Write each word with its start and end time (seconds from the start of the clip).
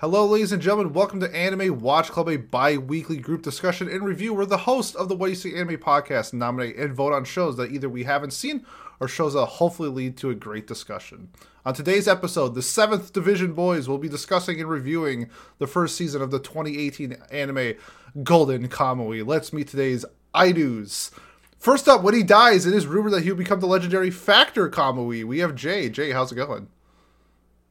Hello, 0.00 0.24
ladies 0.26 0.52
and 0.52 0.62
gentlemen. 0.62 0.92
Welcome 0.92 1.18
to 1.18 1.34
Anime 1.34 1.80
Watch 1.80 2.10
Club, 2.10 2.28
a 2.28 2.36
bi 2.36 2.76
weekly 2.76 3.16
group 3.16 3.42
discussion 3.42 3.88
and 3.88 4.04
review 4.04 4.32
where 4.32 4.46
the 4.46 4.58
host 4.58 4.94
of 4.94 5.08
the 5.08 5.16
What 5.16 5.30
You 5.30 5.34
See 5.34 5.56
Anime 5.56 5.76
podcast 5.78 6.32
nominate 6.32 6.76
and 6.76 6.94
vote 6.94 7.12
on 7.12 7.24
shows 7.24 7.56
that 7.56 7.72
either 7.72 7.88
we 7.88 8.04
haven't 8.04 8.30
seen 8.30 8.64
or 9.00 9.08
shows 9.08 9.34
that 9.34 9.44
hopefully 9.44 9.88
lead 9.88 10.16
to 10.18 10.30
a 10.30 10.36
great 10.36 10.68
discussion. 10.68 11.30
On 11.66 11.74
today's 11.74 12.06
episode, 12.06 12.54
the 12.54 12.60
7th 12.60 13.12
Division 13.12 13.54
Boys 13.54 13.88
will 13.88 13.98
be 13.98 14.08
discussing 14.08 14.60
and 14.60 14.70
reviewing 14.70 15.30
the 15.58 15.66
first 15.66 15.96
season 15.96 16.22
of 16.22 16.30
the 16.30 16.38
2018 16.38 17.16
anime 17.32 17.74
Golden 18.22 18.68
Kamuy. 18.68 19.26
Let's 19.26 19.52
meet 19.52 19.66
today's 19.66 20.04
idoos. 20.32 21.10
First 21.58 21.88
up, 21.88 22.04
when 22.04 22.14
he 22.14 22.22
dies, 22.22 22.66
it 22.66 22.72
is 22.72 22.86
rumored 22.86 23.14
that 23.14 23.24
he'll 23.24 23.34
become 23.34 23.58
the 23.58 23.66
legendary 23.66 24.12
Factor 24.12 24.70
Kamui. 24.70 25.24
We 25.24 25.40
have 25.40 25.56
Jay. 25.56 25.88
Jay, 25.88 26.12
how's 26.12 26.30
it 26.30 26.36
going? 26.36 26.68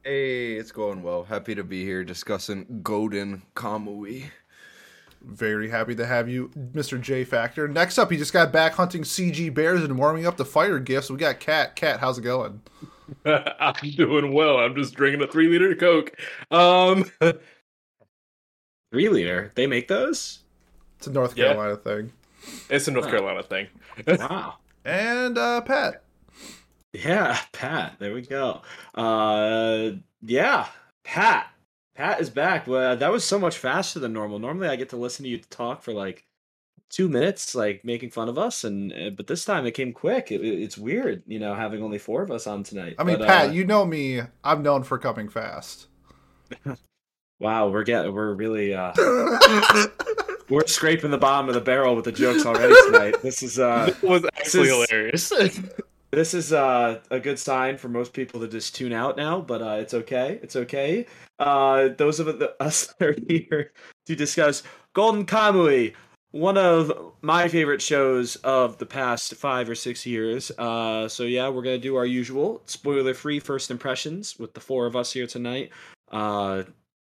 Hey, 0.07 0.53
it's 0.53 0.71
going 0.71 1.03
well. 1.03 1.25
Happy 1.25 1.53
to 1.53 1.65
be 1.65 1.83
here 1.83 2.05
discussing 2.05 2.79
Golden 2.81 3.41
Kamuy. 3.57 4.29
Very 5.21 5.69
happy 5.69 5.95
to 5.95 6.05
have 6.05 6.29
you, 6.29 6.47
Mr. 6.71 7.01
J 7.01 7.25
Factor. 7.25 7.67
Next 7.67 7.97
up, 7.97 8.09
he 8.09 8.15
just 8.15 8.31
got 8.31 8.53
back 8.53 8.71
hunting 8.71 9.01
CG 9.01 9.53
bears 9.53 9.83
and 9.83 9.97
warming 9.97 10.25
up 10.25 10.37
the 10.37 10.45
fire 10.45 10.79
gifts. 10.79 11.09
We 11.11 11.17
got 11.17 11.41
Cat. 11.41 11.75
Cat, 11.75 11.99
how's 11.99 12.19
it 12.19 12.21
going? 12.21 12.61
I'm 13.25 13.73
doing 13.97 14.31
well. 14.31 14.59
I'm 14.59 14.75
just 14.75 14.93
drinking 14.93 15.23
a 15.23 15.27
three 15.27 15.49
liter 15.49 15.75
Coke. 15.75 16.17
Um, 16.51 17.11
three 18.91 19.09
liter. 19.09 19.51
They 19.55 19.67
make 19.67 19.89
those. 19.89 20.39
It's 20.99 21.07
a 21.07 21.11
North 21.11 21.35
Carolina 21.35 21.71
yeah. 21.71 21.95
thing. 21.95 22.13
It's 22.69 22.87
a 22.87 22.91
North 22.91 23.09
Carolina 23.09 23.43
thing. 23.43 23.67
wow. 24.07 24.55
And 24.85 25.37
uh, 25.37 25.59
Pat. 25.59 26.01
Yeah, 26.93 27.37
Pat. 27.51 27.95
There 27.99 28.13
we 28.13 28.21
go. 28.21 28.61
Uh, 28.93 29.91
yeah, 30.21 30.67
Pat. 31.03 31.47
Pat 31.95 32.21
is 32.21 32.29
back. 32.29 32.67
Well, 32.67 32.95
that 32.95 33.11
was 33.11 33.23
so 33.23 33.39
much 33.39 33.57
faster 33.57 33.99
than 33.99 34.13
normal. 34.13 34.39
Normally, 34.39 34.67
I 34.67 34.75
get 34.75 34.89
to 34.89 34.97
listen 34.97 35.23
to 35.23 35.29
you 35.29 35.39
talk 35.39 35.81
for 35.81 35.93
like 35.93 36.27
two 36.89 37.09
minutes, 37.09 37.55
like 37.55 37.83
making 37.83 38.11
fun 38.11 38.29
of 38.29 38.37
us, 38.37 38.63
and 38.63 38.93
uh, 38.93 39.09
but 39.09 39.27
this 39.27 39.45
time 39.45 39.65
it 39.65 39.71
came 39.71 39.93
quick. 39.93 40.31
It, 40.31 40.41
it's 40.41 40.77
weird, 40.77 41.23
you 41.27 41.39
know, 41.39 41.55
having 41.55 41.83
only 41.83 41.97
four 41.97 42.21
of 42.21 42.31
us 42.31 42.47
on 42.47 42.63
tonight. 42.63 42.95
I 42.99 43.03
mean, 43.03 43.17
but, 43.19 43.27
Pat, 43.27 43.49
uh, 43.49 43.51
you 43.51 43.65
know 43.65 43.85
me. 43.85 44.21
I'm 44.43 44.63
known 44.63 44.83
for 44.83 44.97
coming 44.97 45.29
fast. 45.29 45.87
wow, 47.39 47.69
we're 47.69 47.83
getting 47.83 48.13
we're 48.13 48.33
really 48.33 48.73
uh 48.73 48.93
we're 50.49 50.67
scraping 50.67 51.11
the 51.11 51.17
bottom 51.17 51.49
of 51.49 51.55
the 51.55 51.61
barrel 51.61 51.95
with 51.95 52.05
the 52.05 52.11
jokes 52.11 52.45
already 52.45 52.75
tonight. 52.85 53.21
This 53.21 53.43
is 53.43 53.59
uh 53.59 53.93
was 54.01 54.23
actually 54.25 54.69
is, 54.69 54.89
hilarious. 54.89 55.33
This 56.17 56.33
is 56.33 56.51
uh, 56.51 56.99
a 57.11 57.19
good 57.19 57.37
sign 57.37 57.77
for 57.77 57.89
most 57.89 58.11
people 58.11 58.39
to 58.39 58.47
just 58.47 58.73
tune 58.73 58.91
out 58.91 59.17
now, 59.17 59.39
but 59.39 59.61
uh, 59.61 59.77
it's 59.79 59.93
okay. 59.93 60.39
It's 60.41 60.55
okay. 60.55 61.05
Uh, 61.37 61.89
those 61.89 62.19
of 62.19 62.27
us 62.59 62.87
that 62.87 63.07
are 63.07 63.15
here 63.29 63.71
to 64.07 64.15
discuss 64.15 64.63
Golden 64.93 65.27
Kamuy, 65.27 65.93
one 66.31 66.57
of 66.57 67.13
my 67.21 67.47
favorite 67.47 67.83
shows 67.83 68.35
of 68.37 68.79
the 68.79 68.85
past 68.87 69.35
five 69.35 69.69
or 69.69 69.75
six 69.75 70.07
years. 70.07 70.49
Uh, 70.57 71.07
so 71.07 71.21
yeah, 71.21 71.49
we're 71.49 71.61
gonna 71.61 71.77
do 71.77 71.95
our 71.95 72.07
usual 72.07 72.63
spoiler-free 72.65 73.39
first 73.39 73.69
impressions 73.69 74.39
with 74.39 74.55
the 74.55 74.59
four 74.59 74.87
of 74.87 74.95
us 74.95 75.13
here 75.13 75.27
tonight. 75.27 75.69
Uh, 76.11 76.63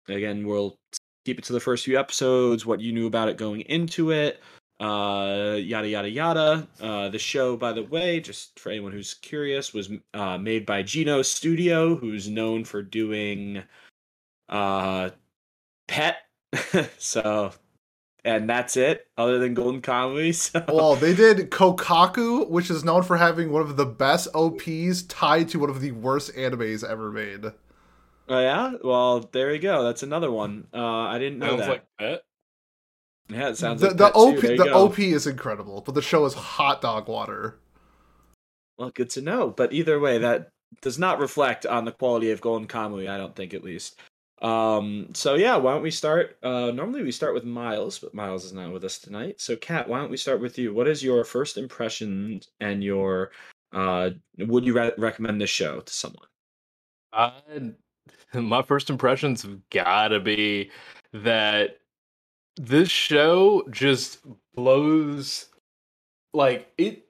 again, 0.08 0.44
we'll 0.44 0.74
keep 1.24 1.38
it 1.38 1.44
to 1.44 1.52
the 1.52 1.60
first 1.60 1.84
few 1.84 1.96
episodes, 1.96 2.66
what 2.66 2.80
you 2.80 2.92
knew 2.92 3.06
about 3.06 3.28
it 3.28 3.36
going 3.36 3.60
into 3.60 4.10
it, 4.10 4.42
uh, 4.80 5.56
yada 5.58 5.88
yada 5.88 6.08
yada. 6.08 6.68
Uh, 6.80 7.08
the 7.08 7.18
show, 7.18 7.56
by 7.56 7.72
the 7.72 7.82
way, 7.82 8.20
just 8.20 8.58
for 8.58 8.70
anyone 8.70 8.92
who's 8.92 9.14
curious, 9.14 9.72
was 9.72 9.90
uh, 10.14 10.38
made 10.38 10.66
by 10.66 10.82
Geno 10.82 11.22
Studio, 11.22 11.96
who's 11.96 12.28
known 12.28 12.64
for 12.64 12.82
doing 12.82 13.62
uh, 14.48 15.10
Pet. 15.88 16.16
so, 16.98 17.52
and 18.24 18.48
that's 18.48 18.76
it. 18.76 19.06
Other 19.16 19.38
than 19.38 19.54
Golden 19.54 19.80
Kamuy. 19.80 20.34
So. 20.34 20.64
Well, 20.68 20.96
they 20.96 21.14
did 21.14 21.50
Kokkoku, 21.50 22.48
which 22.48 22.70
is 22.70 22.84
known 22.84 23.02
for 23.02 23.16
having 23.16 23.50
one 23.50 23.62
of 23.62 23.76
the 23.76 23.86
best 23.86 24.28
OPs 24.34 25.02
tied 25.04 25.48
to 25.50 25.58
one 25.58 25.70
of 25.70 25.80
the 25.80 25.92
worst 25.92 26.34
animes 26.34 26.84
ever 26.84 27.10
made. 27.10 27.46
Oh 28.28 28.40
yeah, 28.40 28.72
well 28.82 29.20
there 29.32 29.54
you 29.54 29.60
go. 29.60 29.84
That's 29.84 30.02
another 30.02 30.30
one. 30.30 30.66
Uh, 30.74 30.84
I 30.84 31.18
didn't 31.18 31.38
know 31.38 31.50
Sounds 31.50 31.60
that. 31.60 31.68
like 31.68 31.84
that. 32.00 32.22
Yeah, 33.28 33.48
it 33.48 33.56
sounds 33.56 33.80
the, 33.80 33.88
like 33.88 33.96
the 33.96 34.12
OP. 34.12 34.40
the 34.40 34.56
go. 34.56 34.84
OP 34.84 34.98
is 34.98 35.26
incredible, 35.26 35.82
but 35.84 35.94
the 35.94 36.02
show 36.02 36.24
is 36.24 36.34
hot 36.34 36.80
dog 36.80 37.08
water. 37.08 37.58
Well, 38.78 38.90
good 38.90 39.10
to 39.10 39.22
know. 39.22 39.50
But 39.50 39.72
either 39.72 39.98
way, 39.98 40.18
that 40.18 40.50
does 40.80 40.98
not 40.98 41.18
reflect 41.18 41.66
on 41.66 41.84
the 41.84 41.92
quality 41.92 42.30
of 42.30 42.40
Golden 42.40 42.68
Kamuy. 42.68 43.08
I 43.08 43.16
don't 43.16 43.34
think, 43.34 43.54
at 43.54 43.64
least. 43.64 43.98
Um. 44.42 45.08
So 45.14 45.34
yeah, 45.34 45.56
why 45.56 45.72
don't 45.72 45.82
we 45.82 45.90
start? 45.90 46.36
Uh, 46.42 46.70
normally 46.70 47.02
we 47.02 47.10
start 47.10 47.34
with 47.34 47.44
Miles, 47.44 47.98
but 47.98 48.14
Miles 48.14 48.44
is 48.44 48.52
not 48.52 48.72
with 48.72 48.84
us 48.84 48.98
tonight. 48.98 49.40
So 49.40 49.56
Kat, 49.56 49.88
why 49.88 49.98
don't 49.98 50.10
we 50.10 50.18
start 50.18 50.40
with 50.40 50.58
you? 50.58 50.74
What 50.74 50.88
is 50.88 51.02
your 51.02 51.24
first 51.24 51.56
impression 51.56 52.40
and 52.60 52.84
your 52.84 53.30
uh? 53.72 54.10
Would 54.38 54.66
you 54.66 54.74
re- 54.74 54.92
recommend 54.98 55.40
this 55.40 55.50
show 55.50 55.80
to 55.80 55.92
someone? 55.92 56.26
Uh, 57.14 57.30
my 58.34 58.62
first 58.62 58.90
impressions 58.90 59.42
have 59.42 59.58
gotta 59.70 60.20
be 60.20 60.70
that 61.14 61.78
this 62.56 62.90
show 62.90 63.62
just 63.70 64.18
blows 64.54 65.46
like 66.32 66.72
it 66.78 67.06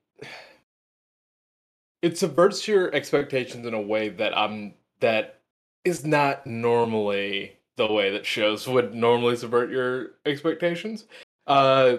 it 2.03 2.19
subverts 2.19 2.67
your 2.69 2.95
expectations 2.95 3.67
in 3.67 3.75
a 3.75 3.81
way 3.81 4.09
that 4.09 4.37
I'm 4.37 4.75
that 5.01 5.41
is 5.85 6.05
not 6.05 6.47
normally 6.47 7.57
the 7.77 7.93
way 7.93 8.11
that 8.11 8.27
shows 8.27 8.67
would 8.67 8.95
normally 8.95 9.37
subvert 9.37 9.71
your 9.71 10.13
expectations. 10.25 11.05
Uh 11.47 11.99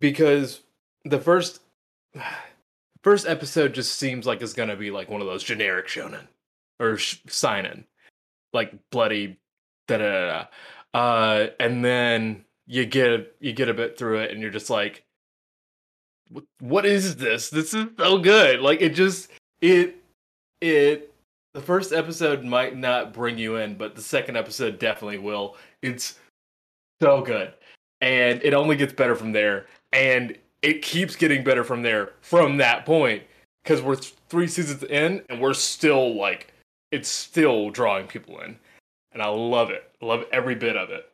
because 0.00 0.60
the 1.04 1.20
first 1.20 1.60
first 3.02 3.26
episode 3.26 3.74
just 3.74 3.98
seems 3.98 4.26
like 4.26 4.40
it's 4.40 4.54
going 4.54 4.70
to 4.70 4.76
be 4.76 4.90
like 4.90 5.10
one 5.10 5.20
of 5.20 5.26
those 5.26 5.42
generic 5.42 5.88
shonen 5.88 6.26
or 6.80 6.96
sh- 6.96 7.20
seinen 7.28 7.84
like 8.54 8.72
bloody 8.90 9.38
da 9.88 9.98
da 9.98 10.26
da. 10.26 10.46
Uh, 10.94 11.48
and 11.58 11.84
then 11.84 12.43
you 12.66 12.86
get 12.86 13.34
you 13.40 13.52
get 13.52 13.68
a 13.68 13.74
bit 13.74 13.98
through 13.98 14.20
it, 14.20 14.30
and 14.30 14.40
you're 14.40 14.50
just 14.50 14.70
like, 14.70 15.04
what, 16.60 16.86
is 16.86 17.16
this? 17.16 17.50
This 17.50 17.74
is 17.74 17.86
so 17.98 18.18
good. 18.18 18.60
Like 18.60 18.80
it 18.80 18.94
just 18.94 19.30
it 19.60 19.96
it 20.60 21.12
the 21.52 21.60
first 21.60 21.92
episode 21.92 22.44
might 22.44 22.76
not 22.76 23.12
bring 23.12 23.38
you 23.38 23.56
in, 23.56 23.76
but 23.76 23.94
the 23.94 24.02
second 24.02 24.36
episode 24.36 24.78
definitely 24.78 25.18
will. 25.18 25.56
It's 25.82 26.18
so 27.00 27.22
good. 27.22 27.52
And 28.00 28.42
it 28.42 28.54
only 28.54 28.76
gets 28.76 28.92
better 28.92 29.14
from 29.14 29.32
there. 29.32 29.66
And 29.92 30.36
it 30.62 30.82
keeps 30.82 31.14
getting 31.14 31.44
better 31.44 31.62
from 31.62 31.82
there 31.82 32.12
from 32.22 32.56
that 32.56 32.84
point. 32.84 33.22
Because 33.62 33.80
we're 33.80 33.96
th- 33.96 34.14
three 34.28 34.48
seasons 34.48 34.82
in 34.84 35.22
and 35.30 35.40
we're 35.40 35.54
still 35.54 36.14
like 36.16 36.52
it's 36.90 37.08
still 37.08 37.70
drawing 37.70 38.06
people 38.06 38.40
in. 38.40 38.58
And 39.12 39.22
I 39.22 39.28
love 39.28 39.70
it. 39.70 39.90
Love 40.00 40.24
every 40.32 40.54
bit 40.54 40.76
of 40.76 40.90
it. 40.90 41.10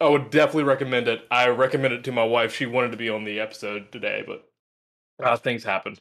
I 0.00 0.08
would 0.08 0.30
definitely 0.30 0.64
recommend 0.64 1.08
it. 1.08 1.26
I 1.30 1.48
recommend 1.48 1.94
it 1.94 2.04
to 2.04 2.12
my 2.12 2.24
wife. 2.24 2.54
She 2.54 2.66
wanted 2.66 2.90
to 2.90 2.96
be 2.96 3.08
on 3.08 3.24
the 3.24 3.40
episode 3.40 3.90
today, 3.92 4.24
but 4.26 4.48
uh, 5.22 5.36
things 5.36 5.64
happened. 5.64 6.00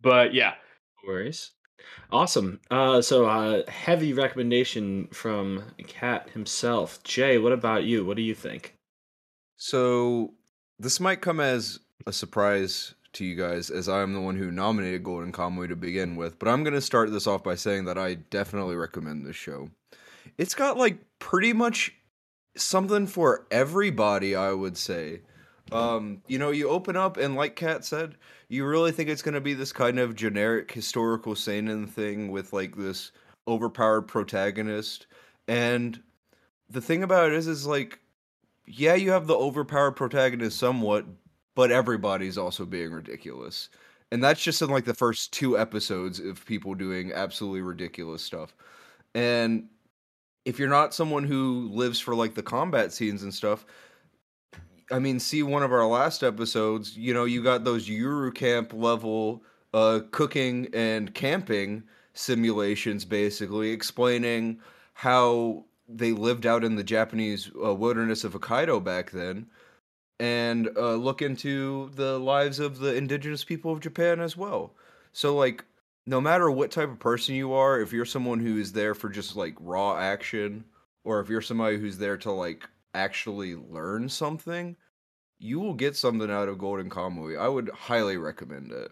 But 0.00 0.34
yeah. 0.34 0.54
No 1.02 1.12
worries. 1.12 1.52
Awesome. 2.10 2.60
Uh, 2.70 3.00
so, 3.00 3.26
uh, 3.26 3.70
heavy 3.70 4.12
recommendation 4.12 5.08
from 5.12 5.62
Cat 5.86 6.30
himself. 6.30 7.02
Jay, 7.04 7.38
what 7.38 7.52
about 7.52 7.84
you? 7.84 8.04
What 8.04 8.16
do 8.16 8.22
you 8.22 8.34
think? 8.34 8.74
So, 9.56 10.34
this 10.78 11.00
might 11.00 11.20
come 11.20 11.40
as 11.40 11.78
a 12.06 12.12
surprise 12.12 12.94
to 13.14 13.24
you 13.24 13.36
guys, 13.36 13.70
as 13.70 13.88
I'm 13.88 14.12
the 14.12 14.20
one 14.20 14.36
who 14.36 14.50
nominated 14.50 15.04
Golden 15.04 15.32
Kamuy 15.32 15.68
to 15.68 15.76
begin 15.76 16.16
with, 16.16 16.38
but 16.38 16.48
I'm 16.48 16.62
going 16.62 16.74
to 16.74 16.80
start 16.80 17.10
this 17.10 17.26
off 17.26 17.42
by 17.42 17.54
saying 17.54 17.84
that 17.86 17.98
I 17.98 18.14
definitely 18.14 18.76
recommend 18.76 19.24
this 19.24 19.36
show. 19.36 19.70
It's 20.36 20.54
got 20.54 20.76
like 20.76 20.98
pretty 21.18 21.52
much 21.52 21.94
something 22.58 23.06
for 23.06 23.46
everybody, 23.50 24.34
I 24.34 24.52
would 24.52 24.76
say. 24.76 25.20
Um, 25.70 26.22
you 26.26 26.38
know, 26.38 26.50
you 26.50 26.68
open 26.68 26.96
up 26.96 27.16
and 27.16 27.34
like 27.34 27.56
Kat 27.56 27.84
said, 27.84 28.16
you 28.48 28.64
really 28.66 28.92
think 28.92 29.08
it's 29.10 29.22
gonna 29.22 29.40
be 29.40 29.54
this 29.54 29.72
kind 29.72 29.98
of 29.98 30.14
generic 30.14 30.72
historical 30.72 31.34
seinen 31.34 31.86
thing 31.86 32.30
with 32.30 32.52
like 32.52 32.76
this 32.76 33.12
overpowered 33.46 34.02
protagonist. 34.02 35.06
And 35.46 36.02
the 36.70 36.80
thing 36.80 37.02
about 37.02 37.28
it 37.28 37.34
is 37.34 37.48
is 37.48 37.66
like 37.66 38.00
yeah, 38.68 38.94
you 38.94 39.10
have 39.12 39.26
the 39.26 39.34
overpowered 39.34 39.92
protagonist 39.92 40.58
somewhat, 40.58 41.06
but 41.54 41.70
everybody's 41.70 42.36
also 42.38 42.64
being 42.66 42.92
ridiculous. 42.92 43.70
And 44.12 44.22
that's 44.22 44.42
just 44.42 44.62
in 44.62 44.70
like 44.70 44.84
the 44.84 44.94
first 44.94 45.32
two 45.32 45.58
episodes 45.58 46.20
of 46.20 46.44
people 46.44 46.74
doing 46.74 47.12
absolutely 47.12 47.62
ridiculous 47.62 48.22
stuff. 48.22 48.54
And 49.14 49.68
if 50.48 50.58
you're 50.58 50.66
not 50.66 50.94
someone 50.94 51.24
who 51.24 51.68
lives 51.70 52.00
for 52.00 52.14
like 52.14 52.32
the 52.32 52.42
combat 52.42 52.90
scenes 52.90 53.22
and 53.22 53.34
stuff, 53.34 53.66
I 54.90 54.98
mean, 54.98 55.20
see 55.20 55.42
one 55.42 55.62
of 55.62 55.72
our 55.72 55.86
last 55.86 56.24
episodes, 56.24 56.96
you 56.96 57.12
know, 57.12 57.26
you 57.26 57.42
got 57.42 57.64
those 57.64 57.86
Yuru 57.86 58.34
camp 58.34 58.72
level 58.72 59.42
uh, 59.74 60.00
cooking 60.10 60.68
and 60.72 61.12
camping 61.12 61.82
simulations 62.14 63.04
basically 63.04 63.72
explaining 63.72 64.60
how 64.94 65.66
they 65.86 66.12
lived 66.12 66.46
out 66.46 66.64
in 66.64 66.76
the 66.76 66.82
Japanese 66.82 67.50
uh, 67.62 67.74
wilderness 67.74 68.24
of 68.24 68.32
Hokkaido 68.32 68.82
back 68.82 69.10
then, 69.10 69.48
and 70.18 70.70
uh, 70.78 70.94
look 70.94 71.20
into 71.20 71.90
the 71.94 72.18
lives 72.18 72.58
of 72.58 72.78
the 72.78 72.94
indigenous 72.94 73.44
people 73.44 73.70
of 73.70 73.80
Japan 73.80 74.18
as 74.18 74.34
well. 74.34 74.72
So 75.12 75.36
like, 75.36 75.66
no 76.08 76.22
matter 76.22 76.50
what 76.50 76.70
type 76.70 76.88
of 76.88 76.98
person 76.98 77.34
you 77.34 77.52
are, 77.52 77.78
if 77.80 77.92
you're 77.92 78.06
someone 78.06 78.40
who 78.40 78.56
is 78.56 78.72
there 78.72 78.94
for 78.94 79.10
just 79.10 79.36
like 79.36 79.54
raw 79.60 79.98
action, 79.98 80.64
or 81.04 81.20
if 81.20 81.28
you're 81.28 81.42
somebody 81.42 81.76
who's 81.78 81.98
there 81.98 82.16
to 82.16 82.32
like 82.32 82.66
actually 82.94 83.54
learn 83.54 84.08
something, 84.08 84.74
you 85.38 85.60
will 85.60 85.74
get 85.74 85.96
something 85.96 86.30
out 86.30 86.48
of 86.48 86.58
Golden 86.58 86.88
Kamuy. 86.88 87.38
I 87.38 87.48
would 87.48 87.68
highly 87.68 88.16
recommend 88.16 88.72
it. 88.72 88.90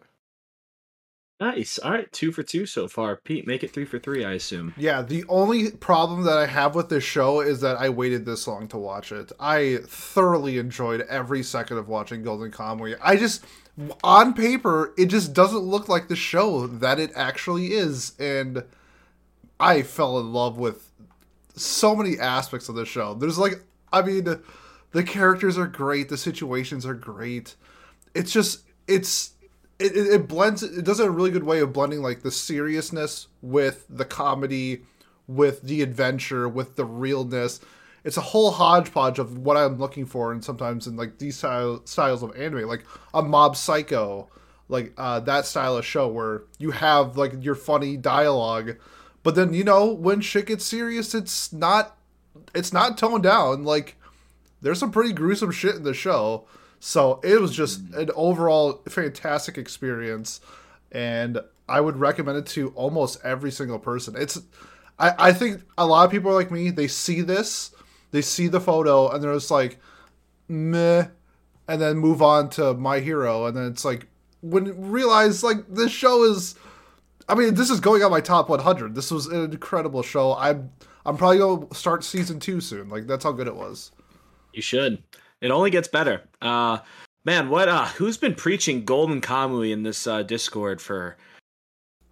Nice. 1.40 1.78
All 1.78 1.90
right, 1.90 2.10
two 2.12 2.32
for 2.32 2.42
two 2.42 2.66
so 2.66 2.86
far. 2.86 3.16
Pete, 3.16 3.46
make 3.46 3.64
it 3.64 3.70
three 3.70 3.84
for 3.86 3.98
three. 3.98 4.24
I 4.24 4.32
assume. 4.32 4.74
Yeah, 4.76 5.00
the 5.00 5.24
only 5.28 5.70
problem 5.70 6.24
that 6.24 6.36
I 6.36 6.46
have 6.46 6.74
with 6.74 6.90
this 6.90 7.04
show 7.04 7.40
is 7.40 7.62
that 7.62 7.76
I 7.76 7.88
waited 7.88 8.26
this 8.26 8.46
long 8.46 8.68
to 8.68 8.78
watch 8.78 9.10
it. 9.10 9.32
I 9.40 9.78
thoroughly 9.86 10.58
enjoyed 10.58 11.00
every 11.02 11.42
second 11.42 11.78
of 11.78 11.88
watching 11.88 12.22
Golden 12.22 12.50
Kamuy. 12.50 12.96
I 13.02 13.16
just, 13.16 13.44
on 14.02 14.34
paper, 14.34 14.94
it 14.96 15.06
just 15.06 15.32
doesn't 15.32 15.60
look 15.60 15.88
like 15.88 16.08
the 16.08 16.16
show 16.16 16.66
that 16.66 16.98
it 16.98 17.10
actually 17.14 17.72
is, 17.72 18.12
and 18.18 18.64
I 19.60 19.82
fell 19.82 20.18
in 20.18 20.32
love 20.32 20.56
with 20.56 20.90
so 21.54 21.94
many 21.94 22.18
aspects 22.18 22.68
of 22.68 22.74
the 22.74 22.86
show. 22.86 23.14
There's 23.14 23.38
like, 23.38 23.62
I 23.92 24.02
mean, 24.02 24.24
the 24.92 25.02
characters 25.02 25.58
are 25.58 25.66
great, 25.66 26.08
the 26.08 26.16
situations 26.16 26.86
are 26.86 26.94
great. 26.94 27.54
It's 28.14 28.32
just, 28.32 28.60
it's 28.88 29.32
it, 29.78 29.96
it, 29.96 30.06
it 30.06 30.28
blends 30.28 30.62
it 30.62 30.84
does 30.84 31.00
a 31.00 31.10
really 31.10 31.30
good 31.30 31.44
way 31.44 31.60
of 31.60 31.72
blending 31.72 32.02
like 32.02 32.22
the 32.22 32.30
seriousness 32.30 33.28
with 33.42 33.84
the 33.90 34.04
comedy 34.04 34.82
with 35.26 35.62
the 35.62 35.82
adventure 35.82 36.48
with 36.48 36.76
the 36.76 36.84
realness 36.84 37.60
it's 38.06 38.16
a 38.16 38.22
whole 38.22 38.50
hodgepodge 38.50 39.18
of 39.18 39.38
what 39.38 39.56
i'm 39.56 39.78
looking 39.78 40.06
for 40.06 40.32
and 40.32 40.42
sometimes 40.42 40.86
in 40.86 40.96
like 40.96 41.18
these 41.18 41.36
style, 41.36 41.82
styles 41.84 42.22
of 42.22 42.34
anime 42.36 42.66
like 42.66 42.84
a 43.12 43.22
mob 43.22 43.56
psycho 43.56 44.28
like 44.68 44.92
uh, 44.96 45.20
that 45.20 45.46
style 45.46 45.76
of 45.76 45.84
show 45.84 46.08
where 46.08 46.42
you 46.58 46.70
have 46.70 47.16
like 47.16 47.32
your 47.44 47.54
funny 47.54 47.96
dialogue 47.96 48.76
but 49.22 49.34
then 49.34 49.52
you 49.52 49.62
know 49.62 49.86
when 49.92 50.20
shit 50.20 50.46
gets 50.46 50.64
serious 50.64 51.14
it's 51.14 51.52
not 51.52 51.96
it's 52.54 52.72
not 52.72 52.96
toned 52.96 53.22
down 53.22 53.64
like 53.64 53.96
there's 54.62 54.78
some 54.78 54.90
pretty 54.90 55.12
gruesome 55.12 55.50
shit 55.50 55.74
in 55.74 55.82
the 55.82 55.94
show 55.94 56.46
so 56.80 57.20
it 57.24 57.40
was 57.40 57.54
just 57.54 57.80
an 57.94 58.10
overall 58.14 58.82
fantastic 58.88 59.58
experience, 59.58 60.40
and 60.92 61.40
I 61.68 61.80
would 61.80 61.96
recommend 61.96 62.38
it 62.38 62.46
to 62.46 62.68
almost 62.70 63.18
every 63.24 63.50
single 63.50 63.78
person. 63.78 64.14
It's, 64.16 64.40
I, 64.98 65.14
I 65.18 65.32
think 65.32 65.62
a 65.76 65.86
lot 65.86 66.04
of 66.04 66.10
people 66.10 66.30
are 66.30 66.34
like 66.34 66.50
me. 66.50 66.70
They 66.70 66.88
see 66.88 67.22
this, 67.22 67.72
they 68.10 68.22
see 68.22 68.48
the 68.48 68.60
photo, 68.60 69.10
and 69.10 69.22
they're 69.22 69.34
just 69.34 69.50
like, 69.50 69.78
meh, 70.48 71.06
and 71.68 71.80
then 71.80 71.96
move 71.98 72.22
on 72.22 72.50
to 72.50 72.74
My 72.74 73.00
Hero, 73.00 73.46
and 73.46 73.56
then 73.56 73.66
it's 73.66 73.84
like 73.84 74.06
when 74.42 74.90
realize 74.90 75.42
like 75.42 75.68
this 75.68 75.92
show 75.92 76.24
is. 76.24 76.54
I 77.28 77.34
mean, 77.34 77.54
this 77.54 77.70
is 77.70 77.80
going 77.80 78.04
on 78.04 78.12
my 78.12 78.20
top 78.20 78.48
100. 78.48 78.94
This 78.94 79.10
was 79.10 79.26
an 79.26 79.50
incredible 79.50 80.04
show. 80.04 80.36
I'm 80.36 80.70
I'm 81.04 81.16
probably 81.16 81.38
gonna 81.38 81.66
start 81.74 82.04
season 82.04 82.40
two 82.40 82.60
soon. 82.60 82.88
Like 82.88 83.06
that's 83.06 83.24
how 83.24 83.32
good 83.32 83.48
it 83.48 83.56
was. 83.56 83.90
You 84.52 84.62
should. 84.62 85.02
It 85.40 85.50
only 85.50 85.70
gets 85.70 85.88
better. 85.88 86.22
Uh, 86.40 86.78
man, 87.24 87.48
what? 87.48 87.68
Uh, 87.68 87.86
who's 87.86 88.16
been 88.16 88.34
preaching 88.34 88.84
Golden 88.84 89.20
Kamuy 89.20 89.72
in 89.72 89.82
this 89.82 90.06
uh, 90.06 90.22
Discord 90.22 90.80
for 90.80 91.16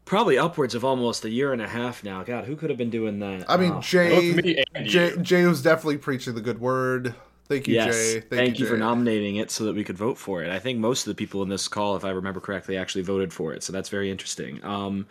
probably 0.04 0.38
upwards 0.38 0.74
of 0.74 0.84
almost 0.84 1.24
a 1.24 1.30
year 1.30 1.52
and 1.52 1.62
a 1.62 1.68
half 1.68 2.04
now? 2.04 2.22
God, 2.22 2.44
who 2.44 2.56
could 2.56 2.70
have 2.70 2.78
been 2.78 2.90
doing 2.90 3.18
that? 3.20 3.44
I 3.48 3.56
mean, 3.56 3.72
Oh. 3.74 3.80
Jay, 3.80 4.32
Both 4.34 4.44
me 4.44 4.64
and 4.74 4.86
Jay, 4.86 5.10
you. 5.10 5.16
Jay 5.18 5.46
was 5.46 5.62
definitely 5.62 5.98
preaching 5.98 6.34
the 6.34 6.40
good 6.40 6.60
word. 6.60 7.14
Thank 7.48 7.68
you, 7.68 7.74
yes, 7.74 7.94
Jay. 8.14 8.20
thank, 8.20 8.58
you, 8.58 8.66
for 8.66 8.74
Jay. 8.74 8.80
nominating 8.80 9.36
it 9.36 9.50
so 9.50 9.64
that 9.64 9.74
we 9.74 9.84
could 9.84 9.98
vote 9.98 10.16
for 10.16 10.42
it. 10.42 10.50
I 10.50 10.58
think 10.58 10.78
most 10.78 11.06
of 11.06 11.10
the 11.10 11.14
people 11.14 11.42
in 11.42 11.48
this 11.50 11.68
call, 11.68 11.94
if 11.94 12.04
I 12.04 12.10
remember 12.10 12.40
correctly, 12.40 12.76
actually 12.78 13.02
voted 13.02 13.32
for 13.34 13.52
it. 13.52 13.62
So 13.62 13.70
that's 13.72 13.90
very 13.90 14.10
interesting. 14.10 14.64
Um, 14.64 15.06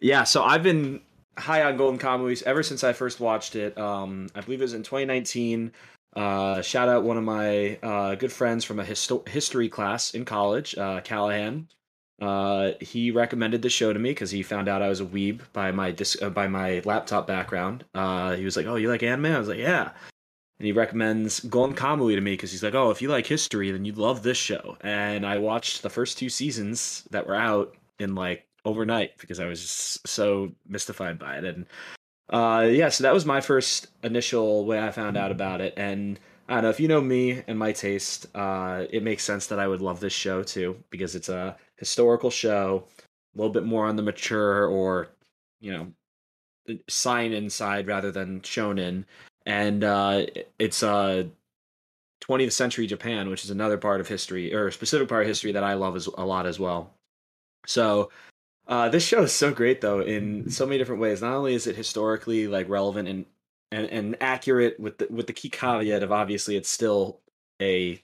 yeah, 0.00 0.24
so 0.24 0.42
I've 0.44 0.62
been 0.62 1.00
high 1.36 1.62
on 1.64 1.76
Golden 1.76 1.98
Kamuy 1.98 2.42
ever 2.44 2.62
since 2.62 2.84
I 2.84 2.92
first 2.94 3.20
watched 3.20 3.54
it. 3.54 3.76
Um, 3.76 4.28
I 4.34 4.40
believe 4.40 4.60
it 4.60 4.64
was 4.64 4.72
in 4.74 4.82
2019. 4.82 5.72
Uh, 6.16 6.62
shout 6.62 6.88
out 6.88 7.04
one 7.04 7.18
of 7.18 7.24
my 7.24 7.76
uh, 7.82 8.14
good 8.14 8.32
friends 8.32 8.64
from 8.64 8.80
a 8.80 8.84
histo- 8.84 9.28
history 9.28 9.68
class 9.68 10.14
in 10.14 10.24
college, 10.24 10.74
uh, 10.78 11.00
Callahan. 11.02 11.68
Uh, 12.20 12.72
he 12.80 13.10
recommended 13.10 13.62
the 13.62 13.70
show 13.70 13.92
to 13.92 13.98
me 13.98 14.10
because 14.10 14.30
he 14.30 14.42
found 14.42 14.68
out 14.68 14.82
I 14.82 14.88
was 14.88 15.00
a 15.00 15.06
weeb 15.06 15.40
by 15.52 15.70
my 15.70 15.92
dis- 15.92 16.20
uh, 16.20 16.30
by 16.30 16.48
my 16.48 16.82
laptop 16.84 17.26
background. 17.26 17.84
Uh, 17.94 18.34
he 18.34 18.44
was 18.44 18.56
like, 18.56 18.66
"Oh, 18.66 18.76
you 18.76 18.88
like 18.88 19.02
anime?" 19.02 19.26
I 19.26 19.38
was 19.38 19.48
like, 19.48 19.58
"Yeah." 19.58 19.92
And 20.58 20.66
he 20.66 20.72
recommends 20.72 21.40
Golden 21.40 21.76
Kamuy 21.76 22.16
to 22.16 22.20
me 22.20 22.32
because 22.32 22.50
he's 22.50 22.62
like, 22.62 22.74
"Oh, 22.74 22.90
if 22.90 23.00
you 23.00 23.08
like 23.08 23.26
history, 23.26 23.70
then 23.70 23.84
you'd 23.84 23.98
love 23.98 24.22
this 24.22 24.38
show." 24.38 24.76
And 24.80 25.24
I 25.24 25.38
watched 25.38 25.82
the 25.82 25.90
first 25.90 26.18
two 26.18 26.28
seasons 26.28 27.04
that 27.10 27.26
were 27.26 27.36
out 27.36 27.76
in 28.00 28.14
like 28.16 28.46
overnight 28.64 29.16
because 29.18 29.40
I 29.40 29.46
was 29.46 29.60
just 29.60 30.06
so 30.08 30.52
mystified 30.68 31.18
by 31.18 31.36
it. 31.38 31.44
And 31.44 31.66
uh, 32.30 32.68
yeah, 32.70 32.88
so 32.88 33.04
that 33.04 33.14
was 33.14 33.24
my 33.24 33.40
first 33.40 33.88
initial 34.02 34.64
way 34.66 34.80
I 34.80 34.90
found 34.90 35.16
out 35.16 35.30
about 35.30 35.60
it. 35.60 35.74
And 35.76 36.18
I 36.48 36.54
don't 36.54 36.64
know 36.64 36.70
if 36.70 36.80
you 36.80 36.88
know 36.88 37.00
me 37.00 37.42
and 37.46 37.58
my 37.58 37.72
taste, 37.72 38.26
uh, 38.34 38.86
it 38.90 39.02
makes 39.02 39.24
sense 39.24 39.46
that 39.48 39.58
I 39.60 39.68
would 39.68 39.80
love 39.80 40.00
this 40.00 40.12
show 40.12 40.42
too 40.42 40.82
because 40.90 41.14
it's 41.14 41.28
a 41.28 41.56
historical 41.78 42.30
show, 42.30 42.84
a 43.34 43.38
little 43.38 43.52
bit 43.52 43.64
more 43.64 43.86
on 43.86 43.96
the 43.96 44.02
mature 44.02 44.66
or 44.66 45.08
you 45.60 45.72
know 45.72 45.92
seinen 46.88 47.48
side 47.48 47.86
rather 47.86 48.10
than 48.10 48.40
shonen, 48.42 49.04
and 49.46 49.84
uh, 49.84 50.26
it's 50.58 50.82
uh 50.82 51.24
20th 52.22 52.52
century 52.52 52.86
Japan, 52.86 53.30
which 53.30 53.44
is 53.44 53.50
another 53.50 53.78
part 53.78 54.00
of 54.00 54.08
history 54.08 54.54
or 54.54 54.68
a 54.68 54.72
specific 54.72 55.08
part 55.08 55.22
of 55.22 55.28
history 55.28 55.52
that 55.52 55.64
I 55.64 55.74
love 55.74 55.96
as, 55.96 56.06
a 56.06 56.26
lot 56.26 56.46
as 56.46 56.58
well. 56.58 56.92
So 57.66 58.10
uh, 58.66 58.88
this 58.88 59.06
show 59.06 59.22
is 59.22 59.32
so 59.32 59.52
great 59.52 59.80
though 59.80 60.00
in 60.00 60.50
so 60.50 60.66
many 60.66 60.78
different 60.78 61.00
ways. 61.00 61.22
Not 61.22 61.34
only 61.34 61.54
is 61.54 61.66
it 61.66 61.76
historically 61.76 62.46
like 62.46 62.68
relevant 62.68 63.08
and 63.08 63.26
and, 63.70 63.86
and 63.86 64.16
accurate 64.20 64.80
with 64.80 64.98
the 64.98 65.06
with 65.10 65.26
the 65.26 65.32
key 65.32 65.50
caveat 65.50 66.02
of 66.02 66.12
obviously 66.12 66.56
it's 66.56 66.68
still 66.68 67.20
a 67.60 68.02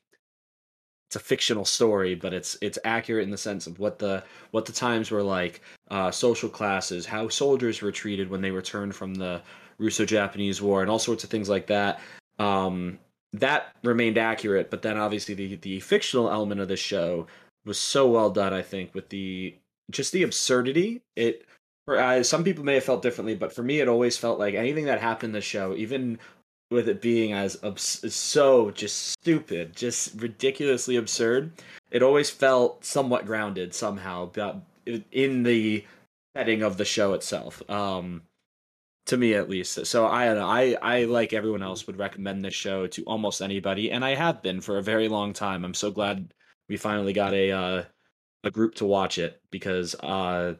it's 1.14 1.22
a 1.22 1.28
fictional 1.28 1.64
story, 1.64 2.16
but 2.16 2.34
it's 2.34 2.58
it's 2.61 2.78
accurate 2.84 3.22
in 3.22 3.31
the 3.31 3.38
sense 3.38 3.69
of 3.69 3.78
what 3.78 4.00
the 4.00 4.25
what 4.50 4.66
the 4.66 4.72
times 4.72 5.12
were 5.12 5.22
like, 5.22 5.61
uh, 5.90 6.11
social 6.11 6.49
classes, 6.49 7.06
how 7.06 7.28
soldiers 7.28 7.81
were 7.81 7.93
treated 7.93 8.28
when 8.28 8.40
they 8.40 8.50
returned 8.50 8.96
from 8.96 9.14
the 9.14 9.40
Russo-Japanese 9.78 10.61
War, 10.61 10.82
and 10.82 10.90
all 10.90 10.99
sorts 10.99 11.22
of 11.22 11.31
things 11.31 11.49
like 11.49 11.69
that. 11.69 12.00
Um, 12.40 12.99
that 13.34 13.76
remained 13.85 14.18
accurate, 14.18 14.71
but 14.71 14.83
then 14.83 14.97
obviously 14.97 15.35
the 15.35 15.54
the 15.56 15.78
fictional 15.78 16.28
element 16.28 16.61
of 16.61 16.66
the 16.66 16.76
show 16.76 17.28
was 17.64 17.78
so 17.78 18.09
well 18.09 18.30
done. 18.30 18.52
I 18.52 18.62
think 18.62 18.92
with 18.92 19.09
the 19.11 19.54
just 19.92 20.12
the 20.12 20.25
absurdity. 20.25 21.00
It 21.14 21.47
for 21.85 22.00
uh, 22.00 22.25
some 22.25 22.42
people 22.42 22.64
may 22.64 22.75
have 22.75 22.85
felt 22.85 23.02
differently, 23.02 23.37
but 23.37 23.52
for 23.52 23.62
me, 23.62 23.78
it 23.78 23.88
always 23.88 24.16
felt 24.16 24.40
like 24.40 24.54
anything 24.54 24.87
that 24.87 25.00
happened 25.00 25.30
in 25.30 25.35
the 25.35 25.40
show, 25.40 25.76
even 25.76 26.18
with 26.75 26.88
it 26.88 27.00
being 27.00 27.33
as 27.33 27.57
abs- 27.62 28.14
so 28.14 28.71
just 28.71 29.09
stupid, 29.09 29.75
just 29.76 30.21
ridiculously 30.21 30.97
absurd, 30.97 31.52
it 31.90 32.02
always 32.02 32.31
felt 32.31 32.85
somewhat 32.85 33.26
grounded 33.26 33.75
somehow 33.75 34.31
in 35.12 35.43
the 35.43 35.85
setting 36.37 36.62
of 36.62 36.76
the 36.76 36.85
show 36.85 37.14
itself. 37.14 37.62
Um, 37.71 38.23
to 39.07 39.16
me 39.16 39.35
at 39.35 39.50
least. 39.50 39.87
So 39.87 40.07
I 40.07 40.26
don't 40.26 40.38
know. 40.38 40.47
I 40.47 40.76
I 40.81 41.04
like 41.04 41.33
everyone 41.33 41.62
else 41.62 41.87
would 41.87 41.99
recommend 41.99 42.45
this 42.45 42.54
show 42.54 42.87
to 42.88 43.02
almost 43.04 43.43
anybody, 43.43 43.90
and 43.90 44.04
I 44.04 44.14
have 44.14 44.43
been 44.43 44.61
for 44.61 44.78
a 44.78 44.83
very 44.83 45.09
long 45.09 45.33
time. 45.33 45.64
I'm 45.64 45.75
so 45.75 45.90
glad 45.90 46.33
we 46.69 46.76
finally 46.76 47.12
got 47.12 47.35
a 47.35 47.50
uh, 47.50 47.83
a 48.45 48.50
group 48.50 48.76
to 48.76 48.87
watch 48.87 49.19
it 49.19 49.40
because 49.50 49.95
uh, 49.97 50.54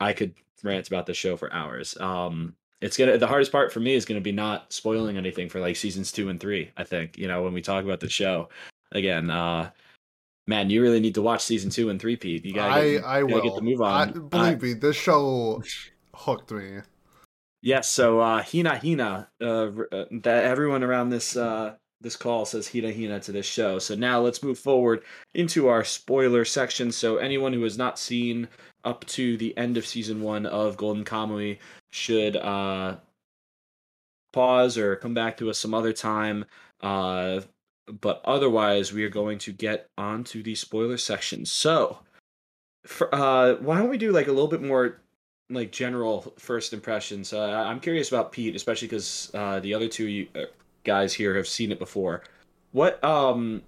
I 0.00 0.12
could 0.12 0.34
rant 0.62 0.88
about 0.88 1.06
this 1.06 1.16
show 1.16 1.36
for 1.36 1.52
hours. 1.52 1.96
Um, 1.98 2.54
it's 2.80 2.96
gonna 2.96 3.18
the 3.18 3.26
hardest 3.26 3.52
part 3.52 3.72
for 3.72 3.80
me 3.80 3.94
is 3.94 4.04
gonna 4.04 4.20
be 4.20 4.32
not 4.32 4.72
spoiling 4.72 5.16
anything 5.16 5.48
for 5.48 5.60
like 5.60 5.76
seasons 5.76 6.12
two 6.12 6.28
and 6.28 6.40
three. 6.40 6.70
I 6.76 6.84
think 6.84 7.18
you 7.18 7.28
know 7.28 7.42
when 7.42 7.52
we 7.52 7.62
talk 7.62 7.84
about 7.84 8.00
the 8.00 8.08
show 8.08 8.48
again. 8.92 9.30
Uh, 9.30 9.70
man, 10.46 10.70
you 10.70 10.80
really 10.82 11.00
need 11.00 11.14
to 11.14 11.22
watch 11.22 11.42
season 11.42 11.70
two 11.70 11.90
and 11.90 12.00
three, 12.00 12.16
Pete. 12.16 12.44
You 12.44 12.54
gotta 12.54 12.74
I 12.74 12.90
get, 12.90 13.04
I 13.04 13.20
gotta 13.20 13.34
will 13.34 13.42
get 13.42 13.54
the 13.54 13.62
move 13.62 13.82
I, 13.82 14.02
on. 14.02 14.08
Uh, 14.08 14.20
believe 14.20 14.62
me, 14.62 14.72
this 14.74 14.96
show 14.96 15.62
hooked 16.14 16.50
me. 16.50 16.78
Yes, 17.60 17.90
so 17.90 18.20
uh, 18.20 18.42
Hina 18.42 18.78
Hina, 18.78 19.28
uh, 19.40 19.44
uh, 19.44 20.04
that 20.22 20.44
everyone 20.44 20.84
around 20.84 21.10
this 21.10 21.36
uh, 21.36 21.74
this 22.00 22.14
call 22.14 22.44
says 22.44 22.70
Hina 22.70 22.92
Hina 22.92 23.18
to 23.20 23.32
this 23.32 23.46
show. 23.46 23.78
So 23.80 23.96
now 23.96 24.20
let's 24.20 24.42
move 24.42 24.58
forward 24.58 25.02
into 25.34 25.66
our 25.66 25.82
spoiler 25.82 26.44
section. 26.44 26.92
So 26.92 27.16
anyone 27.16 27.52
who 27.52 27.62
has 27.64 27.76
not 27.76 27.98
seen 27.98 28.48
up 28.84 29.04
to 29.06 29.36
the 29.36 29.56
end 29.56 29.76
of 29.76 29.86
season 29.86 30.22
one 30.22 30.46
of 30.46 30.76
Golden 30.76 31.04
Kamuy 31.04 31.58
should 31.90 32.36
uh, 32.36 32.96
pause 34.32 34.78
or 34.78 34.96
come 34.96 35.14
back 35.14 35.36
to 35.38 35.50
us 35.50 35.58
some 35.58 35.74
other 35.74 35.92
time. 35.92 36.44
Uh, 36.80 37.40
but 38.00 38.20
otherwise, 38.24 38.92
we 38.92 39.04
are 39.04 39.10
going 39.10 39.38
to 39.38 39.52
get 39.52 39.88
on 39.96 40.24
to 40.24 40.42
the 40.42 40.54
spoiler 40.54 40.98
section. 40.98 41.46
So, 41.46 41.98
for, 42.84 43.12
uh, 43.14 43.54
why 43.56 43.78
don't 43.78 43.88
we 43.88 43.98
do 43.98 44.12
like 44.12 44.28
a 44.28 44.32
little 44.32 44.48
bit 44.48 44.62
more 44.62 45.00
like 45.50 45.72
general 45.72 46.34
first 46.38 46.72
impressions. 46.72 47.32
Uh, 47.32 47.64
I'm 47.66 47.80
curious 47.80 48.08
about 48.08 48.32
Pete, 48.32 48.54
especially 48.54 48.88
because 48.88 49.30
uh, 49.34 49.60
the 49.60 49.74
other 49.74 49.88
two 49.88 50.26
uh, 50.34 50.42
guys 50.84 51.14
here 51.14 51.34
have 51.36 51.48
seen 51.48 51.72
it 51.72 51.78
before. 51.78 52.22
What 52.72 53.02
um, 53.02 53.62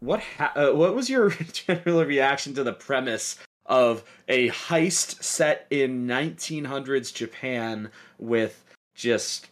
what 0.00 0.20
ha- 0.20 0.52
uh, 0.54 0.72
what 0.72 0.94
was 0.94 1.10
your 1.10 1.30
general 1.52 2.04
reaction 2.04 2.54
to 2.54 2.62
the 2.62 2.72
premise 2.72 3.38
of 3.66 4.04
a 4.28 4.50
heist 4.50 5.22
set 5.22 5.66
in 5.70 6.06
1900s 6.06 7.12
Japan 7.12 7.90
with 8.18 8.64
just 8.94 9.48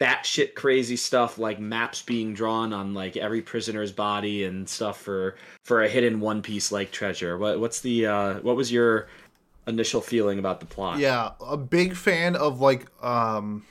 batshit 0.00 0.54
crazy 0.54 0.96
stuff 0.96 1.38
like 1.38 1.58
maps 1.60 2.02
being 2.02 2.34
drawn 2.34 2.72
on 2.72 2.92
like 2.92 3.16
every 3.16 3.40
prisoner's 3.40 3.92
body 3.92 4.44
and 4.44 4.68
stuff 4.68 5.00
for 5.00 5.36
for 5.64 5.82
a 5.82 5.88
hidden 5.88 6.20
One 6.20 6.42
Piece 6.42 6.72
like 6.72 6.90
treasure. 6.90 7.38
What 7.38 7.60
what's 7.60 7.80
the 7.80 8.06
uh, 8.06 8.34
what 8.40 8.56
was 8.56 8.70
your 8.70 9.08
initial 9.66 10.00
feeling 10.00 10.38
about 10.38 10.60
the 10.60 10.66
plot? 10.66 10.98
Yeah, 10.98 11.30
a 11.40 11.56
big 11.56 11.94
fan 11.94 12.36
of 12.36 12.60
like 12.60 12.86
um 13.02 13.64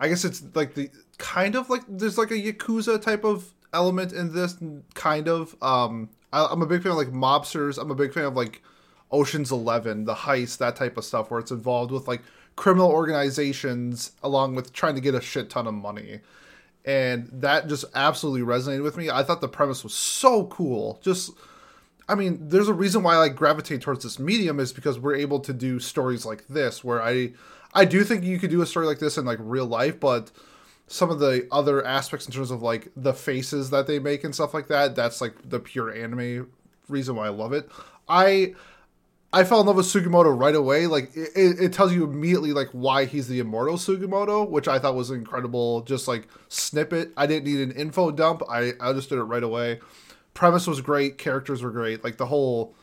I 0.00 0.08
guess 0.08 0.24
it's 0.24 0.42
like 0.54 0.74
the 0.74 0.90
kind 1.18 1.54
of 1.54 1.70
like 1.70 1.82
there's 1.88 2.18
like 2.18 2.30
a 2.30 2.34
yakuza 2.34 3.00
type 3.00 3.24
of 3.24 3.52
element 3.72 4.12
in 4.12 4.32
this 4.32 4.56
kind 4.94 5.28
of 5.28 5.54
um 5.62 6.08
I, 6.34 6.46
I'm 6.50 6.62
a 6.62 6.66
big 6.66 6.82
fan 6.82 6.92
of 6.92 6.98
like 6.98 7.08
mobsters. 7.08 7.80
I'm 7.80 7.90
a 7.90 7.94
big 7.94 8.12
fan 8.12 8.24
of 8.24 8.34
like 8.34 8.62
Ocean's 9.12 9.52
11, 9.52 10.04
the 10.04 10.14
heist, 10.14 10.58
that 10.58 10.76
type 10.76 10.96
of 10.96 11.04
stuff 11.04 11.30
where 11.30 11.40
it's 11.40 11.52
involved 11.52 11.92
with 11.92 12.08
like 12.08 12.22
criminal 12.56 12.90
organizations 12.90 14.12
along 14.22 14.54
with 14.54 14.72
trying 14.72 14.96
to 14.96 15.00
get 15.00 15.14
a 15.14 15.20
shit 15.20 15.48
ton 15.48 15.66
of 15.66 15.74
money. 15.74 16.20
And 16.84 17.28
that 17.32 17.68
just 17.68 17.84
absolutely 17.94 18.42
resonated 18.42 18.82
with 18.82 18.96
me. 18.96 19.08
I 19.08 19.22
thought 19.22 19.40
the 19.40 19.48
premise 19.48 19.84
was 19.84 19.94
so 19.94 20.46
cool. 20.46 20.98
Just 21.02 21.30
I 22.08 22.14
mean, 22.14 22.48
there's 22.48 22.68
a 22.68 22.74
reason 22.74 23.02
why 23.02 23.14
I 23.14 23.18
like 23.18 23.36
gravitate 23.36 23.80
towards 23.80 24.02
this 24.02 24.18
medium 24.18 24.60
is 24.60 24.72
because 24.72 24.98
we're 24.98 25.14
able 25.14 25.40
to 25.40 25.52
do 25.54 25.80
stories 25.80 26.26
like 26.26 26.46
this 26.48 26.84
where 26.84 27.02
I 27.02 27.32
I 27.72 27.84
do 27.84 28.04
think 28.04 28.24
you 28.24 28.38
could 28.38 28.50
do 28.50 28.60
a 28.60 28.66
story 28.66 28.86
like 28.86 28.98
this 28.98 29.16
in 29.16 29.24
like 29.24 29.38
real 29.40 29.66
life, 29.66 29.98
but 29.98 30.30
some 30.86 31.10
of 31.10 31.18
the 31.18 31.48
other 31.50 31.84
aspects 31.84 32.26
in 32.26 32.32
terms 32.32 32.50
of 32.50 32.62
like 32.62 32.88
the 32.96 33.14
faces 33.14 33.70
that 33.70 33.86
they 33.86 33.98
make 33.98 34.24
and 34.24 34.34
stuff 34.34 34.54
like 34.54 34.68
that, 34.68 34.94
that's 34.94 35.20
like 35.20 35.34
the 35.48 35.60
pure 35.60 35.92
anime 35.92 36.50
reason 36.88 37.16
why 37.16 37.26
I 37.26 37.30
love 37.30 37.52
it. 37.52 37.70
I 38.08 38.54
I 39.32 39.42
fell 39.42 39.60
in 39.60 39.66
love 39.66 39.76
with 39.76 39.86
Sugimoto 39.86 40.38
right 40.38 40.54
away. 40.54 40.86
Like 40.86 41.10
it, 41.16 41.58
it 41.60 41.72
tells 41.72 41.92
you 41.92 42.04
immediately 42.04 42.52
like 42.52 42.68
why 42.70 43.04
he's 43.04 43.26
the 43.26 43.40
immortal 43.40 43.76
Sugimoto, 43.76 44.48
which 44.48 44.68
I 44.68 44.78
thought 44.78 44.94
was 44.94 45.10
incredible. 45.10 45.82
Just 45.82 46.06
like 46.06 46.28
snippet. 46.48 47.12
I 47.16 47.26
didn't 47.26 47.44
need 47.44 47.60
an 47.60 47.72
info 47.72 48.12
dump. 48.12 48.42
I, 48.48 48.74
I 48.80 48.88
understood 48.88 49.18
it 49.18 49.24
right 49.24 49.42
away. 49.42 49.80
Premise 50.34 50.66
was 50.66 50.80
great. 50.80 51.18
Characters 51.18 51.62
were 51.62 51.70
great. 51.70 52.04
Like 52.04 52.16
the 52.16 52.26
whole. 52.26 52.74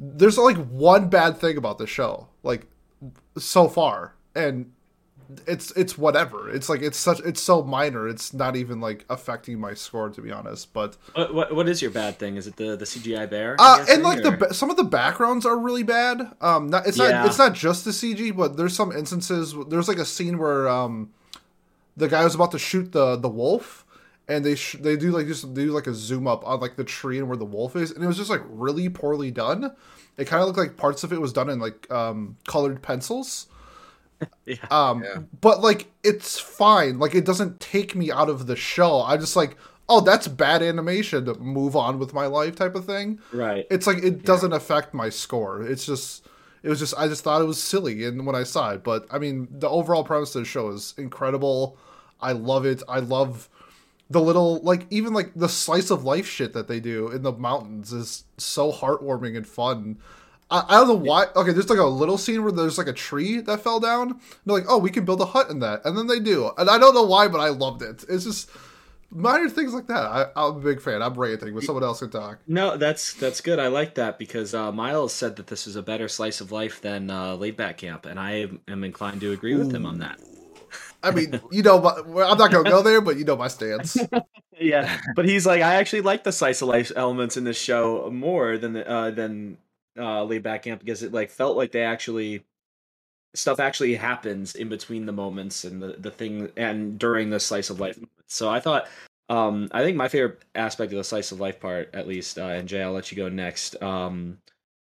There's 0.00 0.38
like 0.38 0.56
one 0.56 1.08
bad 1.08 1.38
thing 1.38 1.56
about 1.56 1.78
the 1.78 1.86
show, 1.86 2.28
like 2.42 2.66
so 3.36 3.68
far, 3.68 4.14
and 4.34 4.72
it's 5.46 5.70
it's 5.72 5.98
whatever. 5.98 6.48
It's 6.50 6.68
like 6.68 6.80
it's 6.80 6.96
such 6.96 7.20
it's 7.20 7.40
so 7.40 7.62
minor. 7.62 8.08
It's 8.08 8.32
not 8.32 8.56
even 8.56 8.80
like 8.80 9.04
affecting 9.10 9.60
my 9.60 9.74
score 9.74 10.08
to 10.10 10.20
be 10.22 10.30
honest. 10.32 10.72
But 10.72 10.96
What, 11.14 11.34
what 11.34 11.54
what 11.54 11.68
is 11.68 11.82
your 11.82 11.90
bad 11.90 12.18
thing? 12.18 12.36
Is 12.36 12.46
it 12.46 12.56
the 12.56 12.76
the 12.76 12.84
CGI 12.86 13.28
bear? 13.28 13.56
uh, 13.58 13.78
guessing, 13.78 13.94
and 13.96 14.02
like 14.04 14.22
the 14.22 14.32
or- 14.32 14.36
ba- 14.36 14.54
some 14.54 14.70
of 14.70 14.76
the 14.76 14.84
backgrounds 14.84 15.44
are 15.44 15.58
really 15.58 15.82
bad. 15.82 16.30
Um, 16.40 16.70
not, 16.70 16.86
it's 16.86 16.96
Yeah. 16.98 17.10
not 17.10 17.26
it's 17.26 17.38
not 17.38 17.52
just 17.52 17.84
the 17.84 17.90
CG, 17.90 18.34
but 18.34 18.56
there's 18.56 18.74
some 18.74 18.90
instances. 18.92 19.54
There's 19.68 19.88
like 19.88 19.98
a 19.98 20.06
scene 20.06 20.38
where 20.38 20.66
um, 20.68 21.10
the 21.96 22.08
guy 22.08 22.24
was 22.24 22.34
about 22.34 22.52
to 22.52 22.58
shoot 22.58 22.92
the 22.92 23.16
the 23.16 23.28
wolf, 23.28 23.84
and 24.28 24.44
they 24.46 24.54
sh- 24.54 24.76
they 24.80 24.96
do 24.96 25.10
like 25.10 25.26
just 25.26 25.52
do 25.52 25.72
like 25.72 25.86
a 25.86 25.94
zoom 25.94 26.26
up 26.26 26.46
on 26.46 26.60
like 26.60 26.76
the 26.76 26.84
tree 26.84 27.18
and 27.18 27.28
where 27.28 27.36
the 27.36 27.44
wolf 27.44 27.76
is, 27.76 27.90
and 27.90 28.02
it 28.02 28.06
was 28.06 28.16
just 28.16 28.30
like 28.30 28.42
really 28.48 28.88
poorly 28.88 29.30
done. 29.30 29.72
It 30.16 30.26
kind 30.26 30.40
of 30.40 30.46
looked 30.48 30.58
like 30.58 30.76
parts 30.78 31.04
of 31.04 31.12
it 31.12 31.20
was 31.20 31.32
done 31.34 31.48
in 31.50 31.58
like 31.60 31.90
um, 31.92 32.36
colored 32.46 32.80
pencils. 32.82 33.46
Yeah. 34.46 34.56
Um, 34.70 35.02
Yeah. 35.04 35.22
but 35.40 35.60
like 35.60 35.86
it's 36.02 36.38
fine. 36.38 36.98
Like 36.98 37.14
it 37.14 37.24
doesn't 37.24 37.60
take 37.60 37.94
me 37.94 38.10
out 38.10 38.28
of 38.28 38.46
the 38.46 38.56
show. 38.56 39.02
I'm 39.02 39.20
just 39.20 39.36
like, 39.36 39.56
oh, 39.88 40.00
that's 40.00 40.26
bad 40.26 40.62
animation. 40.62 41.26
To 41.26 41.34
move 41.34 41.76
on 41.76 41.98
with 41.98 42.14
my 42.14 42.26
life, 42.26 42.56
type 42.56 42.74
of 42.74 42.84
thing 42.84 43.18
right. 43.32 43.66
it's 43.70 43.86
like 43.86 43.98
it 44.02 44.24
doesn't 44.24 44.52
affect 44.52 44.94
my 44.94 45.08
score. 45.08 45.62
It's 45.62 45.84
just 45.86 46.26
it 46.62 46.68
was 46.68 46.78
just 46.78 46.94
I 46.98 47.06
just 47.08 47.22
thought 47.22 47.40
it 47.42 47.44
was 47.46 47.62
silly 47.62 48.04
and 48.04 48.26
when 48.26 48.34
I 48.34 48.42
saw 48.42 48.70
it. 48.70 48.82
But 48.82 49.06
I 49.10 49.18
mean 49.18 49.48
the 49.50 49.68
overall 49.68 50.02
premise 50.04 50.34
of 50.34 50.42
the 50.42 50.48
show 50.48 50.68
is 50.70 50.94
incredible. 50.96 51.76
I 52.20 52.32
love 52.32 52.64
it. 52.66 52.82
I 52.88 53.00
love 53.00 53.48
the 54.10 54.20
little 54.20 54.60
like 54.62 54.86
even 54.90 55.12
like 55.12 55.32
the 55.36 55.48
slice 55.48 55.90
of 55.90 56.04
life 56.04 56.26
shit 56.26 56.54
that 56.54 56.66
they 56.68 56.80
do 56.80 57.08
in 57.08 57.22
the 57.22 57.32
mountains 57.32 57.92
is 57.92 58.24
so 58.38 58.72
heartwarming 58.72 59.36
and 59.36 59.46
fun. 59.46 59.98
I, 60.50 60.64
I 60.68 60.74
don't 60.78 60.88
know 60.88 60.94
why. 60.94 61.26
Okay, 61.36 61.52
there's 61.52 61.70
like 61.70 61.78
a 61.78 61.84
little 61.84 62.18
scene 62.18 62.42
where 62.42 62.52
there's 62.52 62.78
like 62.78 62.86
a 62.86 62.92
tree 62.92 63.40
that 63.40 63.60
fell 63.60 63.80
down. 63.80 64.20
They're 64.44 64.56
like, 64.56 64.64
oh, 64.68 64.78
we 64.78 64.90
can 64.90 65.04
build 65.04 65.20
a 65.20 65.26
hut 65.26 65.50
in 65.50 65.60
that, 65.60 65.84
and 65.84 65.96
then 65.96 66.06
they 66.06 66.20
do, 66.20 66.50
and 66.56 66.70
I 66.70 66.78
don't 66.78 66.94
know 66.94 67.04
why, 67.04 67.28
but 67.28 67.40
I 67.40 67.48
loved 67.48 67.82
it. 67.82 68.04
It's 68.08 68.24
just 68.24 68.50
minor 69.10 69.48
things 69.48 69.74
like 69.74 69.86
that. 69.86 70.04
I, 70.04 70.26
I'm 70.36 70.56
a 70.56 70.60
big 70.60 70.80
fan. 70.80 71.02
I'm 71.02 71.14
ranting, 71.14 71.54
but 71.54 71.62
someone 71.64 71.84
else 71.84 72.00
can 72.00 72.10
talk. 72.10 72.38
No, 72.46 72.76
that's 72.76 73.14
that's 73.14 73.40
good. 73.40 73.58
I 73.58 73.68
like 73.68 73.94
that 73.96 74.18
because 74.18 74.54
uh, 74.54 74.72
Miles 74.72 75.12
said 75.12 75.36
that 75.36 75.48
this 75.48 75.66
is 75.66 75.76
a 75.76 75.82
better 75.82 76.08
slice 76.08 76.40
of 76.40 76.52
life 76.52 76.80
than 76.80 77.10
uh, 77.10 77.34
Laid 77.34 77.56
Back 77.56 77.78
Camp, 77.78 78.06
and 78.06 78.18
I 78.18 78.48
am 78.68 78.84
inclined 78.84 79.20
to 79.20 79.32
agree 79.32 79.54
with 79.54 79.72
him 79.72 79.84
on 79.86 79.98
that. 79.98 80.20
I 81.02 81.12
mean, 81.12 81.40
you 81.52 81.62
know, 81.62 81.80
my, 81.80 81.92
I'm 82.24 82.38
not 82.38 82.50
gonna 82.50 82.68
go 82.68 82.82
there, 82.82 83.00
but 83.00 83.16
you 83.16 83.24
know 83.24 83.36
my 83.36 83.48
stance. 83.48 83.96
Yeah, 84.60 85.00
but 85.14 85.24
he's 85.24 85.46
like, 85.46 85.62
I 85.62 85.76
actually 85.76 86.00
like 86.00 86.24
the 86.24 86.32
slice 86.32 86.62
of 86.62 86.68
life 86.68 86.90
elements 86.96 87.36
in 87.36 87.44
this 87.44 87.56
show 87.56 88.10
more 88.10 88.58
than 88.58 88.72
the, 88.72 88.88
uh, 88.88 89.10
than 89.12 89.56
uh, 89.98 90.24
Laid 90.24 90.42
Back 90.42 90.62
Camp 90.62 90.80
because 90.80 91.02
it 91.02 91.12
like 91.12 91.30
felt 91.30 91.56
like 91.56 91.72
they 91.72 91.82
actually 91.82 92.44
stuff 93.34 93.60
actually 93.60 93.94
happens 93.94 94.54
in 94.54 94.68
between 94.68 95.06
the 95.06 95.12
moments 95.12 95.64
and 95.64 95.82
the 95.82 95.96
the 95.98 96.10
thing 96.10 96.50
and 96.56 96.98
during 96.98 97.30
the 97.30 97.40
slice 97.40 97.70
of 97.70 97.80
life. 97.80 97.96
moments. 97.96 98.14
So 98.28 98.48
I 98.50 98.60
thought, 98.60 98.88
um, 99.28 99.68
I 99.72 99.82
think 99.82 99.96
my 99.96 100.08
favorite 100.08 100.44
aspect 100.54 100.92
of 100.92 100.98
the 100.98 101.04
slice 101.04 101.32
of 101.32 101.40
life 101.40 101.60
part, 101.60 101.90
at 101.94 102.08
least, 102.08 102.38
uh, 102.38 102.46
and 102.46 102.68
Jay, 102.68 102.82
I'll 102.82 102.92
let 102.92 103.10
you 103.12 103.16
go 103.16 103.28
next. 103.28 103.80
Um, 103.82 104.38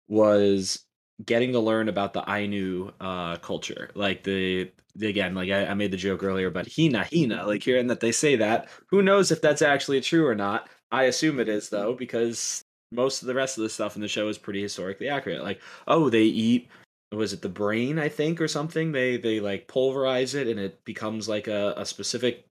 was 0.07 0.85
getting 1.25 1.51
to 1.53 1.59
learn 1.59 1.89
about 1.89 2.13
the 2.13 2.23
Ainu 2.27 2.91
uh, 3.01 3.37
culture, 3.37 3.89
like 3.95 4.23
the, 4.23 4.71
the 4.95 5.07
again, 5.07 5.35
like 5.35 5.49
I, 5.49 5.67
I 5.67 5.73
made 5.73 5.91
the 5.91 5.97
joke 5.97 6.23
earlier 6.23 6.47
about 6.47 6.67
Hina 6.71 7.05
Hina, 7.13 7.45
like 7.45 7.63
hearing 7.63 7.87
that 7.87 7.99
they 7.99 8.11
say 8.11 8.35
that. 8.37 8.69
Who 8.87 9.01
knows 9.01 9.31
if 9.31 9.41
that's 9.41 9.61
actually 9.61 10.01
true 10.01 10.25
or 10.25 10.35
not? 10.35 10.69
I 10.91 11.03
assume 11.03 11.39
it 11.39 11.49
is 11.49 11.69
though, 11.69 11.93
because 11.93 12.63
most 12.91 13.21
of 13.21 13.27
the 13.27 13.33
rest 13.33 13.57
of 13.57 13.63
the 13.63 13.69
stuff 13.69 13.95
in 13.95 14.01
the 14.01 14.07
show 14.07 14.27
is 14.27 14.37
pretty 14.37 14.61
historically 14.61 15.09
accurate. 15.09 15.43
Like, 15.43 15.61
oh, 15.87 16.09
they 16.09 16.23
eat 16.23 16.69
was 17.11 17.33
it 17.33 17.41
the 17.41 17.49
brain 17.49 17.97
i 17.97 18.07
think 18.07 18.39
or 18.39 18.47
something 18.47 18.91
they 18.91 19.17
they 19.17 19.39
like 19.39 19.67
pulverize 19.67 20.35
it 20.35 20.47
and 20.47 20.59
it 20.59 20.83
becomes 20.85 21.27
like 21.27 21.47
a, 21.47 21.73
a 21.75 21.85
specific 21.85 22.45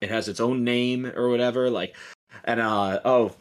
it 0.00 0.08
has 0.08 0.28
its 0.28 0.40
own 0.40 0.62
name 0.62 1.06
or 1.06 1.28
whatever 1.28 1.68
like 1.68 1.96
and 2.44 2.60
uh 2.60 3.00
oh 3.04 3.34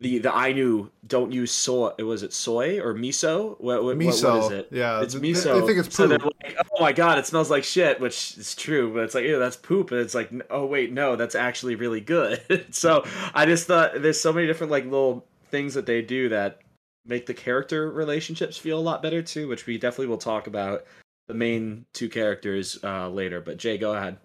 the 0.00 0.18
the 0.18 0.30
Ainu 0.30 0.90
don't 1.06 1.32
use 1.32 1.50
soy 1.50 1.92
was 1.98 2.22
it 2.22 2.34
soy 2.34 2.80
or 2.80 2.92
miso 2.94 3.58
what, 3.60 3.82
what, 3.82 3.96
miso, 3.96 4.24
what, 4.24 4.42
what 4.42 4.52
is 4.52 4.58
it 4.58 4.68
yeah, 4.70 5.00
it's 5.00 5.14
miso. 5.14 5.60
They 5.60 5.66
think 5.66 5.86
it's 5.86 5.96
so 5.96 6.06
they're 6.06 6.18
poop. 6.18 6.34
like, 6.42 6.56
oh 6.58 6.80
my 6.82 6.92
god, 6.92 7.18
it 7.18 7.26
smells 7.26 7.50
like 7.50 7.64
shit, 7.64 7.98
which 7.98 8.36
is 8.36 8.54
true, 8.54 8.92
but 8.92 9.04
it's 9.04 9.14
like, 9.14 9.24
ew, 9.24 9.38
that's 9.38 9.56
poop. 9.56 9.90
And 9.92 10.00
it's 10.00 10.14
like, 10.14 10.30
oh 10.50 10.66
wait, 10.66 10.92
no, 10.92 11.16
that's 11.16 11.34
actually 11.34 11.76
really 11.76 12.00
good. 12.00 12.66
so 12.74 13.04
I 13.34 13.46
just 13.46 13.66
thought 13.66 14.02
there's 14.02 14.20
so 14.20 14.32
many 14.32 14.46
different 14.46 14.70
like 14.70 14.84
little 14.84 15.24
things 15.50 15.74
that 15.74 15.86
they 15.86 16.02
do 16.02 16.28
that 16.28 16.60
make 17.06 17.24
the 17.24 17.34
character 17.34 17.90
relationships 17.90 18.58
feel 18.58 18.78
a 18.78 18.80
lot 18.80 19.02
better 19.02 19.22
too, 19.22 19.48
which 19.48 19.66
we 19.66 19.78
definitely 19.78 20.08
will 20.08 20.18
talk 20.18 20.46
about 20.46 20.84
the 21.26 21.34
main 21.34 21.86
two 21.94 22.10
characters 22.10 22.78
uh 22.84 23.08
later. 23.08 23.40
But 23.40 23.56
Jay, 23.56 23.78
go 23.78 23.94
ahead. 23.94 24.18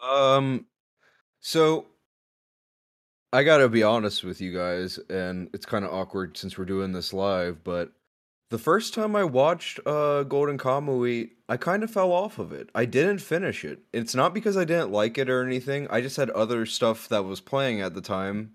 Um, 0.00 0.66
so 1.40 1.86
I 3.32 3.42
gotta 3.42 3.68
be 3.68 3.82
honest 3.82 4.24
with 4.24 4.40
you 4.40 4.54
guys, 4.54 4.98
and 5.10 5.50
it's 5.52 5.66
kind 5.66 5.84
of 5.84 5.92
awkward 5.92 6.36
since 6.38 6.56
we're 6.56 6.64
doing 6.64 6.92
this 6.92 7.12
live, 7.12 7.62
but 7.62 7.92
the 8.50 8.58
first 8.58 8.94
time 8.94 9.14
I 9.14 9.24
watched 9.24 9.80
uh 9.86 10.22
Golden 10.22 10.56
Kamuy, 10.56 11.30
I 11.48 11.58
kind 11.58 11.82
of 11.82 11.90
fell 11.90 12.10
off 12.12 12.38
of 12.38 12.52
it. 12.52 12.70
I 12.74 12.86
didn't 12.86 13.18
finish 13.18 13.64
it. 13.66 13.80
It's 13.92 14.14
not 14.14 14.32
because 14.32 14.56
I 14.56 14.64
didn't 14.64 14.92
like 14.92 15.18
it 15.18 15.28
or 15.28 15.44
anything. 15.44 15.86
I 15.90 16.00
just 16.00 16.16
had 16.16 16.30
other 16.30 16.64
stuff 16.64 17.08
that 17.10 17.24
was 17.24 17.40
playing 17.40 17.82
at 17.82 17.94
the 17.94 18.00
time, 18.00 18.54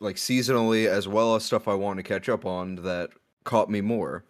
like 0.00 0.16
seasonally, 0.16 0.86
as 0.88 1.06
well 1.06 1.36
as 1.36 1.44
stuff 1.44 1.68
I 1.68 1.74
want 1.74 1.98
to 1.98 2.02
catch 2.02 2.28
up 2.28 2.44
on 2.44 2.76
that 2.76 3.10
caught 3.44 3.70
me 3.70 3.80
more. 3.80 4.24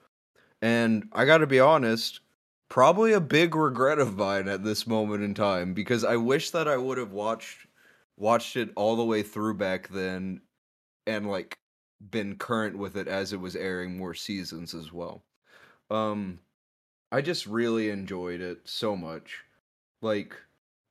And 0.61 1.09
I 1.13 1.25
gotta 1.25 1.47
be 1.47 1.61
honest, 1.61 2.21
probably 2.69 3.15
a 3.15 3.21
big 3.21 3.55
regret 3.55 3.99
of 3.99 4.17
mine 4.19 4.49
at 4.49 4.65
this 4.65 4.87
moment 4.87 5.23
in 5.25 5.33
time 5.35 5.73
because 5.73 6.05
I 6.05 6.17
wish 6.17 6.51
that 6.51 6.69
I 6.69 6.77
would 6.77 6.99
have 6.99 7.13
watched 7.13 7.67
watched 8.23 8.57
it 8.57 8.71
all 8.77 8.95
the 8.95 9.05
way 9.05 9.21
through 9.21 9.53
back 9.53 9.89
then 9.89 10.41
and 11.09 11.29
like 11.29 11.59
been 12.13 12.37
current 12.37 12.79
with 12.79 12.97
it 12.97 13.09
as 13.09 13.33
it 13.33 13.41
was 13.41 13.57
airing 13.57 13.99
more 13.99 14.15
seasons 14.15 14.75
as 14.75 14.93
well. 14.93 15.25
Um 15.91 16.39
I 17.11 17.21
just 17.21 17.47
really 17.47 17.91
enjoyed 17.91 18.41
it 18.41 18.61
so 18.65 18.97
much. 18.97 19.41
Like 20.03 20.37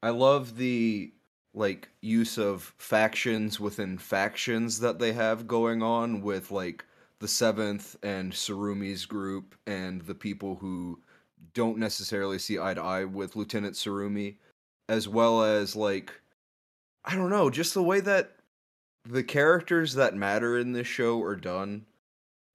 I 0.04 0.10
love 0.10 0.58
the 0.58 1.14
like 1.54 1.88
use 2.02 2.38
of 2.38 2.74
factions 2.78 3.62
within 3.62 3.98
factions 3.98 4.82
that 4.82 5.00
they 5.00 5.14
have 5.14 5.48
going 5.48 5.82
on 5.82 6.22
with 6.22 6.52
like 6.52 6.84
the 7.20 7.30
seventh 7.30 7.96
and 8.04 8.34
Tsurumi's 8.34 9.06
group 9.06 9.56
and 9.68 10.02
the 10.02 10.16
people 10.16 10.56
who 10.56 11.00
don't 11.54 11.78
necessarily 11.78 12.40
see 12.40 12.60
eye 12.60 12.74
to 12.74 12.82
eye 12.82 13.06
with 13.06 13.38
Lieutenant 13.38 13.76
Tsurumi, 13.76 14.36
as 14.90 15.08
well 15.08 15.44
as 15.44 15.76
like 15.76 16.21
I 17.04 17.16
don't 17.16 17.30
know, 17.30 17.50
just 17.50 17.74
the 17.74 17.84
way 17.84 18.00
that 18.02 18.38
the 19.06 19.24
characters 19.24 19.94
that 19.96 20.16
matter 20.16 20.58
in 20.58 20.74
this 20.74 20.88
show 20.88 21.22
are 21.22 21.36
done 21.36 21.86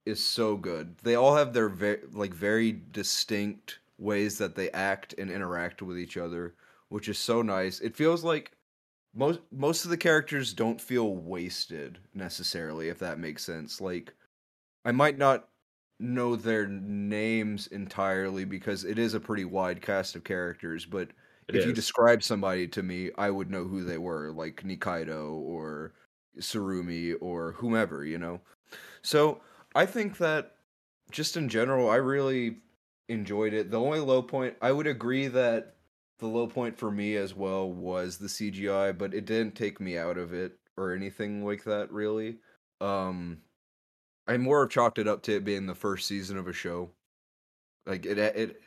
is 0.05 0.23
so 0.23 0.55
good. 0.55 0.97
They 1.03 1.15
all 1.15 1.35
have 1.35 1.53
their 1.53 1.69
ve- 1.69 2.07
like 2.13 2.33
very 2.33 2.71
distinct 2.91 3.79
ways 3.97 4.37
that 4.37 4.55
they 4.55 4.71
act 4.71 5.13
and 5.17 5.29
interact 5.29 5.81
with 5.81 5.97
each 5.99 6.17
other, 6.17 6.55
which 6.89 7.09
is 7.09 7.17
so 7.17 7.41
nice. 7.41 7.79
It 7.81 7.95
feels 7.95 8.23
like 8.23 8.53
most 9.13 9.41
most 9.51 9.83
of 9.85 9.91
the 9.91 9.97
characters 9.97 10.53
don't 10.53 10.79
feel 10.81 11.15
wasted 11.15 11.99
necessarily, 12.13 12.89
if 12.89 12.99
that 12.99 13.19
makes 13.19 13.43
sense. 13.43 13.81
Like 13.81 14.13
I 14.85 14.91
might 14.91 15.17
not 15.17 15.49
know 15.99 16.35
their 16.35 16.67
names 16.67 17.67
entirely 17.67 18.45
because 18.45 18.85
it 18.85 18.99
is 18.99 19.13
a 19.13 19.19
pretty 19.19 19.45
wide 19.45 19.81
cast 19.81 20.15
of 20.15 20.23
characters, 20.23 20.85
but 20.85 21.09
It 21.47 21.55
if 21.55 21.65
you 21.65 21.73
describe 21.73 22.23
somebody 22.23 22.67
to 22.69 22.83
me, 22.83 23.11
I 23.17 23.29
would 23.29 23.49
know 23.49 23.63
who 23.63 23.83
they 23.83 23.97
were, 23.97 24.31
like 24.31 24.63
Nikaido 24.63 25.31
or 25.33 25.93
Tsurumi 26.37 27.15
or 27.21 27.53
whomever, 27.53 28.05
you 28.05 28.17
know. 28.17 28.41
So 29.01 29.41
I 29.75 29.85
think 29.85 30.17
that 30.17 30.57
just 31.11 31.37
in 31.37 31.49
general, 31.49 31.89
I 31.89 31.95
really 31.97 32.57
enjoyed 33.09 33.53
it. 33.53 33.71
The 33.71 33.79
only 33.79 33.99
low 33.99 34.21
point, 34.21 34.57
I 34.61 34.71
would 34.71 34.87
agree 34.87 35.27
that 35.27 35.75
the 36.19 36.27
low 36.27 36.47
point 36.47 36.77
for 36.77 36.91
me 36.91 37.15
as 37.15 37.33
well 37.35 37.71
was 37.71 38.17
the 38.17 38.27
CGI, 38.27 38.91
but 38.91 39.13
it 39.13 39.25
didn't 39.25 39.55
take 39.55 39.79
me 39.79 39.97
out 39.97 40.17
of 40.17 40.33
it 40.33 40.57
or 40.75 40.93
anything 40.93 41.45
like 41.45 41.63
that, 41.63 41.91
really. 41.91 42.39
Um, 42.81 43.41
I 44.27 44.37
more 44.37 44.67
chalked 44.67 44.99
it 44.99 45.07
up 45.07 45.23
to 45.23 45.35
it 45.35 45.45
being 45.45 45.65
the 45.65 45.75
first 45.75 46.07
season 46.07 46.37
of 46.37 46.47
a 46.47 46.53
show. 46.53 46.91
Like 47.85 48.05
it, 48.05 48.17
it, 48.17 48.61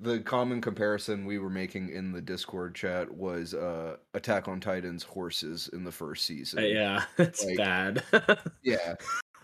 the 0.00 0.20
common 0.20 0.60
comparison 0.60 1.24
we 1.24 1.38
were 1.38 1.50
making 1.50 1.90
in 1.90 2.12
the 2.12 2.20
Discord 2.20 2.74
chat 2.74 3.10
was 3.12 3.54
uh 3.54 3.96
Attack 4.14 4.48
on 4.48 4.60
Titan's 4.60 5.02
horses 5.02 5.68
in 5.72 5.84
the 5.84 5.92
first 5.92 6.24
season. 6.24 6.60
Uh, 6.60 6.62
yeah, 6.62 7.04
it's 7.18 7.44
Like- 7.44 7.56
bad. 7.56 8.02
Yeah. 8.62 8.94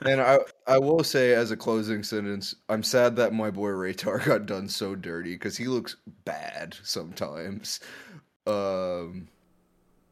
And 0.05 0.21
I 0.21 0.39
I 0.67 0.79
will 0.79 1.05
say 1.05 1.33
as 1.35 1.51
a 1.51 1.57
closing 1.57 2.03
sentence, 2.03 2.55
I'm 2.69 2.83
sad 2.83 3.17
that 3.17 3.33
my 3.33 3.51
boy 3.51 3.71
Retar 3.71 4.25
got 4.27 4.47
done 4.47 4.69
so 4.69 4.95
dirty 4.95 5.35
because 5.35 5.57
he 5.57 5.67
looks 5.67 5.97
bad 6.25 6.77
sometimes. 6.83 7.81
Um 8.47 9.29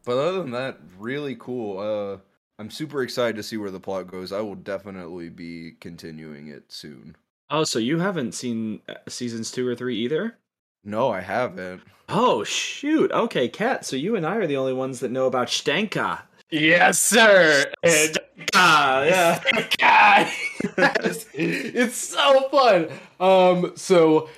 but 0.05 0.17
other 0.17 0.41
than 0.41 0.51
that, 0.51 0.79
really 0.97 1.35
cool. 1.39 1.79
Uh 1.79 2.17
I'm 2.59 2.69
super 2.69 3.01
excited 3.01 3.35
to 3.37 3.43
see 3.43 3.57
where 3.57 3.71
the 3.71 3.79
plot 3.79 4.07
goes. 4.07 4.31
I 4.31 4.41
will 4.41 4.55
definitely 4.55 5.29
be 5.29 5.73
continuing 5.79 6.47
it 6.47 6.63
soon. 6.71 7.15
Oh, 7.49 7.63
so 7.63 7.79
you 7.79 7.99
haven't 7.99 8.33
seen 8.33 8.81
uh, 8.89 8.95
seasons 9.07 9.51
two 9.51 9.67
or 9.67 9.75
three 9.75 9.97
either? 9.97 10.37
No, 10.83 11.09
I 11.09 11.21
haven't. 11.21 11.81
Oh 12.09 12.43
shoot. 12.43 13.11
Okay, 13.11 13.47
Kat. 13.47 13.85
So 13.85 13.95
you 13.95 14.15
and 14.15 14.25
I 14.25 14.35
are 14.35 14.47
the 14.47 14.57
only 14.57 14.73
ones 14.73 14.99
that 14.99 15.11
know 15.11 15.25
about 15.25 15.47
Stenka. 15.47 16.21
Yes, 16.49 16.99
sir. 16.99 17.65
And 17.81 18.17
Ah, 18.53 19.03
yeah. 19.03 19.43
God, 19.79 20.31
yes. 20.77 21.25
it's 21.33 21.95
so 21.97 22.49
fun. 22.49 22.89
Um, 23.19 23.71
so 23.75 24.29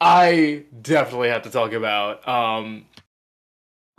I 0.00 0.64
definitely 0.80 1.28
have 1.28 1.42
to 1.42 1.50
talk 1.50 1.72
about 1.72 2.26
um, 2.28 2.86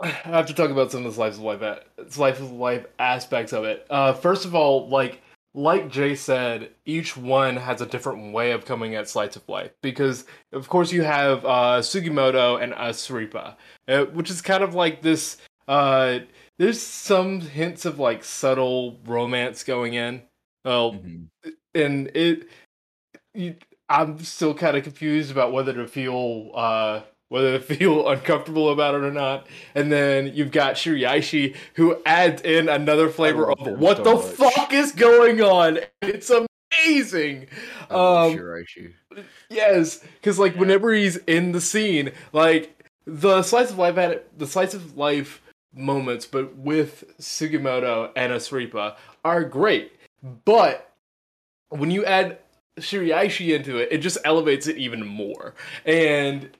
I 0.00 0.08
have 0.08 0.46
to 0.46 0.54
talk 0.54 0.70
about 0.70 0.90
some 0.90 1.04
of 1.04 1.12
the 1.12 1.14
slice 1.14 1.34
of 1.36 1.42
life, 1.42 1.62
a- 1.62 1.82
slice 2.10 2.40
of 2.40 2.50
life 2.52 2.86
aspects 2.98 3.52
of 3.52 3.64
it. 3.64 3.86
Uh, 3.90 4.12
first 4.14 4.44
of 4.44 4.54
all, 4.54 4.88
like 4.88 5.20
like 5.54 5.90
Jay 5.90 6.14
said, 6.14 6.70
each 6.86 7.16
one 7.16 7.56
has 7.56 7.80
a 7.80 7.86
different 7.86 8.32
way 8.32 8.52
of 8.52 8.64
coming 8.64 8.94
at 8.94 9.08
slice 9.08 9.36
of 9.36 9.46
life 9.48 9.72
because, 9.82 10.24
of 10.52 10.68
course, 10.68 10.92
you 10.92 11.02
have 11.02 11.44
uh, 11.44 11.80
Sugimoto 11.80 12.62
and 12.62 12.72
Asirpa, 12.72 13.56
uh, 13.88 14.04
which 14.06 14.30
is 14.30 14.40
kind 14.40 14.64
of 14.64 14.74
like 14.74 15.02
this. 15.02 15.36
Uh, 15.68 16.20
there's 16.58 16.80
some 16.80 17.40
hints 17.40 17.84
of 17.84 17.98
like 17.98 18.24
subtle 18.24 18.98
romance 19.04 19.62
going 19.64 19.94
in. 19.94 20.22
Well, 20.64 20.92
Mhm. 20.94 21.28
and 21.74 22.10
it, 22.14 22.48
you, 23.34 23.56
I'm 23.88 24.18
still 24.20 24.54
kind 24.54 24.76
of 24.76 24.84
confused 24.84 25.30
about 25.30 25.52
whether 25.52 25.72
to 25.74 25.86
feel 25.86 26.50
uh 26.54 27.02
whether 27.32 27.58
to 27.58 27.64
feel 27.64 28.08
uncomfortable 28.14 28.70
about 28.70 28.94
it 28.94 29.02
or 29.02 29.10
not. 29.10 29.46
And 29.74 29.90
then 29.90 30.32
you've 30.34 30.52
got 30.52 30.74
Shiraishi 30.76 31.56
who 31.74 32.00
adds 32.06 32.42
in 32.42 32.68
another 32.68 33.08
flavor 33.08 33.50
of 33.50 33.58
what 33.78 33.98
so 33.98 34.02
the 34.04 34.14
much. 34.14 34.24
fuck 34.54 34.72
is 34.72 34.92
going 34.92 35.40
on. 35.40 35.80
It's 36.02 36.30
amazing. 36.30 37.48
I 37.90 37.94
love 37.94 38.32
Um, 38.32 38.38
Shiraishi. 38.38 38.92
Yes, 39.50 39.98
because 40.20 40.38
like 40.38 40.54
whenever 40.56 40.92
he's 40.92 41.16
in 41.16 41.52
the 41.52 41.60
scene, 41.60 42.12
like 42.32 42.86
the 43.06 43.42
slice 43.42 43.70
of 43.70 43.78
life 43.78 43.98
at 43.98 44.38
the 44.38 44.46
slice 44.46 44.74
of 44.74 44.96
life 44.96 45.42
moments, 45.74 46.26
but 46.26 46.56
with 46.56 47.04
Sugimoto 47.20 48.10
and 48.16 48.32
Asirpa 48.32 48.96
are 49.24 49.44
great. 49.44 49.92
But 50.44 50.90
when 51.70 51.90
you 51.90 52.04
add 52.04 52.38
Shiraishi 52.78 53.54
into 53.54 53.76
it, 53.78 53.88
it 53.90 53.98
just 53.98 54.18
elevates 54.24 54.66
it 54.66 54.76
even 54.78 55.06
more. 55.06 55.54
And 55.84 56.50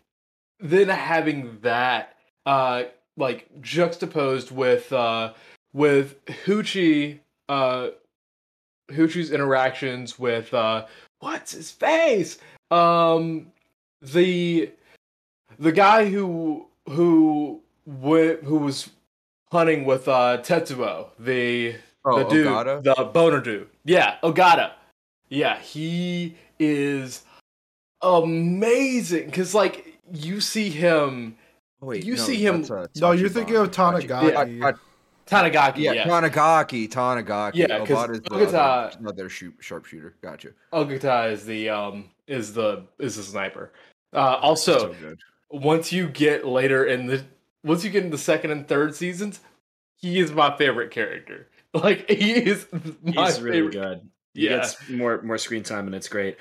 then 0.62 0.88
having 0.88 1.59
that 1.62 2.16
uh 2.46 2.85
like 3.16 3.48
juxtaposed 3.61 4.51
with 4.51 4.92
uh 4.92 5.33
with 5.72 6.25
Hoochie 6.46 7.18
uh 7.48 7.88
Hoochie's 8.90 9.31
interactions 9.31 10.18
with 10.18 10.53
uh 10.55 10.87
what's 11.20 11.53
his 11.53 11.70
face? 11.70 12.38
Um 12.70 13.53
the 14.01 14.70
the 15.59 15.72
guy 15.72 16.09
who 16.09 16.66
who 16.88 17.61
went 17.87 18.42
who 18.44 18.59
was 18.59 18.90
hunting 19.51 19.85
with 19.85 20.09
uh 20.09 20.38
Tetsuo, 20.42 21.09
the 21.18 21.77
Oh, 22.05 22.18
the 22.25 22.29
dude, 22.29 22.46
Ogata? 22.48 22.83
the 22.83 23.05
boner 23.05 23.40
dude. 23.40 23.68
Yeah, 23.85 24.16
Ogata. 24.25 24.72
Yeah, 25.29 25.59
he 25.61 26.35
is 26.59 27.22
amazing 28.03 29.27
because 29.27 29.55
like 29.55 29.91
you 30.12 30.40
see 30.40 30.68
him 30.70 31.37
Oh, 31.81 31.87
wait, 31.87 32.05
you 32.05 32.14
no, 32.14 32.22
see 32.22 32.37
him- 32.37 32.59
that's, 32.62 32.70
uh, 32.70 32.87
No, 33.01 33.11
you're 33.12 33.29
thinking 33.29 33.57
of 33.57 33.70
Tachibana. 33.72 34.07
Tanigaki. 34.07 34.59
Yeah, 34.61 34.72
Tanigaki. 35.27 35.79
Yeah, 35.79 35.92
Yeah, 35.92 36.05
Tanigaki, 36.07 36.88
Tanigaki. 36.88 37.55
Yeah, 37.55 37.79
'cause 37.85 37.88
Ogata's 37.88 38.20
the 38.20 38.31
Ogata- 38.31 38.55
other, 38.55 38.96
another 39.01 39.29
shoot, 39.29 39.55
sharpshooter. 39.61 40.14
Gotcha. 40.22 40.51
Ogata 40.72 41.33
is 41.33 41.44
the 41.44 41.70
um 41.70 42.11
is 42.29 42.55
the 42.55 42.85
is 43.01 43.16
the 43.16 43.22
sniper. 43.25 43.72
Uh, 44.12 44.37
also, 44.40 44.92
so 44.94 45.14
once 45.51 45.92
you 45.92 46.07
get 46.09 46.46
later 46.46 46.85
in 46.85 47.07
the 47.07 47.25
once 47.64 47.83
you 47.85 47.90
get 47.90 48.05
in 48.05 48.11
the 48.11 48.18
second 48.18 48.51
and 48.53 48.68
third 48.68 48.94
seasons, 48.94 49.40
he 49.96 50.18
is 50.20 50.31
my 50.33 50.57
favorite 50.57 50.90
character. 50.90 51.48
Like 51.75 52.07
he 52.11 52.33
is 52.35 52.66
my 53.03 53.25
He's 53.25 53.40
really 53.40 53.57
favorite. 53.57 53.72
good. 53.72 54.11
He 54.35 54.44
Yeah. 54.44 54.57
gets 54.59 54.88
more 54.90 55.22
more 55.22 55.38
screen 55.38 55.62
time 55.62 55.87
and 55.87 55.94
it's 55.94 56.09
great. 56.09 56.37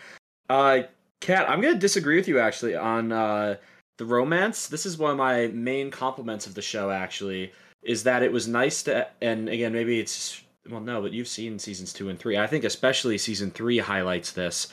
Uh 0.49 0.81
Kat, 1.21 1.49
I'm 1.49 1.61
gonna 1.61 1.75
disagree 1.75 2.17
with 2.17 2.27
you 2.27 2.39
actually 2.39 2.75
on 2.75 3.11
uh 3.11 3.55
the 3.97 4.05
romance. 4.05 4.67
This 4.67 4.85
is 4.85 4.97
one 4.97 5.11
of 5.11 5.17
my 5.17 5.47
main 5.47 5.91
compliments 5.91 6.47
of 6.47 6.55
the 6.55 6.61
show 6.61 6.89
actually, 6.89 7.53
is 7.83 8.03
that 8.03 8.23
it 8.23 8.31
was 8.31 8.47
nice 8.47 8.83
to 8.83 9.07
and 9.21 9.47
again 9.47 9.71
maybe 9.71 9.99
it's 9.99 10.41
well 10.69 10.81
no, 10.81 11.01
but 11.01 11.13
you've 11.13 11.27
seen 11.27 11.59
seasons 11.59 11.93
two 11.93 12.09
and 12.09 12.19
three. 12.19 12.37
I 12.37 12.47
think 12.47 12.63
especially 12.63 13.17
season 13.17 13.51
three 13.51 13.77
highlights 13.77 14.31
this. 14.31 14.67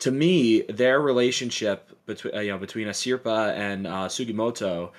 To 0.00 0.10
me, 0.10 0.62
their 0.62 1.00
relationship 1.00 1.90
between 2.06 2.34
uh, 2.34 2.40
you 2.40 2.52
know 2.52 2.58
between 2.58 2.88
Asirpa 2.88 3.54
and 3.54 3.86
uh, 3.86 4.08
Sugimoto 4.08 4.90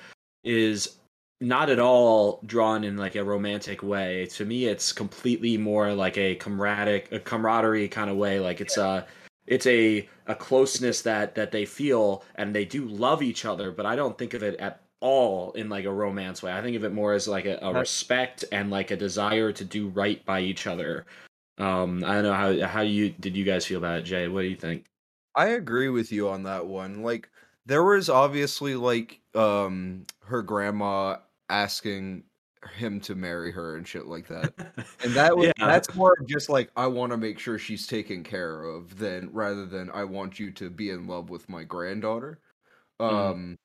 is 0.44 0.98
not 1.42 1.70
at 1.70 1.80
all 1.80 2.40
drawn 2.46 2.84
in 2.84 2.98
like 2.98 3.16
a 3.16 3.24
romantic 3.24 3.84
way. 3.84 4.26
To 4.32 4.46
me, 4.46 4.66
it's 4.66 4.92
completely 4.92 5.58
more 5.58 5.94
like 5.94 6.18
a 6.18 6.36
camaraderie, 6.36 7.06
a 7.12 7.20
camaraderie 7.20 7.88
kind 7.88 8.10
of 8.10 8.18
way. 8.18 8.40
Like 8.40 8.62
it's 8.62 8.78
a, 8.78 9.06
it's 9.48 9.68
a 9.68 10.08
a 10.28 10.36
closeness 10.36 11.02
that 11.04 11.36
that 11.36 11.52
they 11.52 11.66
feel 11.66 12.24
and 12.36 12.56
they 12.56 12.66
do 12.66 12.86
love 12.86 13.22
each 13.22 13.46
other. 13.46 13.72
But 13.72 13.86
I 13.86 13.96
don't 13.96 14.18
think 14.18 14.34
of 14.34 14.44
it 14.44 14.60
at 14.60 14.82
all 15.00 15.52
in 15.54 15.70
like 15.70 15.86
a 15.86 15.92
romance 15.92 16.42
way. 16.42 16.52
I 16.52 16.62
think 16.62 16.76
of 16.76 16.84
it 16.84 16.94
more 16.94 17.14
as 17.14 17.28
like 17.28 17.46
a, 17.46 17.60
a 17.62 17.74
respect 17.74 18.46
and 18.52 18.72
like 18.72 18.92
a 18.92 18.98
desire 18.98 19.52
to 19.52 19.66
do 19.66 19.90
right 19.90 20.24
by 20.26 20.40
each 20.42 20.68
other. 20.68 21.06
Um, 21.58 22.04
I 22.04 22.14
don't 22.14 22.24
know 22.24 22.34
how 22.34 22.68
how 22.68 22.82
you 22.82 23.10
did 23.12 23.36
you 23.36 23.44
guys 23.44 23.66
feel 23.66 23.78
about 23.78 24.00
it, 24.00 24.04
Jay? 24.04 24.28
What 24.28 24.42
do 24.42 24.48
you 24.48 24.56
think? 24.56 24.86
I 25.36 25.48
agree 25.50 25.90
with 25.90 26.12
you 26.12 26.30
on 26.30 26.44
that 26.44 26.66
one. 26.66 27.04
Like 27.04 27.30
there 27.66 27.84
was 27.84 28.10
obviously 28.10 28.76
like 28.76 29.20
um 29.34 30.06
her 30.26 30.42
grandma 30.42 31.18
asking 31.50 32.24
him 32.70 33.00
to 33.02 33.16
marry 33.16 33.52
her 33.52 33.76
and 33.76 33.88
shit 33.88 34.06
like 34.08 34.28
that. 34.28 34.54
And 35.04 35.16
that 35.16 35.36
was 35.38 35.52
Yeah. 35.58 35.68
that's 35.68 35.94
more 35.96 36.16
just 36.28 36.50
like 36.50 36.72
I 36.76 36.88
want 36.88 37.12
to 37.12 37.18
make 37.18 37.40
sure 37.40 37.58
she's 37.60 37.88
taken 37.88 38.24
care 38.24 38.64
of 38.64 38.98
than 38.98 39.32
rather 39.34 39.66
than 39.66 39.90
I 39.92 40.04
want 40.06 40.40
you 40.40 40.52
to 40.54 40.70
be 40.70 40.90
in 40.90 41.08
love 41.08 41.30
with 41.30 41.50
my 41.50 41.64
granddaughter. 41.64 42.40
Mhm. 43.10 43.32
Um 43.32 43.58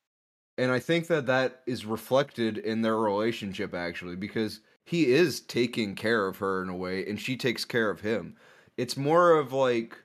and 0.58 0.72
I 0.72 0.80
think 0.80 1.08
that 1.08 1.26
that 1.26 1.62
is 1.66 1.86
reflected 1.86 2.58
in 2.58 2.82
their 2.82 2.98
relationship 2.98 3.74
actually 3.74 4.16
because 4.16 4.60
he 4.84 5.12
is 5.12 5.40
taking 5.40 5.94
care 5.96 6.26
of 6.28 6.38
her 6.38 6.62
in 6.62 6.68
a 6.70 6.76
way 6.76 7.06
and 7.08 7.20
she 7.20 7.36
takes 7.36 7.64
care 7.64 7.90
of 7.90 8.00
him. 8.02 8.36
it's 8.78 8.96
more 8.96 9.32
of 9.38 9.52
like 9.52 9.98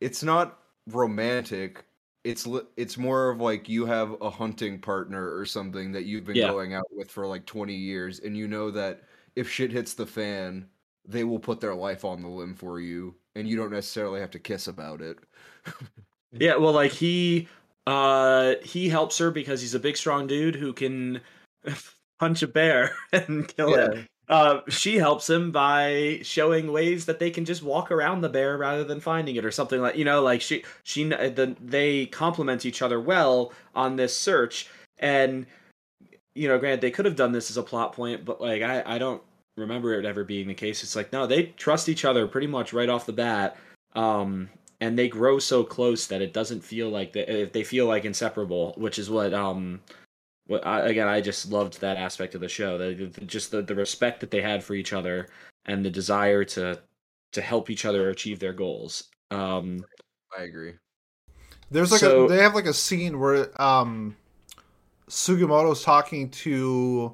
it's 0.00 0.22
not 0.22 0.58
romantic 0.86 1.84
it's 2.24 2.46
it's 2.76 2.96
more 2.96 3.30
of 3.30 3.40
like 3.40 3.68
you 3.68 3.84
have 3.86 4.20
a 4.20 4.30
hunting 4.30 4.78
partner 4.78 5.34
or 5.36 5.44
something 5.44 5.92
that 5.92 6.04
you've 6.04 6.24
been 6.24 6.36
Yeah. 6.36 6.48
going 6.48 6.74
out 6.74 6.86
with 6.90 7.10
for 7.10 7.26
like 7.26 7.46
20 7.46 7.74
years 7.74 8.20
and 8.20 8.36
you 8.36 8.46
know 8.46 8.70
that 8.70 9.02
if 9.34 9.50
shit 9.50 9.72
hits 9.72 9.94
the 9.94 10.06
fan 10.06 10.68
they 11.04 11.24
will 11.24 11.38
put 11.40 11.60
their 11.60 11.74
life 11.74 12.04
on 12.04 12.22
the 12.22 12.28
limb 12.28 12.54
for 12.54 12.78
you 12.80 13.14
and 13.34 13.48
you 13.48 13.56
don't 13.56 13.72
necessarily 13.72 14.20
have 14.20 14.30
to 14.30 14.38
kiss 14.38 14.68
about 14.68 15.00
it 15.00 15.18
Yeah, 16.32 16.56
well, 16.56 16.72
like 16.72 16.92
he 16.92 17.46
uh 17.86 18.54
he 18.62 18.88
helps 18.88 19.18
her 19.18 19.30
because 19.30 19.60
he's 19.60 19.74
a 19.74 19.78
big, 19.80 19.96
strong 19.96 20.26
dude 20.26 20.54
who 20.54 20.72
can 20.72 21.20
punch 22.18 22.42
a 22.42 22.46
bear 22.46 22.96
and 23.12 23.46
kill 23.48 23.74
it. 23.74 24.06
Uh, 24.32 24.62
she 24.66 24.96
helps 24.96 25.28
him 25.28 25.50
by 25.50 26.18
showing 26.22 26.72
ways 26.72 27.04
that 27.04 27.18
they 27.18 27.30
can 27.30 27.44
just 27.44 27.62
walk 27.62 27.90
around 27.90 28.22
the 28.22 28.30
bear 28.30 28.56
rather 28.56 28.82
than 28.82 28.98
finding 28.98 29.36
it 29.36 29.44
or 29.44 29.50
something 29.50 29.78
like 29.82 29.94
you 29.94 30.06
know 30.06 30.22
like 30.22 30.40
she 30.40 30.64
she 30.84 31.06
kn- 31.06 31.34
the, 31.34 31.54
they 31.60 32.06
complement 32.06 32.64
each 32.64 32.80
other 32.80 32.98
well 32.98 33.52
on 33.74 33.96
this 33.96 34.16
search. 34.16 34.70
And 34.98 35.44
you 36.34 36.48
know 36.48 36.58
granted 36.58 36.80
they 36.80 36.90
could 36.90 37.04
have 37.04 37.14
done 37.14 37.32
this 37.32 37.50
as 37.50 37.58
a 37.58 37.62
plot 37.62 37.92
point 37.92 38.24
but 38.24 38.40
like 38.40 38.62
I 38.62 38.82
I 38.86 38.96
don't 38.96 39.20
remember 39.58 39.92
it 39.92 40.06
ever 40.06 40.24
being 40.24 40.48
the 40.48 40.54
case. 40.54 40.82
It's 40.82 40.96
like 40.96 41.12
no 41.12 41.26
they 41.26 41.48
trust 41.58 41.90
each 41.90 42.06
other 42.06 42.26
pretty 42.26 42.46
much 42.46 42.72
right 42.72 42.88
off 42.88 43.04
the 43.04 43.12
bat 43.12 43.58
um 43.94 44.48
and 44.80 44.98
they 44.98 45.08
grow 45.08 45.38
so 45.40 45.62
close 45.62 46.06
that 46.06 46.22
it 46.22 46.32
doesn't 46.32 46.64
feel 46.64 46.88
like 46.88 47.12
they, 47.12 47.50
they 47.52 47.64
feel 47.64 47.86
like 47.86 48.06
inseparable 48.06 48.72
which 48.78 48.98
is 48.98 49.10
what 49.10 49.34
um 49.34 49.82
I, 50.64 50.80
again 50.80 51.08
i 51.08 51.20
just 51.20 51.50
loved 51.50 51.80
that 51.80 51.96
aspect 51.96 52.34
of 52.34 52.40
the 52.40 52.48
show. 52.48 52.76
The, 52.78 53.06
the- 53.06 53.24
just 53.24 53.50
the, 53.50 53.62
the 53.62 53.74
respect 53.74 54.20
that 54.20 54.30
they 54.30 54.42
had 54.42 54.62
for 54.62 54.74
each 54.74 54.92
other 54.92 55.28
and 55.66 55.84
the 55.84 55.90
desire 55.90 56.44
to 56.44 56.80
to 57.32 57.40
help 57.40 57.70
each 57.70 57.84
other 57.84 58.10
achieve 58.10 58.38
their 58.38 58.52
goals. 58.52 59.04
Um 59.30 59.84
i 60.36 60.42
agree. 60.42 60.74
There's 61.70 61.90
like 61.92 62.00
So- 62.00 62.24
a 62.24 62.28
they 62.28 62.42
have 62.42 62.54
like 62.54 62.66
a 62.66 62.74
scene 62.74 63.18
where 63.18 63.50
um 63.60 64.16
Sugimoto's 65.08 65.82
talking 65.84 66.30
to 66.30 67.12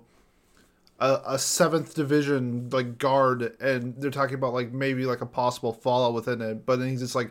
a, 1.00 1.20
a 1.26 1.38
seventh 1.38 1.94
division 1.94 2.68
like 2.70 2.98
guard 2.98 3.56
and 3.60 3.94
they're 3.98 4.10
talking 4.10 4.34
about 4.34 4.52
like 4.54 4.72
maybe 4.72 5.04
like 5.04 5.20
a 5.20 5.26
possible 5.26 5.72
fallout 5.72 6.14
within 6.14 6.40
it, 6.40 6.64
but 6.66 6.78
then 6.78 6.88
he's 6.88 7.00
just 7.00 7.14
like 7.14 7.30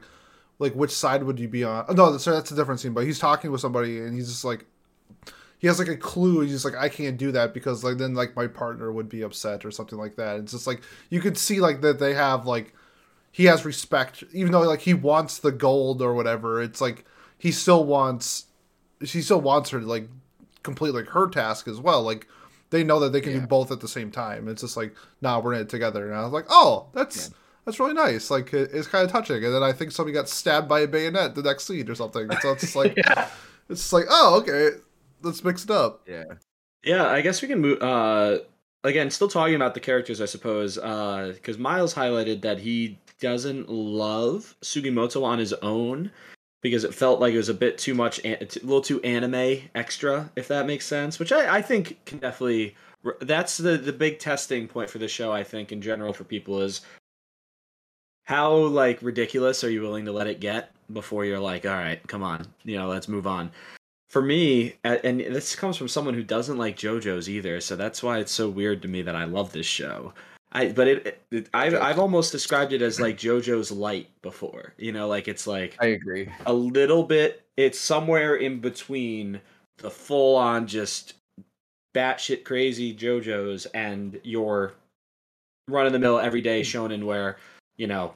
like 0.60 0.74
which 0.74 0.92
side 0.92 1.24
would 1.24 1.40
you 1.40 1.48
be 1.48 1.64
on? 1.64 1.86
Oh, 1.90 1.94
no, 1.94 2.18
sorry, 2.18 2.38
that's 2.38 2.52
a 2.52 2.56
different 2.56 2.80
scene, 2.80 2.94
but 2.94 3.04
he's 3.06 3.20
talking 3.20 3.52
with 3.52 3.62
somebody 3.62 4.00
and 4.00 4.14
he's 4.14 4.28
just 4.30 4.44
like 4.46 4.66
he 5.60 5.68
has 5.68 5.80
like 5.80 5.88
a 5.88 5.98
clue. 5.98 6.42
He's 6.42 6.64
like, 6.66 6.76
I 6.76 6.90
can't 6.90 7.18
do 7.18 7.32
that 7.32 7.54
because 7.54 7.84
like 7.84 7.98
then 7.98 8.14
like 8.14 8.36
my 8.36 8.48
partner 8.48 8.92
would 8.92 9.10
be 9.10 9.22
upset 9.24 9.66
or 9.66 9.72
something 9.72 9.98
like 9.98 10.16
that. 10.18 10.40
It's 10.40 10.52
just 10.52 10.68
like 10.68 10.82
you 11.10 11.20
could 11.22 11.38
see 11.38 11.60
like 11.60 11.82
that 11.82 12.00
they 12.00 12.14
have 12.14 12.46
like 12.46 12.74
he 13.32 13.46
has 13.46 13.66
respect, 13.66 14.24
even 14.34 14.52
though 14.52 14.62
like 14.62 14.82
he 14.82 14.94
wants 14.94 15.38
the 15.40 15.52
gold 15.52 16.02
or 16.02 16.14
whatever. 16.14 16.62
It's 16.62 16.82
like 16.82 17.06
he 17.38 17.52
still 17.52 17.84
wants 17.86 18.46
she 19.04 19.22
still 19.22 19.42
wants 19.42 19.70
her 19.72 19.80
to 19.80 19.86
like 19.86 20.10
complete 20.64 20.94
like 20.94 21.08
her 21.08 21.28
task 21.28 21.68
as 21.68 21.80
well. 21.80 22.02
Like 22.04 22.28
they 22.70 22.84
know 22.84 23.00
that 23.00 23.14
they 23.14 23.22
can 23.22 23.34
Yeah. 23.34 23.40
do 23.40 23.48
both 23.48 23.72
at 23.72 23.80
the 23.80 23.88
same 23.88 24.12
time. 24.12 24.48
It's 24.48 24.62
just 24.62 24.76
like, 24.78 24.94
nah, 25.22 25.40
we're 25.40 25.54
in 25.54 25.62
it 25.62 25.70
together. 25.70 26.08
And 26.08 26.16
I 26.16 26.24
was 26.24 26.34
like, 26.34 26.46
oh, 26.50 26.88
that's 26.94 27.32
that's 27.66 27.80
really 27.80 27.94
nice. 27.94 28.30
Like 28.32 28.54
it, 28.54 28.72
it's 28.74 28.88
kind 28.88 29.06
of 29.06 29.12
touching. 29.12 29.44
And 29.44 29.54
then 29.54 29.64
I 29.64 29.72
think 29.74 29.92
somebody 29.92 30.14
got 30.14 30.30
stabbed 30.30 30.68
by 30.70 30.82
a 30.82 30.88
bayonet 30.88 31.36
the 31.36 31.44
next 31.44 31.66
scene 31.66 31.90
or 31.90 31.96
something. 31.96 32.30
So 32.42 32.52
it's 32.54 32.62
just 32.62 32.76
like 32.76 32.94
yeah. 32.98 33.30
it's 33.70 33.82
just 33.82 33.94
like, 33.94 34.06
oh, 34.10 34.38
okay, 34.42 34.78
let's 35.22 35.44
mix 35.44 35.64
it 35.64 35.72
up. 35.72 36.02
yeah 36.08 36.24
Yeah, 36.84 37.08
I 37.08 37.22
guess 37.22 37.42
we 37.42 37.48
can 37.48 37.60
move. 37.60 37.82
Uh, 37.82 38.40
again, 38.84 39.12
still 39.12 39.28
talking 39.28 39.56
about 39.56 39.74
the 39.74 39.80
characters, 39.80 40.22
I 40.22 40.26
suppose, 40.26 40.76
because 40.76 41.58
Miles 41.58 41.94
highlighted 41.94 42.42
that 42.42 42.60
he 42.60 43.00
doesn't 43.20 43.70
love 43.70 44.56
Sugimoto 44.62 45.24
on 45.24 45.40
his 45.40 45.54
own 45.54 46.12
because 46.62 46.84
it 46.84 46.94
felt 46.94 47.20
like 47.20 47.34
it 47.34 47.38
was 47.38 47.50
a 47.50 47.54
bit 47.54 47.78
too 47.78 47.94
much, 47.94 48.20
a 48.24 48.38
little 48.64 48.82
too 48.82 49.02
anime 49.02 49.62
extra, 49.76 50.32
if 50.36 50.48
that 50.48 50.68
makes 50.68 50.86
sense. 50.86 51.20
Which 51.20 51.32
I, 51.32 51.58
I 51.58 51.62
think 51.62 52.04
can 52.06 52.20
definitely. 52.20 52.76
That's 53.22 53.58
the 53.58 53.78
the 53.78 53.94
big 53.94 54.20
testing 54.20 54.68
point 54.68 54.90
for 54.90 54.98
the 54.98 55.08
show. 55.08 55.32
I 55.32 55.44
think 55.44 55.72
in 55.72 55.82
general 55.82 56.14
for 56.14 56.24
people 56.24 56.62
is 56.62 56.82
how 58.24 58.54
like 58.54 59.02
ridiculous 59.02 59.64
are 59.64 59.70
you 59.70 59.82
willing 59.82 60.06
to 60.06 60.12
let 60.12 60.28
it 60.28 60.40
get 60.40 60.72
before 60.92 61.24
you're 61.24 61.40
like, 61.40 61.66
all 61.66 61.72
right, 61.72 62.06
come 62.08 62.24
on, 62.24 62.46
you 62.64 62.78
know, 62.78 62.88
let's 62.88 63.08
move 63.08 63.28
on 63.28 63.52
for 64.08 64.22
me, 64.22 64.76
and 64.84 65.20
this 65.20 65.56
comes 65.56 65.76
from 65.76 65.90
someone 65.90 66.14
who 66.14 66.24
doesn't 66.24 66.58
like 66.58 66.78
JoJo's 66.78 67.30
either, 67.30 67.60
so 67.60 67.76
that's 67.76 68.02
why 68.02 68.20
it's 68.20 68.32
so 68.32 68.48
weird 68.48 68.82
to 68.84 68.88
me 68.88 69.02
that 69.02 69.16
I 69.16 69.26
love 69.26 69.52
this 69.52 69.66
show. 69.66 70.14
I 70.54 70.70
but 70.70 70.88
it, 70.88 71.22
it 71.30 71.50
I've 71.54 71.76
I've 71.76 72.00
almost 72.00 72.32
described 72.32 72.72
it 72.72 72.82
as 72.82 73.02
like 73.02 73.18
JoJo's 73.18 73.70
light 73.72 74.10
before. 74.22 74.74
You 74.78 74.94
know, 74.94 75.08
like 75.08 75.28
it's 75.28 75.46
like 75.46 75.76
i 75.82 75.88
agree 75.88 76.30
a 76.46 76.54
little 76.54 77.04
bit. 77.04 77.44
It's 77.58 77.80
somewhere 77.80 78.36
in 78.36 78.60
between 78.60 79.42
the 79.78 79.92
full 79.92 80.38
on 80.38 80.68
just 80.68 81.16
batshit 81.94 82.46
crazy 82.46 82.96
JoJo's 82.96 83.66
and 83.68 84.20
your 84.24 84.74
run 85.68 85.86
of 85.86 85.92
the 85.92 86.00
mill 86.00 86.20
everyday 86.20 86.62
mm. 86.62 86.66
shonen 86.66 87.04
where 87.04 87.38
you 87.76 87.88
know. 87.88 88.14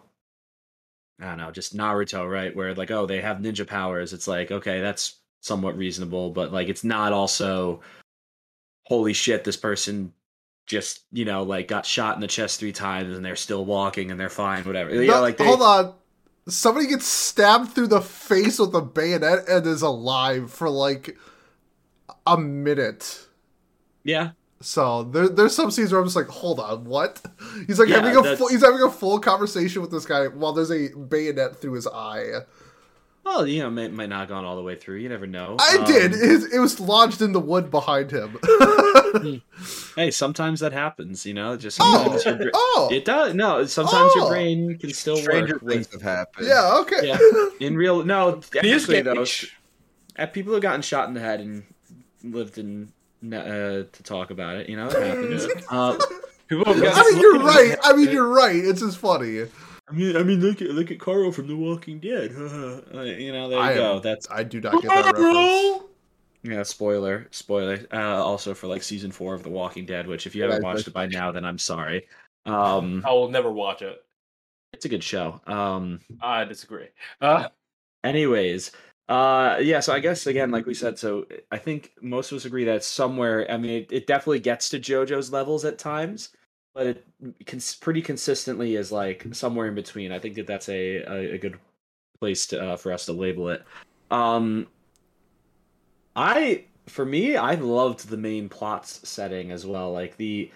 I 1.20 1.26
don't 1.26 1.38
know, 1.38 1.52
just 1.52 1.78
Naruto, 1.78 2.28
right? 2.28 2.56
Where 2.56 2.74
like, 2.74 2.90
oh, 2.90 3.06
they 3.06 3.22
have 3.22 3.38
ninja 3.38 3.68
powers. 3.68 4.12
It's 4.12 4.28
like, 4.28 4.50
okay, 4.50 4.82
that's 4.82 5.21
somewhat 5.42 5.76
reasonable, 5.78 6.30
but 6.30 6.52
like, 6.54 6.70
it's 6.70 6.84
not 6.84 7.12
also, 7.14 7.82
holy 8.86 9.14
shit, 9.14 9.44
this 9.44 9.58
person 9.58 10.14
just 10.68 11.02
you 11.12 11.26
know 11.26 11.44
like 11.44 11.68
got 11.68 11.86
shot 11.86 12.16
in 12.16 12.22
the 12.22 12.28
chest 12.28 12.60
three 12.60 12.72
times 12.72 13.14
and 13.16 13.26
they're 13.26 13.36
still 13.36 13.66
walking 13.66 14.10
and 14.12 14.20
they're 14.20 14.30
fine, 14.30 14.64
whatever. 14.64 15.04
Yeah, 15.04 15.20
like 15.20 15.38
they, 15.38 15.46
hold 15.46 15.62
on. 15.62 15.94
Somebody 16.48 16.88
gets 16.88 17.06
stabbed 17.06 17.72
through 17.72 17.88
the 17.88 18.02
face 18.02 18.58
with 18.60 18.74
a 18.74 18.82
bayonet 18.82 19.48
and 19.50 19.66
is 19.68 19.82
alive 19.82 20.52
for 20.52 20.70
like 20.70 21.18
a 22.26 22.38
minute. 22.38 23.28
yeah, 24.04 24.32
So 24.62 25.04
there, 25.04 25.28
there's 25.30 25.56
some 25.56 25.72
scenes 25.72 25.92
where 25.92 26.00
I'm 26.02 26.06
just 26.08 26.16
like, 26.16 26.28
hold 26.28 26.60
on, 26.60 26.86
what? 26.86 27.22
He's 27.68 27.78
like 27.80 27.90
Yeah, 27.90 27.98
having 27.98 28.12
a 28.18 28.22
that's- 28.22 28.38
full, 28.40 28.48
he's 28.50 28.64
having 28.64 28.82
a 28.82 28.90
full 28.90 29.20
conversation 29.20 29.82
with 29.82 29.92
this 29.92 30.06
guy 30.06 30.28
while 30.28 30.54
there's 30.54 30.72
a 30.72 30.90
bayonet 30.96 31.58
through 31.58 31.74
his 31.74 31.88
eye. 31.88 32.26
Well, 33.24 33.46
you 33.46 33.62
know, 33.62 33.70
might, 33.70 33.94
might 33.94 34.10
not 34.10 34.22
have 34.22 34.30
gone 34.30 34.46
all 34.46 34.56
the 34.56 34.64
way 34.64 34.76
through. 34.76 34.98
You 34.98 35.08
never 35.10 35.28
know. 35.28 35.56
I 35.60 35.78
Um, 35.78 35.86
did. 35.86 36.14
It, 36.14 36.54
it 36.54 36.60
was 36.60 36.80
lodged 36.80 37.22
in 37.22 37.34
the 37.34 37.40
wood 37.40 37.70
behind 37.70 38.12
him. 38.12 38.38
Hey, 39.96 40.10
sometimes 40.10 40.62
that 40.62 40.72
happens. 40.74 41.26
You 41.26 41.34
know, 41.34 41.58
just 41.58 41.78
oh, 41.82 42.20
your 42.26 42.36
bra- 42.36 42.46
oh, 42.54 42.90
it 42.92 43.04
does. 43.06 43.34
No, 43.36 43.66
sometimes 43.66 44.12
Oh. 44.16 44.20
your 44.22 44.30
brain 44.30 44.78
can 44.78 44.92
still 44.94 45.18
stranger 45.18 45.56
work 45.62 45.70
things 45.74 45.92
with 45.92 46.02
have 46.02 46.18
happened 46.18 46.48
yeah, 46.48 46.78
okay. 46.80 47.08
Yeah. 47.08 47.18
in 47.60 47.76
real. 47.76 48.04
No, 48.06 48.42
These 48.62 48.84
actually 48.84 49.02
though, 49.02 49.16
days- 49.16 49.52
uh, 50.18 50.26
people 50.28 50.54
have 50.54 50.62
gotten 50.62 50.82
shot 50.82 51.08
in 51.10 51.14
the 51.14 51.20
head 51.20 51.42
and 51.42 51.64
lived 52.24 52.58
in 52.58 52.92
uh, 53.32 53.84
to 53.92 54.04
talk 54.04 54.32
about 54.32 54.56
it. 54.56 54.70
You 54.70 54.78
know, 54.78 54.88
it 54.88 54.94
happens. 55.04 55.48
uh, 55.70 55.98
People 56.48 56.74
have 56.74 56.84
I 56.84 57.04
mean, 57.12 57.20
you're 57.22 57.40
right. 57.40 57.76
I 57.84 57.94
mean, 57.94 58.10
you're 58.12 58.28
right. 58.28 58.56
It's 58.56 58.80
just 58.82 58.98
funny. 58.98 59.44
I 59.92 59.94
mean, 59.94 60.16
I 60.18 60.24
mean, 60.24 60.40
look 60.40 60.62
at 60.62 60.70
look 60.70 60.90
at 60.92 61.00
Carl 61.00 61.32
from 61.32 61.48
The 61.48 61.56
Walking 61.56 62.00
Dead. 62.00 62.32
Uh, 62.94 63.02
you 63.02 63.32
know, 63.34 63.50
there 63.50 63.60
you 63.60 63.64
I 63.66 63.74
go. 63.76 63.96
am- 63.98 64.02
That's 64.02 64.28
I 64.32 64.44
do 64.44 64.62
not 64.62 64.82
get 64.82 64.90
that 64.90 65.06
reference. 65.16 65.84
yeah. 66.44 66.64
Spoiler, 66.64 67.28
spoiler. 67.32 67.80
Uh, 67.92 68.24
also 68.24 68.54
for 68.54 68.68
like 68.68 68.84
season 68.84 69.12
four 69.12 69.34
of 69.34 69.44
The 69.44 69.50
Walking 69.50 69.86
Dead, 69.86 70.08
which 70.08 70.26
if 70.28 70.36
you 70.36 70.44
haven't 70.44 70.64
watched 70.64 70.88
it 70.88 70.94
by 70.94 71.08
now, 71.08 71.32
then 71.32 71.46
I'm 71.46 71.58
sorry. 71.58 72.08
Um, 72.46 73.04
I 73.06 73.12
will 73.12 73.30
never 73.30 73.52
watch 73.52 73.82
it. 73.82 74.04
it's 74.74 74.86
a 74.86 74.90
good 74.90 75.04
show. 75.04 75.40
Um, 75.46 76.00
I 76.22 76.44
disagree. 76.46 76.88
Uh, 77.20 77.50
anyways 78.04 78.72
uh 79.10 79.58
yeah 79.62 79.80
so 79.80 79.94
i 79.94 80.00
guess 80.00 80.26
again 80.26 80.52
like 80.52 80.66
we 80.66 80.74
said 80.74 80.98
so 80.98 81.26
i 81.52 81.58
think 81.58 81.92
most 82.02 82.32
of 82.32 82.36
us 82.38 82.46
agree 82.46 82.64
that 82.64 82.84
somewhere 82.84 83.46
i 83.52 83.58
mean 83.58 83.72
it, 83.82 83.92
it 83.92 84.08
definitely 84.08 84.40
gets 84.40 84.70
to 84.70 84.80
jojo's 84.80 85.32
levels 85.32 85.66
at 85.66 85.78
times 85.78 86.30
but 86.74 86.88
it 86.88 87.06
cons- 87.46 87.76
pretty 87.76 88.02
consistently 88.02 88.76
is 88.76 88.92
like 88.92 89.26
somewhere 89.32 89.68
in 89.68 89.76
between 89.76 90.12
i 90.12 90.20
think 90.20 90.36
that 90.36 90.48
that's 90.48 90.70
a 90.70 90.98
a, 91.04 91.34
a 91.34 91.38
good 91.38 91.58
place 92.20 92.46
to 92.48 92.62
uh, 92.64 92.76
for 92.78 92.92
us 92.94 93.06
to 93.06 93.14
label 93.14 93.50
it 93.50 93.64
um 94.12 94.68
i 96.16 96.64
for 96.88 97.06
me 97.06 97.36
i 97.36 97.56
loved 97.56 98.08
the 98.10 98.18
main 98.18 98.48
plots 98.50 99.08
setting 99.08 99.52
as 99.52 99.66
well 99.66 99.92
like 99.92 100.18
the 100.18 100.52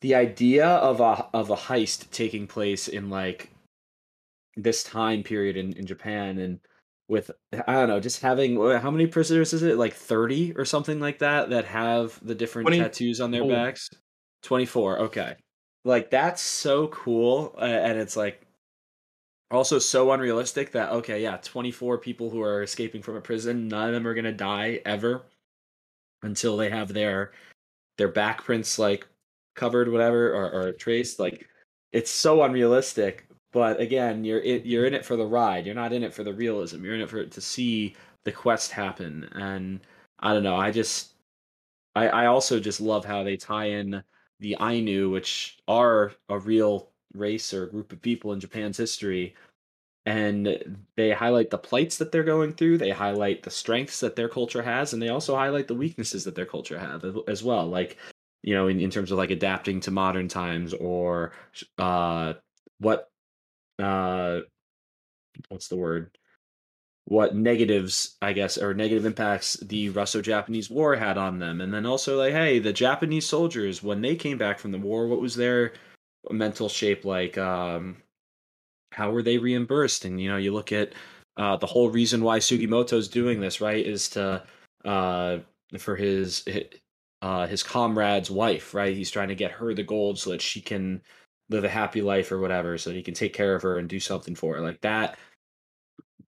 the 0.00 0.14
idea 0.14 0.66
of 0.66 1.00
a 1.00 1.26
of 1.32 1.50
a 1.50 1.56
heist 1.56 2.10
taking 2.10 2.46
place 2.46 2.88
in 2.88 3.08
like 3.08 3.50
this 4.56 4.82
time 4.84 5.22
period 5.22 5.56
in, 5.56 5.72
in 5.72 5.86
Japan 5.86 6.38
and 6.38 6.60
with 7.08 7.30
I 7.66 7.72
don't 7.72 7.88
know, 7.88 8.00
just 8.00 8.20
having 8.20 8.56
how 8.78 8.90
many 8.90 9.06
prisoners 9.06 9.52
is 9.52 9.62
it? 9.62 9.78
Like 9.78 9.94
30 9.94 10.54
or 10.56 10.64
something 10.64 11.00
like 11.00 11.18
that 11.20 11.50
that 11.50 11.64
have 11.64 12.18
the 12.22 12.34
different 12.34 12.66
20 12.68 12.78
tattoos 12.82 13.20
on 13.20 13.30
their 13.30 13.42
Oh. 13.42 13.48
backs. 13.48 13.90
24. 14.42 15.00
Okay. 15.00 15.34
Like 15.84 16.10
that's 16.10 16.42
so 16.42 16.88
cool 16.88 17.54
uh, 17.58 17.64
and 17.64 17.98
it's 17.98 18.16
like 18.16 18.46
also 19.50 19.78
so 19.78 20.12
unrealistic 20.12 20.72
that 20.72 20.90
okay, 20.90 21.22
yeah, 21.22 21.36
24 21.38 21.98
people 21.98 22.30
who 22.30 22.42
are 22.42 22.62
escaping 22.62 23.02
from 23.02 23.16
a 23.16 23.20
prison, 23.20 23.68
none 23.68 23.88
of 23.88 23.94
them 23.94 24.06
are 24.06 24.14
going 24.14 24.24
to 24.24 24.32
die 24.32 24.80
ever 24.84 25.22
until 26.22 26.56
they 26.56 26.70
have 26.70 26.92
their 26.92 27.32
their 27.98 28.08
back 28.08 28.44
prints 28.44 28.78
like 28.78 29.06
covered 29.54 29.90
whatever 29.90 30.34
or, 30.34 30.50
or 30.50 30.72
traced 30.72 31.20
like 31.20 31.48
it's 31.92 32.10
so 32.10 32.42
unrealistic 32.42 33.26
but 33.54 33.80
again, 33.80 34.24
you're 34.24 34.40
it, 34.40 34.66
you're 34.66 34.84
in 34.84 34.94
it 34.94 35.04
for 35.04 35.16
the 35.16 35.24
ride. 35.26 35.64
You're 35.64 35.76
not 35.76 35.92
in 35.92 36.02
it 36.02 36.12
for 36.12 36.24
the 36.24 36.34
realism. 36.34 36.84
You're 36.84 36.96
in 36.96 37.00
it 37.02 37.08
for 37.08 37.24
to 37.24 37.40
see 37.40 37.94
the 38.24 38.32
quest 38.32 38.72
happen. 38.72 39.28
And 39.32 39.80
I 40.18 40.34
don't 40.34 40.42
know. 40.42 40.56
I 40.56 40.72
just 40.72 41.14
I 41.94 42.08
I 42.08 42.26
also 42.26 42.58
just 42.60 42.80
love 42.80 43.04
how 43.04 43.22
they 43.22 43.36
tie 43.36 43.66
in 43.66 44.02
the 44.44 44.56
Ainu, 44.60 45.08
which 45.08 45.58
are 45.66 46.12
a 46.28 46.38
real 46.38 46.90
race 47.14 47.54
or 47.54 47.66
group 47.66 47.92
of 47.92 48.02
people 48.02 48.32
in 48.34 48.40
Japan's 48.40 48.76
history. 48.76 49.34
And 50.04 50.76
they 50.98 51.12
highlight 51.12 51.48
the 51.48 51.56
plights 51.56 51.96
that 51.96 52.12
they're 52.12 52.22
going 52.24 52.52
through. 52.52 52.76
They 52.76 52.90
highlight 52.90 53.42
the 53.42 53.50
strengths 53.50 54.00
that 54.00 54.16
their 54.16 54.28
culture 54.28 54.62
has, 54.62 54.92
and 54.92 55.00
they 55.00 55.08
also 55.08 55.34
highlight 55.34 55.66
the 55.66 55.74
weaknesses 55.74 56.24
that 56.24 56.34
their 56.34 56.44
culture 56.44 56.78
have 56.78 57.06
as- 57.26 57.42
well. 57.42 57.66
Like, 57.66 57.96
you 58.42 58.54
know, 58.54 58.68
in, 58.68 58.80
in 58.80 58.90
terms 58.90 59.10
of 59.10 59.16
like 59.16 59.30
adapting 59.30 59.80
to 59.80 59.90
modern 59.90 60.28
times 60.28 60.74
or 60.74 61.32
uh, 61.78 62.34
what 62.80 63.10
uh, 63.78 64.40
what's 65.48 65.68
the 65.68 65.76
word? 65.76 66.10
What 67.06 67.36
negatives, 67.36 68.16
I 68.22 68.32
guess, 68.32 68.56
or 68.56 68.72
negative 68.72 69.04
impacts 69.04 69.54
the 69.54 69.90
Russo-Japanese 69.90 70.70
War 70.70 70.96
had 70.96 71.18
on 71.18 71.38
them, 71.38 71.60
and 71.60 71.72
then 71.72 71.84
also 71.84 72.18
like, 72.18 72.32
hey, 72.32 72.58
the 72.58 72.72
Japanese 72.72 73.26
soldiers 73.26 73.82
when 73.82 74.00
they 74.00 74.16
came 74.16 74.38
back 74.38 74.58
from 74.58 74.72
the 74.72 74.78
war, 74.78 75.06
what 75.06 75.20
was 75.20 75.34
their 75.36 75.74
mental 76.30 76.68
shape 76.68 77.04
like? 77.04 77.36
Um, 77.36 77.98
how 78.92 79.10
were 79.10 79.22
they 79.22 79.38
reimbursed? 79.38 80.04
And 80.06 80.20
you 80.20 80.30
know, 80.30 80.38
you 80.38 80.52
look 80.52 80.72
at 80.72 80.92
uh, 81.36 81.56
the 81.56 81.66
whole 81.66 81.90
reason 81.90 82.22
why 82.22 82.38
Sugimoto's 82.38 83.08
doing 83.08 83.40
this, 83.40 83.60
right, 83.60 83.84
is 83.84 84.08
to 84.10 84.42
uh, 84.84 85.38
for 85.78 85.96
his 85.96 86.48
uh, 87.20 87.46
his 87.46 87.62
comrade's 87.62 88.30
wife, 88.30 88.74
right? 88.74 88.96
He's 88.96 89.10
trying 89.10 89.28
to 89.28 89.34
get 89.34 89.50
her 89.50 89.74
the 89.74 89.82
gold 89.82 90.18
so 90.18 90.30
that 90.30 90.42
she 90.42 90.60
can 90.60 91.02
live 91.50 91.64
a 91.64 91.68
happy 91.68 92.02
life 92.02 92.32
or 92.32 92.38
whatever, 92.38 92.78
so 92.78 92.90
that 92.90 92.96
he 92.96 93.02
can 93.02 93.14
take 93.14 93.34
care 93.34 93.54
of 93.54 93.62
her 93.62 93.78
and 93.78 93.88
do 93.88 94.00
something 94.00 94.34
for 94.34 94.54
her, 94.54 94.60
like 94.62 94.80
that. 94.82 95.18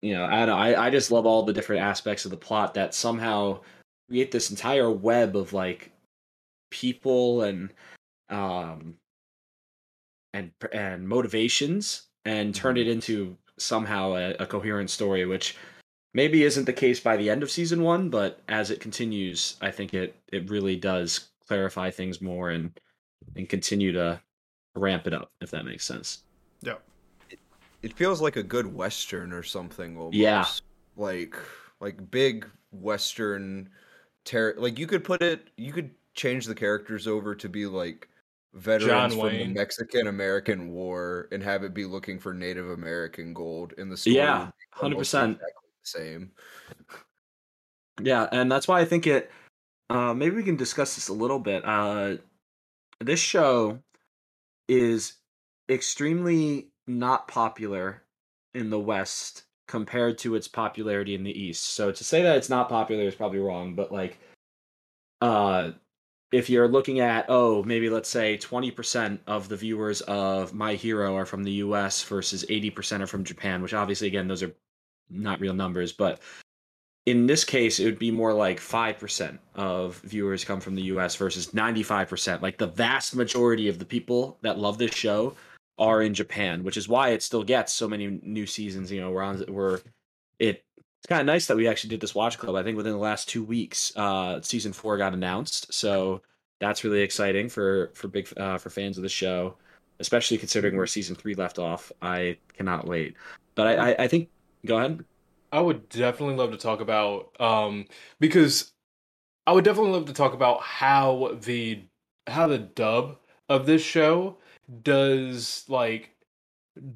You 0.04 0.12
know, 0.12 0.26
I 0.26 0.44
don't, 0.44 0.58
I 0.58 0.86
I 0.86 0.90
just 0.90 1.10
love 1.10 1.24
all 1.24 1.44
the 1.44 1.52
different 1.54 1.80
aspects 1.80 2.26
of 2.26 2.30
the 2.30 2.36
plot 2.36 2.74
that 2.74 2.92
somehow 2.92 3.60
create 4.06 4.30
this 4.30 4.50
entire 4.50 4.90
web 4.90 5.34
of 5.34 5.54
like 5.54 5.92
people 6.70 7.40
and 7.40 7.72
um 8.28 8.96
and 10.34 10.50
and 10.74 11.08
motivations 11.08 12.02
and 12.26 12.54
turn 12.54 12.76
it 12.76 12.86
into 12.86 13.34
somehow 13.56 14.12
a, 14.12 14.34
a 14.40 14.46
coherent 14.46 14.90
story, 14.90 15.24
which 15.24 15.56
maybe 16.12 16.44
isn't 16.44 16.66
the 16.66 16.72
case 16.74 17.00
by 17.00 17.16
the 17.16 17.30
end 17.30 17.42
of 17.42 17.50
season 17.50 17.82
one, 17.82 18.10
but 18.10 18.40
as 18.46 18.70
it 18.70 18.80
continues, 18.80 19.56
I 19.62 19.70
think 19.70 19.94
it 19.94 20.14
it 20.30 20.50
really 20.50 20.76
does 20.76 21.30
clarify 21.48 21.90
things 21.90 22.20
more 22.20 22.50
and 22.50 22.78
and 23.36 23.48
continue 23.48 23.92
to 23.92 24.20
ramp 24.76 25.06
it 25.06 25.14
up, 25.14 25.30
if 25.40 25.50
that 25.52 25.64
makes 25.64 25.86
sense. 25.86 26.24
Yeah. 26.60 26.74
It 27.84 27.92
feels 27.92 28.20
like 28.20 28.36
a 28.36 28.42
good 28.42 28.74
western 28.74 29.32
or 29.32 29.42
something. 29.42 29.96
Almost. 29.96 30.16
Yeah. 30.16 30.46
like 30.96 31.36
like 31.80 32.10
big 32.10 32.46
western. 32.72 33.68
Ter- 34.24 34.54
like 34.56 34.78
you 34.78 34.86
could 34.86 35.04
put 35.04 35.22
it, 35.22 35.48
you 35.58 35.70
could 35.72 35.90
change 36.14 36.46
the 36.46 36.54
characters 36.54 37.06
over 37.06 37.34
to 37.34 37.48
be 37.48 37.66
like 37.66 38.08
veterans 38.54 39.14
from 39.14 39.28
the 39.28 39.46
Mexican 39.48 40.06
American 40.06 40.70
War 40.70 41.28
and 41.30 41.42
have 41.42 41.62
it 41.62 41.74
be 41.74 41.84
looking 41.84 42.18
for 42.18 42.32
Native 42.32 42.70
American 42.70 43.34
gold 43.34 43.74
in 43.76 43.90
the 43.90 43.96
story. 43.98 44.16
Yeah, 44.16 44.50
100% 44.76 44.94
exactly 44.96 45.34
the 45.36 45.40
same. 45.82 46.30
Yeah, 48.00 48.28
and 48.32 48.50
that's 48.50 48.66
why 48.66 48.80
I 48.80 48.86
think 48.86 49.06
it. 49.06 49.30
Uh, 49.90 50.14
maybe 50.14 50.36
we 50.36 50.42
can 50.42 50.56
discuss 50.56 50.94
this 50.94 51.08
a 51.08 51.12
little 51.12 51.38
bit. 51.38 51.64
Uh, 51.66 52.16
this 53.00 53.20
show 53.20 53.78
is 54.68 55.14
extremely 55.68 56.68
not 56.86 57.28
popular 57.28 58.02
in 58.54 58.70
the 58.70 58.78
West 58.78 59.44
compared 59.66 60.18
to 60.18 60.34
its 60.34 60.48
popularity 60.48 61.14
in 61.14 61.24
the 61.24 61.38
East. 61.38 61.64
So 61.64 61.90
to 61.90 62.04
say 62.04 62.22
that 62.22 62.36
it's 62.36 62.50
not 62.50 62.68
popular 62.68 63.04
is 63.04 63.14
probably 63.14 63.38
wrong, 63.38 63.74
but 63.74 63.90
like, 63.92 64.18
uh, 65.20 65.72
if 66.34 66.50
you're 66.50 66.68
looking 66.68 66.98
at 66.98 67.26
oh 67.28 67.62
maybe 67.62 67.88
let's 67.88 68.08
say 68.08 68.36
20% 68.36 69.18
of 69.28 69.48
the 69.48 69.56
viewers 69.56 70.00
of 70.02 70.52
my 70.52 70.74
hero 70.74 71.16
are 71.16 71.24
from 71.26 71.44
the 71.44 71.52
us 71.52 72.02
versus 72.02 72.44
80% 72.50 73.00
are 73.00 73.06
from 73.06 73.22
japan 73.22 73.62
which 73.62 73.72
obviously 73.72 74.08
again 74.08 74.26
those 74.26 74.42
are 74.42 74.52
not 75.08 75.40
real 75.40 75.54
numbers 75.54 75.92
but 75.92 76.20
in 77.06 77.26
this 77.26 77.44
case 77.44 77.78
it 77.78 77.84
would 77.84 78.00
be 78.00 78.10
more 78.10 78.32
like 78.32 78.58
5% 78.58 79.38
of 79.54 80.00
viewers 80.00 80.44
come 80.44 80.60
from 80.60 80.74
the 80.74 80.82
us 80.82 81.14
versus 81.14 81.48
95% 81.48 82.42
like 82.42 82.58
the 82.58 82.66
vast 82.66 83.14
majority 83.14 83.68
of 83.68 83.78
the 83.78 83.84
people 83.84 84.38
that 84.42 84.58
love 84.58 84.76
this 84.76 84.94
show 84.94 85.36
are 85.78 86.02
in 86.02 86.14
japan 86.14 86.62
which 86.62 86.76
is 86.76 86.88
why 86.88 87.10
it 87.10 87.22
still 87.22 87.42
gets 87.42 87.72
so 87.72 87.88
many 87.88 88.20
new 88.22 88.46
seasons 88.46 88.90
you 88.90 89.00
know 89.00 89.10
we're 89.10 89.22
on 89.22 89.42
we're 89.48 89.80
it 90.38 90.64
it's 91.04 91.08
kind 91.10 91.20
of 91.20 91.26
nice 91.26 91.46
that 91.48 91.56
we 91.58 91.68
actually 91.68 91.90
did 91.90 92.00
this 92.00 92.14
watch 92.14 92.38
club. 92.38 92.56
I 92.56 92.62
think 92.62 92.78
within 92.78 92.92
the 92.92 92.98
last 92.98 93.28
two 93.28 93.44
weeks, 93.44 93.94
uh, 93.94 94.40
season 94.40 94.72
four 94.72 94.96
got 94.96 95.12
announced, 95.12 95.70
so 95.70 96.22
that's 96.60 96.82
really 96.82 97.02
exciting 97.02 97.50
for 97.50 97.90
for 97.92 98.08
big 98.08 98.26
uh, 98.38 98.56
for 98.56 98.70
fans 98.70 98.96
of 98.96 99.02
the 99.02 99.08
show, 99.10 99.54
especially 100.00 100.38
considering 100.38 100.78
where 100.78 100.87
season 100.87 101.14
three 101.14 101.34
left 101.34 101.58
off. 101.58 101.92
I 102.00 102.38
cannot 102.56 102.87
wait. 102.87 103.16
But 103.54 103.66
I, 103.66 103.90
I, 103.90 104.04
I 104.04 104.08
think 104.08 104.30
go 104.64 104.78
ahead. 104.78 105.04
I 105.52 105.60
would 105.60 105.90
definitely 105.90 106.37
love 106.37 106.52
to 106.52 106.56
talk 106.56 106.80
about 106.80 107.38
um 107.38 107.84
because 108.18 108.72
I 109.46 109.52
would 109.52 109.64
definitely 109.64 109.92
love 109.92 110.06
to 110.06 110.14
talk 110.14 110.32
about 110.32 110.62
how 110.62 111.37
the 111.42 111.82
how 112.26 112.46
the 112.46 112.60
dub 112.60 113.18
of 113.50 113.66
this 113.66 113.82
show 113.82 114.38
does 114.83 115.64
like 115.68 116.11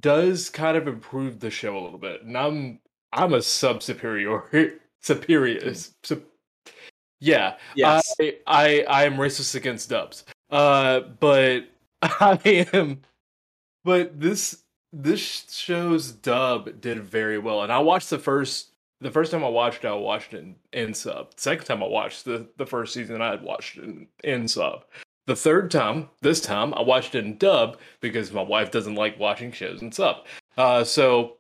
does 0.01 0.51
kind 0.51 0.77
of 0.77 0.89
improve 0.89 1.41
the 1.41 1.51
show 1.51 1.77
a 1.77 1.83
little 1.83 1.99
bit. 1.99 2.23
And 2.23 2.37
I'm 2.37 2.81
I'm 3.13 3.35
a 3.35 3.43
sub 3.43 3.83
superior 3.83 4.43
superior 5.01 5.75
sup- 6.03 6.23
yeah. 7.21 7.57
Yes. 7.75 8.15
I, 8.21 8.37
I 8.47 8.85
I 8.89 9.05
am 9.05 9.17
racist 9.17 9.55
against 9.55 9.91
dubs. 9.91 10.25
Uh 10.51 11.01
but 11.21 11.65
I 12.03 12.67
am 12.73 13.01
but 13.85 14.21
this 14.21 14.65
this 14.93 15.21
show's 15.51 16.13
dub 16.13 16.81
did 16.81 17.03
very 17.03 17.39
well. 17.39 17.63
And 17.63 17.73
I 17.73 17.79
watched 17.79 18.11
the 18.11 18.19
first 18.19 18.73
the 19.01 19.11
first 19.11 19.31
time 19.31 19.45
I 19.45 19.49
watched 19.49 19.85
it, 19.85 19.89
I 19.89 19.93
watched 19.93 20.35
it 20.35 20.39
in, 20.39 20.57
in 20.73 20.95
sub. 20.95 21.33
Second 21.37 21.67
time 21.67 21.83
I 21.83 21.87
watched 21.87 22.25
the, 22.25 22.49
the 22.57 22.67
first 22.67 22.93
season, 22.93 23.23
I 23.23 23.31
had 23.31 23.43
watched 23.43 23.79
it 23.79 23.85
in, 23.85 24.09
in 24.25 24.49
sub. 24.49 24.85
The 25.29 25.37
third 25.37 25.71
time, 25.71 26.09
this 26.23 26.41
time, 26.41 26.73
I 26.73 26.81
watched 26.81 27.15
it 27.15 27.23
in 27.23 27.37
dub 27.37 27.77
because 28.01 28.33
my 28.33 28.41
wife 28.41 28.71
doesn't 28.71 28.95
like 28.95 29.21
watching 29.21 29.53
shows 29.53 29.83
in 29.83 29.93
sub. 29.93 30.25
Uh, 30.57 30.85
so 30.85 31.37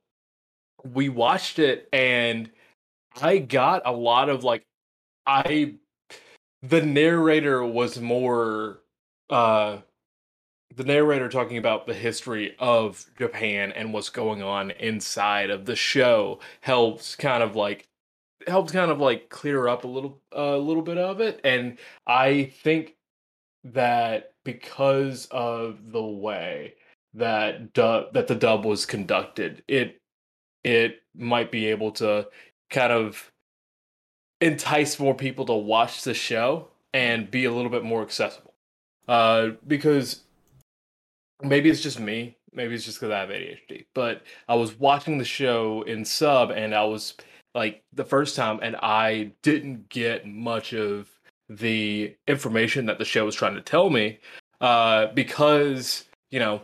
we 0.92 1.08
watched 1.08 1.58
it, 1.58 1.88
and 1.90 2.50
I 3.22 3.38
got 3.38 3.80
a 3.86 3.92
lot 3.92 4.28
of 4.28 4.44
like, 4.44 4.66
I 5.26 5.76
the 6.62 6.82
narrator 6.82 7.64
was 7.64 7.98
more 7.98 8.80
uh 9.30 9.78
the 10.76 10.84
narrator 10.84 11.30
talking 11.30 11.56
about 11.56 11.86
the 11.86 11.94
history 11.94 12.56
of 12.58 13.06
Japan 13.18 13.72
and 13.72 13.94
what's 13.94 14.10
going 14.10 14.42
on 14.42 14.70
inside 14.72 15.48
of 15.48 15.64
the 15.64 15.76
show 15.76 16.40
helps 16.60 17.16
kind 17.16 17.42
of 17.42 17.56
like 17.56 17.88
helps 18.46 18.72
kind 18.72 18.90
of 18.90 19.00
like 19.00 19.30
clear 19.30 19.66
up 19.66 19.84
a 19.84 19.88
little 19.88 20.20
a 20.32 20.56
little 20.56 20.82
bit 20.82 20.98
of 20.98 21.20
it 21.20 21.40
and 21.42 21.78
I 22.06 22.52
think 22.62 22.96
that 23.64 24.32
because 24.44 25.26
of 25.30 25.92
the 25.92 26.02
way 26.02 26.74
that 27.14 27.72
dub 27.72 28.12
that 28.12 28.28
the 28.28 28.34
dub 28.34 28.64
was 28.64 28.86
conducted 28.86 29.62
it 29.66 30.00
it 30.62 31.00
might 31.16 31.50
be 31.50 31.66
able 31.66 31.90
to 31.90 32.26
kind 32.70 32.92
of 32.92 33.32
entice 34.40 34.98
more 35.00 35.14
people 35.14 35.44
to 35.44 35.54
watch 35.54 36.02
the 36.02 36.14
show 36.14 36.68
and 36.92 37.30
be 37.30 37.44
a 37.44 37.52
little 37.52 37.70
bit 37.70 37.82
more 37.82 38.02
accessible 38.02 38.54
uh 39.08 39.48
because 39.66 40.22
maybe 41.42 41.70
it's 41.70 41.80
just 41.80 42.00
me. 42.00 42.36
Maybe 42.52 42.74
it's 42.74 42.84
just 42.84 43.00
because 43.00 43.12
I 43.12 43.20
have 43.20 43.28
ADHD. 43.28 43.86
But 43.94 44.22
I 44.48 44.54
was 44.54 44.78
watching 44.78 45.18
the 45.18 45.24
show 45.24 45.82
in 45.82 46.04
sub, 46.04 46.50
and 46.50 46.74
I 46.74 46.84
was 46.84 47.14
like 47.54 47.82
the 47.92 48.04
first 48.04 48.36
time, 48.36 48.60
and 48.62 48.76
I 48.76 49.32
didn't 49.42 49.88
get 49.88 50.26
much 50.26 50.72
of 50.72 51.10
the 51.48 52.14
information 52.26 52.86
that 52.86 52.98
the 52.98 53.04
show 53.04 53.24
was 53.24 53.34
trying 53.34 53.54
to 53.54 53.60
tell 53.60 53.90
me 53.90 54.18
uh, 54.60 55.06
because 55.14 56.04
you 56.30 56.38
know 56.38 56.60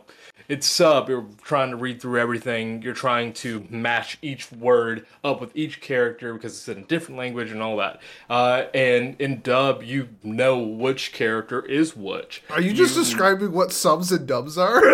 it's 0.47 0.67
sub. 0.67 1.09
You're 1.09 1.25
trying 1.43 1.71
to 1.71 1.75
read 1.75 1.99
through 1.99 2.19
everything. 2.19 2.81
You're 2.83 2.93
trying 2.93 3.33
to 3.33 3.65
match 3.71 4.19
each 4.21 4.51
word 4.51 5.07
up 5.23 5.41
with 5.41 5.51
each 5.55 5.81
character 5.81 6.33
because 6.35 6.53
it's 6.53 6.67
in 6.67 6.83
a 6.83 6.87
different 6.87 7.17
language 7.17 7.49
and 7.51 7.63
all 7.63 7.77
that. 7.77 7.99
Uh, 8.29 8.65
and 8.75 9.19
in 9.19 9.41
dub, 9.41 9.81
you 9.81 10.09
know 10.23 10.59
which 10.59 11.13
character 11.13 11.65
is 11.65 11.95
which. 11.95 12.43
Are 12.51 12.61
you 12.61 12.73
just 12.73 12.95
You- 12.95 13.03
describing 13.03 13.53
what 13.53 13.71
subs 13.71 14.11
and 14.11 14.27
dubs 14.27 14.55
are? 14.57 14.81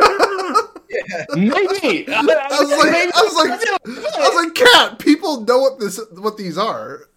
Maybe. 1.36 2.06
I 2.14 2.22
was 2.22 2.70
like, 2.70 3.16
I 3.16 3.22
was 3.22 3.36
like, 3.36 4.16
I 4.16 4.30
was 4.30 4.46
like, 4.46 4.56
cat. 4.56 5.00
People 5.00 5.42
know 5.42 5.60
what 5.60 5.80
this, 5.80 6.00
what 6.18 6.38
these 6.38 6.58
are. 6.58 7.08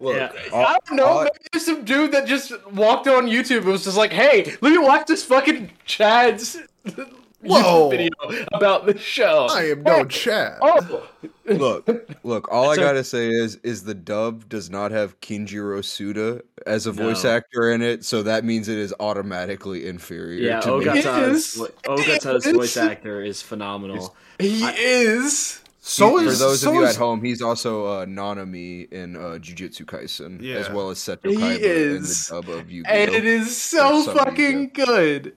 Look, 0.00 0.16
Yeah. 0.16 0.32
all- 0.52 0.66
I 0.66 0.76
don't 0.86 0.96
know. 0.96 1.04
all- 1.06 1.22
Maybe 1.24 1.36
there's 1.52 1.64
some 1.64 1.84
dude 1.84 2.12
that 2.12 2.26
just 2.26 2.52
walked 2.72 3.06
on 3.08 3.26
YouTube 3.26 3.58
and 3.58 3.66
was 3.66 3.84
just 3.84 3.96
like, 3.96 4.12
"Hey, 4.12 4.54
let 4.60 4.70
me 4.72 4.78
watch 4.78 5.06
this 5.06 5.24
fucking 5.24 5.70
Chad's 5.84 6.58
Whoa. 7.40 7.88
YouTube 7.88 7.90
video 7.90 8.46
about 8.52 8.86
the 8.86 8.98
show. 8.98 9.46
I 9.50 9.70
am 9.70 9.82
no 9.82 10.04
Chad. 10.06 10.58
Oh, 10.62 11.06
Look, 11.46 11.86
look. 12.22 12.50
All 12.50 12.70
I 12.70 12.74
So- 12.74 12.80
gotta 12.80 13.04
say 13.04 13.28
is, 13.28 13.56
is 13.62 13.84
the 13.84 13.92
dub 13.94 14.48
does 14.48 14.70
not 14.70 14.90
have 14.92 15.20
Kenjiro 15.20 15.80
Tsuda 15.80 16.40
as 16.66 16.86
a 16.86 16.92
voice 16.92 17.22
No. 17.24 17.30
actor 17.32 17.70
in 17.70 17.82
it, 17.82 18.02
so 18.04 18.22
that 18.22 18.44
means 18.44 18.66
it 18.68 18.78
is 18.78 18.94
automatically 18.98 19.86
inferior. 19.86 20.40
Yeah, 20.40 20.60
to 20.60 20.78
me. 20.78 20.86
Ogata's 20.86 21.56
Ogata's 21.84 22.46
voice 22.46 22.76
actor 22.78 23.22
is 23.22 23.42
phenomenal. 23.42 24.16
he 24.38 24.64
I- 24.64 24.72
is. 24.78 25.60
So 25.86 26.16
He- 26.16 26.24
is 26.26 26.38
for 26.38 26.44
those 26.46 26.60
so 26.62 26.68
of 26.70 26.74
you 26.76 26.84
is, 26.84 26.90
at 26.90 26.96
home, 26.96 27.22
he's 27.22 27.42
also 27.42 27.84
uh, 27.84 28.06
Nanami 28.06 28.90
in 28.90 29.16
uh, 29.16 29.20
Jujutsu 29.38 29.84
Kaisen, 29.84 30.40
Yeah. 30.40 30.56
as 30.56 30.70
well 30.70 30.88
as 30.88 30.98
Seto 30.98 31.28
He 31.28 31.36
Kaiba 31.36 31.56
in 31.56 31.60
the 31.60 31.68
is. 31.98 32.26
dub 32.28 32.48
of 32.48 32.70
Yu-Gi-Oh. 32.70 32.90
And 32.90 33.10
it 33.14 33.26
is 33.26 33.54
so 33.54 33.76
There's 33.92 34.04
somebody 34.06 34.30
fucking 34.30 34.70
good. 34.72 35.36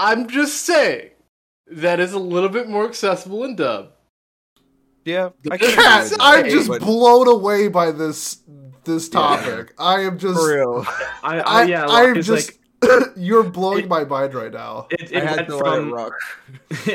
I'm 0.00 0.28
just 0.28 0.62
saying 0.62 1.10
that 1.70 2.00
is 2.00 2.12
a 2.12 2.18
little 2.18 2.48
bit 2.48 2.68
more 2.68 2.84
accessible 2.84 3.44
in 3.44 3.54
dub. 3.54 3.92
Yeah, 5.04 5.30
I 5.50 5.56
Cat, 5.56 5.60
can 5.60 5.74
Cat, 5.76 6.04
agree 6.06 6.10
with 6.16 6.20
I'm 6.20 6.42
that, 6.42 6.50
just 6.50 6.68
but 6.68 6.80
blown 6.80 7.28
away 7.28 7.68
by 7.68 7.92
this 7.92 8.38
this 8.84 9.08
topic. 9.08 9.72
I 9.78 10.00
am 10.00 10.18
just 10.18 10.34
for 10.36 10.52
real. 10.56 10.84
I, 11.22 11.38
I, 11.38 11.38
I, 11.40 11.62
yeah, 11.64 11.86
I'm 11.86 12.16
it's 12.16 12.26
just 12.26 12.48
like 12.50 12.58
you're 13.16 13.42
blowing 13.44 13.84
It- 13.84 13.88
my 13.88 14.04
mind 14.04 14.34
right 14.34 14.52
now. 14.52 14.86
it, 14.90 15.12
I 15.14 15.18
it 15.18 15.24
had 15.24 15.36
went 15.36 15.48
to 15.48 15.56
let 15.56 15.72
it 15.72 15.80
from 15.80 15.92
rock. 15.92 16.12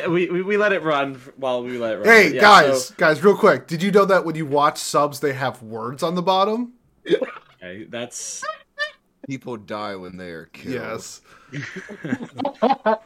we, 0.09 0.29
we 0.29 0.41
we 0.41 0.57
let 0.57 0.73
it 0.73 0.83
run 0.83 1.15
while 1.37 1.63
we 1.63 1.77
let 1.77 1.93
it 1.93 1.97
run. 1.97 2.05
Hey 2.05 2.33
Yeah, 2.33 2.41
guys, 2.41 2.85
so- 2.87 2.95
guys, 2.97 3.23
real 3.23 3.37
quick. 3.37 3.67
Did 3.67 3.81
you 3.83 3.91
know 3.91 4.05
that 4.05 4.25
when 4.25 4.35
you 4.35 4.45
watch 4.45 4.77
subs, 4.77 5.19
they 5.19 5.33
have 5.33 5.61
words 5.63 6.03
on 6.03 6.15
the 6.15 6.21
bottom? 6.21 6.73
okay, 7.61 7.85
that's 7.89 8.43
People 9.27 9.57
die 9.57 9.95
when 9.95 10.15
they 10.17 10.29
are 10.29 10.45
killed. 10.45 10.73
Yes. 10.75 11.21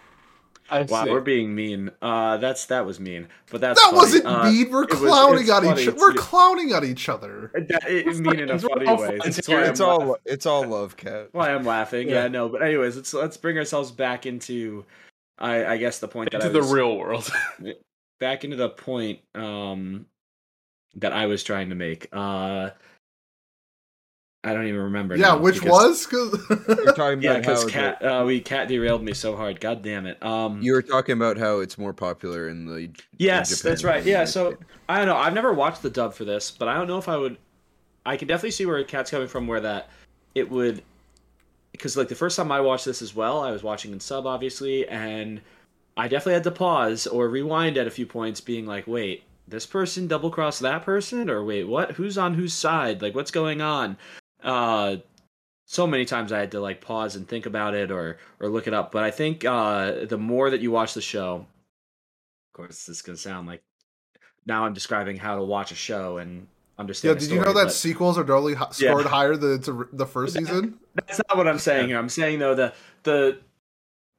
I 0.72 0.82
wow. 0.84 1.04
see. 1.04 1.12
We're 1.12 1.22
being 1.22 1.54
mean. 1.54 1.92
Uh, 2.02 2.38
that's 2.38 2.66
that 2.68 2.86
was 2.86 3.00
mean, 3.00 3.28
but 3.52 3.62
that's 3.62 3.80
That 3.80 3.88
funny. 3.92 3.98
wasn't 3.98 4.26
Uh, 4.26 4.44
mean. 4.52 4.72
We're 4.72 4.84
it 4.86 4.90
was- 4.92 5.00
clowning 5.00 5.42
it's 5.44 5.50
on 5.52 5.66
each 5.78 5.86
to- 5.86 5.92
other. 5.92 6.00
We're 6.00 6.14
clowning 6.14 6.74
on 6.74 6.86
each 6.86 7.10
other. 7.10 7.52
That, 7.54 7.84
it, 7.90 8.06
mean 8.18 8.40
in 8.40 8.50
a 8.50 8.58
funny 8.58 8.86
all 8.88 8.98
way. 8.98 9.18
friends 9.20 9.36
That's 9.36 9.48
here. 9.48 9.62
why 9.62 9.68
It's 9.68 9.80
all 9.82 10.00
laughing. 10.00 10.16
it's 10.26 10.46
all 10.46 10.66
love, 10.68 10.96
cat. 10.98 11.28
why 11.34 11.54
I'm 11.54 11.66
laughing. 11.66 12.08
Yeah. 12.10 12.24
Yeah, 12.24 12.28
no. 12.30 12.50
But 12.50 12.64
anyways, 12.64 12.96
let's 12.96 13.14
let's 13.14 13.38
bring 13.38 13.58
ourselves 13.58 13.92
back 13.92 14.26
into, 14.26 14.86
I, 15.38 15.66
I 15.66 15.78
guess 15.78 16.00
the 16.00 16.08
point 16.08 16.32
that 16.32 16.42
into 16.44 16.50
the 16.54 16.64
real 16.64 16.98
world. 16.98 17.30
back 18.20 18.44
into 18.44 18.56
the 18.56 18.70
point 18.70 19.20
um 19.36 20.06
that 20.96 21.14
I 21.14 21.26
was 21.28 21.44
trying 21.44 21.70
to 21.70 21.76
make. 21.76 22.08
Uh, 22.12 22.72
I 24.44 24.54
don't 24.54 24.66
even 24.66 24.82
remember. 24.82 25.16
Yeah, 25.16 25.28
now 25.28 25.38
which 25.38 25.62
because- 25.62 26.08
You're 26.12 26.94
talking 26.94 27.22
Yeah, 27.22 27.34
about 27.34 27.46
how 27.46 27.52
because 27.52 27.66
the- 27.66 27.72
cat 27.72 28.02
uh, 28.04 28.24
we 28.26 28.40
cat 28.40 28.68
derailed 28.68 29.04
me 29.04 29.14
so 29.14 29.36
hard. 29.36 29.60
God 29.60 29.84
damn 29.84 30.08
it. 30.08 30.22
Um, 30.24 30.62
you 30.62 30.74
were 30.74 30.82
talking 30.82 31.14
about 31.14 31.38
how 31.38 31.60
it's 31.60 31.78
more 31.78 31.94
popular 31.94 32.50
in 32.50 32.66
the 32.66 32.76
in 32.76 32.96
Yes, 33.18 33.50
Japan 33.56 33.72
that's 33.72 33.84
right. 33.84 34.04
Yeah, 34.04 34.26
so 34.26 34.52
States. 34.54 34.64
I 34.90 34.98
don't 34.98 35.06
know. 35.08 35.16
I've 35.18 35.34
never 35.36 35.54
watched 35.54 35.84
the 35.84 35.92
dub 35.92 36.14
for 36.16 36.26
this, 36.26 36.50
but 36.50 36.68
I 36.68 36.74
don't 36.74 36.88
know 36.88 36.98
if 36.98 37.08
I 37.08 37.18
would. 37.18 37.38
I 38.06 38.18
can 38.18 38.28
definitely 38.28 38.52
see 38.52 38.66
where 38.66 38.84
Cat's 38.84 39.12
coming 39.12 39.28
from, 39.28 39.46
where 39.46 39.60
that 39.62 39.90
it 40.34 40.50
would, 40.50 40.82
because 41.72 41.96
like 41.96 42.08
the 42.08 42.16
first 42.16 42.36
time 42.36 42.52
I 42.52 42.62
watched 42.62 42.86
this 42.86 43.04
as 43.04 43.14
well, 43.16 43.42
I 43.42 43.52
was 43.52 43.62
watching 43.62 43.92
in 43.94 44.00
sub 44.00 44.26
obviously, 44.26 44.88
and 44.88 45.40
I 45.98 46.08
definitely 46.08 46.34
had 46.34 46.44
to 46.46 46.52
pause 46.52 47.06
or 47.06 47.30
rewind 47.30 47.78
at 47.78 47.86
a 47.86 47.92
few 47.92 48.08
points, 48.08 48.42
being 48.42 48.66
like, 48.66 48.88
"Wait, 48.88 49.22
this 49.48 49.68
person 49.68 50.08
double 50.08 50.32
crossed 50.32 50.62
that 50.62 50.82
person, 50.84 51.30
or 51.30 51.44
wait, 51.46 51.66
what? 51.66 51.92
Who's 51.92 52.18
on 52.18 52.34
whose 52.34 52.56
side? 52.56 53.04
Like, 53.04 53.14
what's 53.14 53.30
going 53.30 53.62
on?" 53.62 53.98
Uh, 54.44 54.98
so 55.66 55.88
many 55.88 56.04
times 56.06 56.32
I 56.32 56.40
had 56.40 56.52
to 56.52 56.60
like 56.60 56.82
pause 56.82 57.16
and 57.16 57.28
think 57.28 57.46
about 57.46 57.74
it 57.76 57.92
or 57.92 58.18
or 58.40 58.50
look 58.50 58.68
it 58.68 58.74
up. 58.74 58.92
But 58.92 59.04
I 59.04 59.12
think 59.12 59.46
uh, 59.46 60.06
the 60.06 60.18
more 60.18 60.50
that 60.50 60.62
you 60.62 60.72
watch 60.72 60.94
the 60.94 61.02
show, 61.02 61.46
of 62.50 62.54
course, 62.54 62.86
this 62.86 62.98
is 62.98 63.02
gonna 63.02 63.18
sound 63.18 63.48
like 63.48 63.62
now 64.46 64.66
I'm 64.66 64.74
describing 64.74 65.18
how 65.18 65.36
to 65.36 65.44
watch 65.44 65.72
a 65.72 65.76
show 65.76 66.18
and 66.18 66.48
understand. 66.78 67.16
Yeah, 67.16 67.20
did 67.28 67.34
you 67.34 67.40
know 67.40 67.54
that 67.54 67.66
but 67.66 67.72
sequels 67.74 68.18
are 68.18 68.24
normally 68.24 68.56
hi- 68.56 68.66
Yeah. 68.78 68.90
scored 68.92 69.06
higher 69.06 69.36
than 69.38 69.62
to 69.62 69.88
the 69.94 70.06
first 70.06 70.34
season? 70.38 70.78
that's 70.96 71.22
not 71.30 71.38
what 71.38 71.48
I'm 71.48 71.60
saying 71.60 71.88
here. 71.88 71.98
I'm 71.98 72.10
saying 72.10 72.40
though 72.40 72.56
the 72.56 72.74
the 73.04 73.38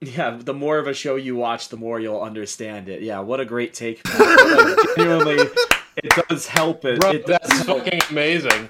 yeah, 0.01 0.37
the 0.43 0.55
more 0.55 0.79
of 0.79 0.87
a 0.89 0.95
show 0.95 1.15
you 1.17 1.37
watch, 1.37 1.69
the 1.69 1.77
more 1.77 2.01
you'll 2.01 2.21
understand 2.23 2.89
it. 2.89 3.03
Yeah, 3.03 3.21
what 3.21 3.39
a 3.41 3.45
great 3.45 3.73
take. 3.75 4.01
Like, 4.19 4.79
genuinely, 4.97 5.45
it 5.97 6.29
does 6.29 6.47
help 6.49 6.85
it. 6.85 6.99
Bro, 7.01 7.11
it 7.11 7.27
does 7.27 7.39
that's 7.43 7.63
help. 7.67 7.85
fucking 7.85 8.01
amazing. 8.11 8.69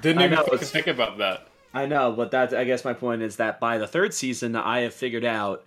Didn't 0.00 0.22
even 0.22 0.38
know, 0.38 0.56
think 0.56 0.86
about 0.86 1.18
that. 1.18 1.48
I 1.72 1.86
know, 1.86 2.12
but 2.12 2.30
that 2.30 2.54
I 2.54 2.64
guess 2.64 2.84
my 2.84 2.92
point 2.92 3.22
is 3.22 3.36
that 3.36 3.58
by 3.58 3.78
the 3.78 3.86
third 3.86 4.14
season, 4.14 4.54
I 4.54 4.80
have 4.80 4.94
figured 4.94 5.24
out 5.24 5.64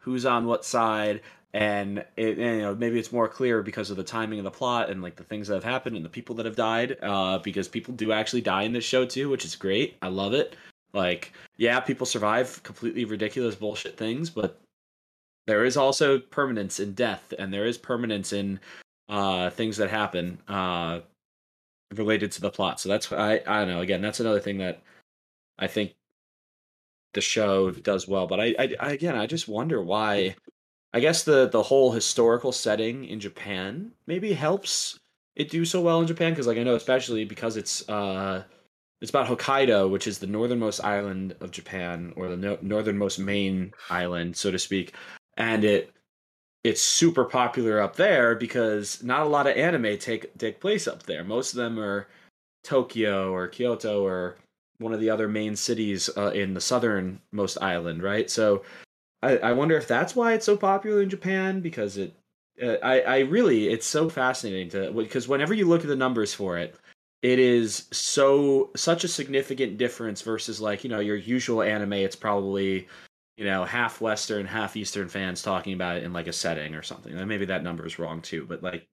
who's 0.00 0.26
on 0.26 0.46
what 0.46 0.64
side, 0.64 1.22
and 1.54 2.04
it, 2.16 2.38
and, 2.38 2.56
you 2.56 2.62
know 2.62 2.74
maybe 2.74 2.98
it's 2.98 3.12
more 3.12 3.28
clear 3.28 3.62
because 3.62 3.90
of 3.90 3.96
the 3.96 4.04
timing 4.04 4.38
of 4.38 4.44
the 4.44 4.50
plot 4.50 4.90
and 4.90 5.02
like 5.02 5.16
the 5.16 5.24
things 5.24 5.48
that 5.48 5.54
have 5.54 5.64
happened 5.64 5.96
and 5.96 6.04
the 6.04 6.10
people 6.10 6.36
that 6.36 6.46
have 6.46 6.56
died. 6.56 6.96
Uh, 7.02 7.38
because 7.38 7.68
people 7.68 7.94
do 7.94 8.12
actually 8.12 8.42
die 8.42 8.62
in 8.62 8.72
this 8.72 8.84
show 8.84 9.06
too, 9.06 9.28
which 9.30 9.44
is 9.44 9.56
great. 9.56 9.96
I 10.02 10.08
love 10.08 10.34
it. 10.34 10.56
Like, 10.92 11.32
yeah, 11.56 11.80
people 11.80 12.06
survive 12.06 12.62
completely 12.62 13.04
ridiculous 13.04 13.54
bullshit 13.54 13.96
things, 13.96 14.30
but 14.30 14.58
there 15.46 15.64
is 15.64 15.76
also 15.76 16.18
permanence 16.18 16.80
in 16.80 16.92
death, 16.94 17.32
and 17.38 17.52
there 17.52 17.66
is 17.66 17.78
permanence 17.78 18.32
in 18.32 18.60
uh, 19.08 19.50
things 19.50 19.76
that 19.76 19.90
happen 19.90 20.38
uh, 20.48 21.00
related 21.94 22.32
to 22.32 22.40
the 22.40 22.50
plot. 22.50 22.80
So 22.80 22.88
that's 22.88 23.12
I 23.12 23.42
I 23.46 23.60
don't 23.60 23.68
know. 23.68 23.80
Again, 23.80 24.00
that's 24.00 24.20
another 24.20 24.40
thing 24.40 24.58
that 24.58 24.82
I 25.58 25.66
think 25.66 25.94
the 27.14 27.20
show 27.20 27.70
does 27.70 28.06
well. 28.06 28.26
But 28.26 28.40
I, 28.40 28.54
I, 28.58 28.74
I 28.80 28.92
again, 28.92 29.16
I 29.16 29.26
just 29.26 29.48
wonder 29.48 29.82
why. 29.82 30.36
I 30.92 31.00
guess 31.00 31.24
the 31.24 31.48
the 31.48 31.62
whole 31.62 31.92
historical 31.92 32.52
setting 32.52 33.04
in 33.04 33.20
Japan 33.20 33.92
maybe 34.06 34.32
helps 34.32 34.98
it 35.34 35.50
do 35.50 35.64
so 35.64 35.82
well 35.82 36.00
in 36.00 36.06
Japan 36.06 36.32
because, 36.32 36.46
like, 36.46 36.56
I 36.56 36.62
know 36.62 36.74
especially 36.74 37.24
because 37.24 37.56
it's 37.56 37.86
uh, 37.88 38.44
it's 39.02 39.10
about 39.10 39.26
Hokkaido, 39.26 39.90
which 39.90 40.06
is 40.06 40.18
the 40.18 40.26
northernmost 40.26 40.82
island 40.82 41.36
of 41.40 41.50
Japan, 41.50 42.14
or 42.16 42.28
the 42.28 42.36
no- 42.36 42.58
northernmost 42.62 43.18
main 43.18 43.72
island, 43.90 44.36
so 44.36 44.50
to 44.50 44.58
speak, 44.58 44.94
and 45.36 45.64
it 45.64 45.92
it's 46.66 46.82
super 46.82 47.24
popular 47.24 47.80
up 47.80 47.94
there 47.94 48.34
because 48.34 49.00
not 49.04 49.22
a 49.22 49.28
lot 49.28 49.46
of 49.46 49.56
anime 49.56 49.96
take 49.98 50.36
take 50.36 50.58
place 50.58 50.88
up 50.88 51.04
there. 51.04 51.22
Most 51.22 51.52
of 51.52 51.58
them 51.58 51.78
are 51.78 52.08
Tokyo 52.64 53.32
or 53.32 53.46
Kyoto 53.46 54.04
or 54.04 54.36
one 54.78 54.92
of 54.92 54.98
the 54.98 55.08
other 55.08 55.28
main 55.28 55.54
cities 55.54 56.10
uh, 56.16 56.32
in 56.34 56.54
the 56.54 56.60
southernmost 56.60 57.62
island, 57.62 58.02
right? 58.02 58.28
So 58.28 58.64
I, 59.22 59.38
I 59.38 59.52
wonder 59.52 59.76
if 59.76 59.86
that's 59.86 60.16
why 60.16 60.32
it's 60.32 60.44
so 60.44 60.56
popular 60.56 61.02
in 61.02 61.08
Japan 61.08 61.60
because 61.60 61.98
it. 61.98 62.12
Uh, 62.60 62.78
I 62.82 63.00
I 63.00 63.18
really 63.20 63.68
it's 63.68 63.86
so 63.86 64.08
fascinating 64.08 64.70
to 64.70 64.90
because 64.90 65.28
whenever 65.28 65.54
you 65.54 65.68
look 65.68 65.82
at 65.82 65.88
the 65.88 65.94
numbers 65.94 66.34
for 66.34 66.58
it, 66.58 66.74
it 67.22 67.38
is 67.38 67.86
so 67.92 68.70
such 68.74 69.04
a 69.04 69.08
significant 69.08 69.78
difference 69.78 70.20
versus 70.22 70.60
like 70.60 70.82
you 70.82 70.90
know 70.90 71.00
your 71.00 71.16
usual 71.16 71.62
anime. 71.62 71.92
It's 71.92 72.16
probably 72.16 72.88
you 73.36 73.44
know 73.44 73.64
half 73.64 74.00
Western, 74.00 74.46
half 74.46 74.76
Eastern 74.76 75.08
fans 75.08 75.42
talking 75.42 75.72
about 75.74 75.96
it 75.98 76.04
in 76.04 76.12
like 76.12 76.26
a 76.26 76.32
setting 76.32 76.74
or 76.74 76.82
something. 76.82 77.12
And 77.16 77.28
maybe 77.28 77.46
that 77.46 77.62
number 77.62 77.86
is 77.86 77.98
wrong 77.98 78.20
too, 78.22 78.46
but 78.48 78.62
like 78.62 78.86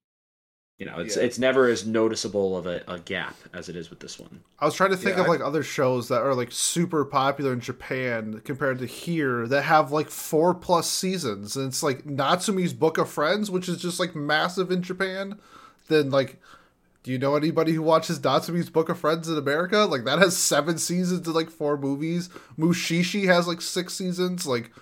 you 0.78 0.86
know 0.86 0.98
it's 0.98 1.16
Yeah. 1.16 1.22
it's 1.22 1.38
never 1.38 1.68
as 1.68 1.86
noticeable 1.86 2.56
of 2.56 2.66
a, 2.66 2.82
a 2.88 2.98
gap 2.98 3.36
as 3.52 3.68
it 3.68 3.76
is 3.76 3.90
with 3.90 4.00
this 4.00 4.18
one. 4.18 4.40
I 4.58 4.64
was 4.64 4.74
trying 4.74 4.90
to 4.90 4.96
think 4.96 5.16
Yeah, 5.16 5.22
of 5.22 5.26
I- 5.26 5.30
like 5.30 5.40
other 5.40 5.62
shows 5.62 6.08
that 6.08 6.20
are 6.22 6.34
like 6.34 6.50
super 6.52 7.04
popular 7.04 7.52
in 7.52 7.60
Japan 7.60 8.40
compared 8.44 8.80
to 8.80 8.86
here 8.86 9.46
that 9.48 9.62
have 9.62 9.92
like 9.92 10.10
four 10.10 10.52
plus 10.52 10.90
seasons, 10.90 11.56
and 11.56 11.68
it's 11.68 11.82
like 11.82 12.04
Natsume's 12.04 12.72
Book 12.72 12.98
of 12.98 13.08
Friends, 13.08 13.50
which 13.50 13.68
is 13.68 13.80
just 13.80 14.00
like 14.00 14.14
massive 14.16 14.70
in 14.72 14.82
Japan. 14.82 15.38
Then 15.88 16.10
like, 16.10 16.40
do 17.04 17.12
you 17.12 17.18
know 17.18 17.36
anybody 17.36 17.72
who 17.72 17.82
watches 17.82 18.22
Natsume's 18.24 18.70
Book 18.70 18.88
of 18.88 18.98
Friends 18.98 19.28
in 19.28 19.38
America? 19.38 19.78
Like 19.84 20.04
that 20.04 20.18
has 20.18 20.36
seven 20.36 20.78
seasons 20.78 21.26
and 21.26 21.36
like 21.36 21.50
four 21.50 21.76
movies. 21.76 22.28
Mushishi 22.58 23.26
has 23.26 23.46
like 23.46 23.60
six 23.60 23.94
seasons. 23.94 24.46
Like, 24.46 24.72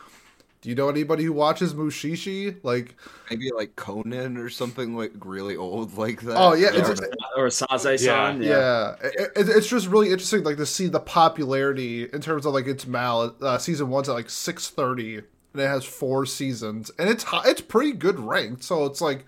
do 0.61 0.69
you 0.69 0.77
know 0.77 0.89
anybody 0.89 1.25
who 1.25 1.33
watches 1.33 1.75
Mushishi? 1.75 2.57
Like, 2.63 2.95
maybe 3.29 3.51
like 3.51 3.75
Conan 3.75 4.37
or 4.37 4.49
something 4.49 4.97
like 4.97 5.11
really 5.25 5.57
old 5.57 5.99
like 5.99 6.21
that. 6.23 6.37
Oh, 6.39 6.55
yeah, 6.55 6.69
or, 6.69 6.93
it's- 6.93 7.01
or 7.37 7.47
Sazae-san. 7.49 8.41
yeah, 8.41 8.95
It, 9.03 9.33
it- 9.35 9.49
it's 9.49 9.67
just 9.67 9.89
really 9.89 10.11
interesting, 10.13 10.45
like 10.45 10.59
to 10.59 10.67
see 10.67 10.87
the 10.87 11.01
popularity 11.01 12.05
in 12.05 12.21
terms 12.21 12.47
of 12.47 12.55
like 12.55 12.69
its 12.69 12.87
mal. 12.87 13.35
Uh, 13.43 13.59
season 13.59 13.89
one's 13.91 14.09
at 14.09 14.13
like 14.13 14.31
six 14.31 14.69
thirty, 14.71 15.17
and 15.17 15.25
it 15.61 15.67
has 15.67 15.85
four 15.85 16.25
seasons, 16.27 16.93
and 17.01 17.09
it's 17.11 17.25
it's 17.45 17.61
pretty 17.61 17.93
good 17.93 18.21
ranked. 18.21 18.63
So 18.63 18.85
it's 18.87 19.01
like 19.01 19.27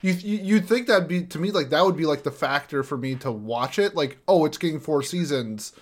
you 0.00 0.12
you 0.12 0.38
you'd 0.38 0.66
think 0.66 0.86
that'd 0.86 1.08
be 1.08 1.24
to 1.24 1.38
me 1.38 1.50
like 1.50 1.70
that 1.70 1.84
would 1.84 1.96
be 1.96 2.06
like 2.06 2.22
the 2.22 2.30
factor 2.30 2.82
for 2.82 2.96
me 2.96 3.14
to 3.16 3.30
watch 3.30 3.78
it. 3.78 3.94
Like, 3.94 4.18
oh, 4.26 4.44
it's 4.44 4.58
getting 4.58 4.80
four 4.80 5.02
seasons. 5.02 5.72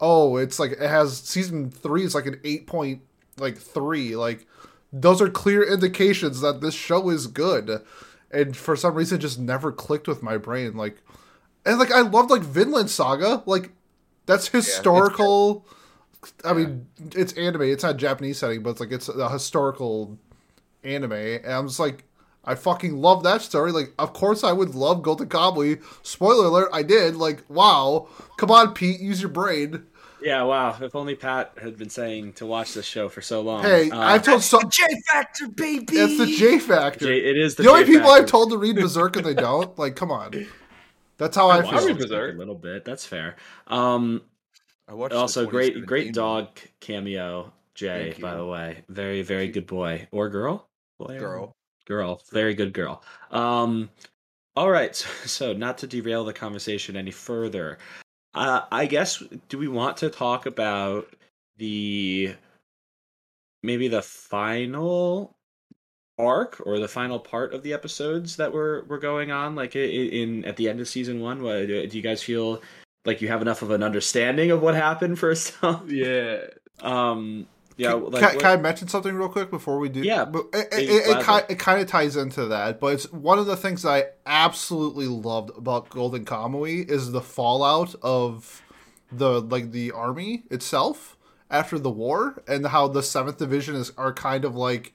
Oh, 0.00 0.36
it's 0.36 0.58
like 0.58 0.72
it 0.72 0.80
has 0.80 1.18
season 1.18 1.70
three 1.70 2.04
is 2.04 2.14
like 2.14 2.26
an 2.26 2.40
eight 2.44 2.66
point 2.66 3.02
like 3.38 3.58
three. 3.58 4.16
Like 4.16 4.46
those 4.92 5.20
are 5.20 5.28
clear 5.28 5.62
indications 5.62 6.40
that 6.40 6.60
this 6.60 6.74
show 6.74 7.10
is 7.10 7.26
good. 7.26 7.82
And 8.30 8.56
for 8.56 8.76
some 8.76 8.94
reason, 8.94 9.20
just 9.20 9.38
never 9.38 9.70
clicked 9.72 10.08
with 10.08 10.22
my 10.22 10.36
brain. 10.36 10.76
Like, 10.76 11.02
and 11.64 11.78
like 11.78 11.92
I 11.92 12.00
loved 12.00 12.30
like 12.30 12.42
Vinland 12.42 12.90
Saga. 12.90 13.42
Like 13.46 13.72
that's 14.26 14.48
historical. 14.48 15.66
I 16.44 16.54
mean, 16.54 16.86
it's 17.14 17.32
anime. 17.34 17.62
It's 17.62 17.84
not 17.84 17.98
Japanese 17.98 18.38
setting, 18.38 18.62
but 18.62 18.70
it's 18.70 18.80
like 18.80 18.90
it's 18.90 19.08
a 19.08 19.28
historical 19.28 20.18
anime, 20.82 21.12
and 21.12 21.46
I'm 21.46 21.68
just 21.68 21.78
like, 21.78 22.04
I 22.46 22.54
fucking 22.54 22.96
love 22.96 23.22
that 23.24 23.42
story. 23.42 23.72
Like, 23.72 23.92
of 23.98 24.12
course 24.12 24.44
I 24.44 24.52
would 24.52 24.74
love 24.74 25.02
Golden 25.02 25.28
Kamuy. 25.28 25.82
Spoiler 26.02 26.46
alert, 26.46 26.68
I 26.72 26.82
did. 26.82 27.16
Like, 27.16 27.42
wow. 27.48 28.08
Come 28.38 28.50
on, 28.50 28.72
Pete, 28.72 29.00
use 29.00 29.20
your 29.20 29.30
brain. 29.30 29.84
Yeah, 30.22 30.42
wow. 30.44 30.76
If 30.80 30.94
only 30.96 31.14
Pat 31.14 31.52
had 31.60 31.76
been 31.76 31.90
saying 31.90 32.34
to 32.34 32.46
watch 32.46 32.72
this 32.74 32.86
show 32.86 33.08
for 33.08 33.20
so 33.20 33.40
long. 33.42 33.62
Hey, 33.62 33.90
Uh, 33.90 33.98
I've 33.98 34.22
told 34.22 34.42
so. 34.42 34.60
J 34.62 34.82
Factor, 35.12 35.48
baby. 35.48 35.84
It's 35.90 36.18
the 36.18 36.26
J 36.26 36.58
factor. 36.58 37.06
J- 37.06 37.18
it 37.30 37.36
is 37.36 37.54
the, 37.56 37.64
the 37.64 37.68
only 37.70 37.84
J 37.84 37.92
people 37.92 38.08
factor. 38.08 38.22
I've 38.22 38.28
told 38.30 38.50
to 38.50 38.58
read 38.58 38.76
Berserk 38.76 39.16
and 39.16 39.26
they 39.26 39.34
don't. 39.48 39.78
Like, 39.78 39.94
come 39.96 40.10
on. 40.10 40.46
That's 41.18 41.36
how 41.36 41.48
I, 41.48 41.58
I 41.58 41.62
feel. 41.62 41.72
watched 41.72 41.86
read 41.86 41.98
Berserk. 41.98 42.34
a 42.34 42.38
little 42.38 42.54
bit. 42.54 42.84
That's 42.84 43.04
fair. 43.06 43.36
Um, 43.66 44.22
I 44.88 44.94
watched 44.94 45.14
also 45.14 45.46
great, 45.46 45.84
great 45.84 46.14
dog 46.14 46.48
cameo. 46.80 47.52
Jay, 47.74 48.14
by 48.20 48.34
the 48.34 48.44
way, 48.46 48.84
very, 48.88 49.20
very 49.22 49.48
good 49.48 49.66
boy 49.66 50.08
or 50.10 50.28
girl. 50.30 50.66
Boy 50.98 51.18
girl. 51.18 51.55
Girl, 51.86 52.20
very 52.30 52.54
good 52.54 52.72
girl. 52.72 53.02
Um, 53.30 53.88
all 54.56 54.70
right, 54.70 54.94
so, 54.96 55.06
so 55.26 55.52
not 55.52 55.78
to 55.78 55.86
derail 55.86 56.24
the 56.24 56.32
conversation 56.32 56.96
any 56.96 57.10
further, 57.10 57.78
uh, 58.34 58.62
I 58.70 58.86
guess 58.86 59.22
do 59.48 59.56
we 59.58 59.68
want 59.68 59.96
to 59.98 60.10
talk 60.10 60.44
about 60.46 61.06
the 61.56 62.34
maybe 63.62 63.88
the 63.88 64.02
final 64.02 65.34
arc 66.18 66.60
or 66.64 66.78
the 66.78 66.88
final 66.88 67.18
part 67.18 67.52
of 67.52 67.62
the 67.62 67.72
episodes 67.72 68.36
that 68.36 68.52
were 68.52 68.84
were 68.88 68.98
going 68.98 69.30
on 69.30 69.54
like 69.54 69.76
i- 69.76 69.80
i- 69.80 69.82
in 69.82 70.44
at 70.46 70.56
the 70.56 70.66
end 70.68 70.80
of 70.80 70.88
season 70.88 71.20
one 71.20 71.42
what 71.42 71.66
do 71.66 71.88
you 71.90 72.00
guys 72.00 72.22
feel 72.22 72.62
like 73.04 73.20
you 73.20 73.28
have 73.28 73.42
enough 73.42 73.60
of 73.60 73.70
an 73.70 73.82
understanding 73.82 74.50
of 74.50 74.62
what 74.62 74.74
happened 74.74 75.18
first 75.18 75.54
Yeah. 75.86 76.38
um 76.80 77.46
yeah 77.76 77.92
can, 77.92 78.10
like 78.10 78.22
can, 78.22 78.38
can 78.38 78.46
I 78.46 78.56
mention 78.56 78.88
something 78.88 79.14
real 79.14 79.28
quick 79.28 79.50
before 79.50 79.78
we 79.78 79.88
do? 79.88 80.00
Yeah, 80.00 80.24
but 80.24 80.46
it, 80.52 80.68
it, 80.72 80.78
it, 80.78 80.90
it, 80.90 81.24
gladly. 81.24 81.46
ki- 81.48 81.52
it 81.52 81.58
kind 81.58 81.80
of 81.80 81.86
ties 81.86 82.16
into 82.16 82.46
that. 82.46 82.80
But 82.80 82.94
it's 82.94 83.12
one 83.12 83.38
of 83.38 83.46
the 83.46 83.56
things 83.56 83.84
I 83.84 84.04
absolutely 84.24 85.06
loved 85.06 85.56
about 85.56 85.90
Golden 85.90 86.24
Kamuy 86.24 86.88
is 86.88 87.12
the 87.12 87.20
fallout 87.20 87.94
of 88.02 88.62
the 89.12 89.40
like 89.40 89.72
the 89.72 89.92
army 89.92 90.44
itself 90.50 91.16
after 91.50 91.78
the 91.78 91.90
war 91.90 92.42
and 92.48 92.66
how 92.66 92.88
the 92.88 93.02
Seventh 93.02 93.38
Division 93.38 93.76
is 93.76 93.92
are 93.96 94.12
kind 94.12 94.44
of 94.44 94.56
like. 94.56 94.94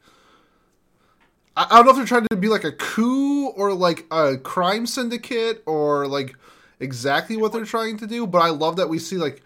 I 1.55 1.67
I 1.69 1.75
don't 1.77 1.85
know 1.85 1.91
if 1.91 1.97
they're 1.97 2.05
trying 2.05 2.27
to 2.27 2.35
be 2.37 2.47
like 2.47 2.63
a 2.63 2.71
coup 2.71 3.49
or 3.49 3.73
like 3.73 4.05
a 4.09 4.37
crime 4.37 4.87
syndicate 4.87 5.61
or 5.65 6.07
like 6.07 6.35
exactly 6.79 7.37
what 7.37 7.53
they're 7.53 7.65
trying 7.65 7.97
to 7.97 8.07
do, 8.07 8.25
but 8.25 8.41
I 8.41 8.49
love 8.49 8.77
that 8.77 8.89
we 8.89 8.99
see 8.99 9.17
like 9.17 9.43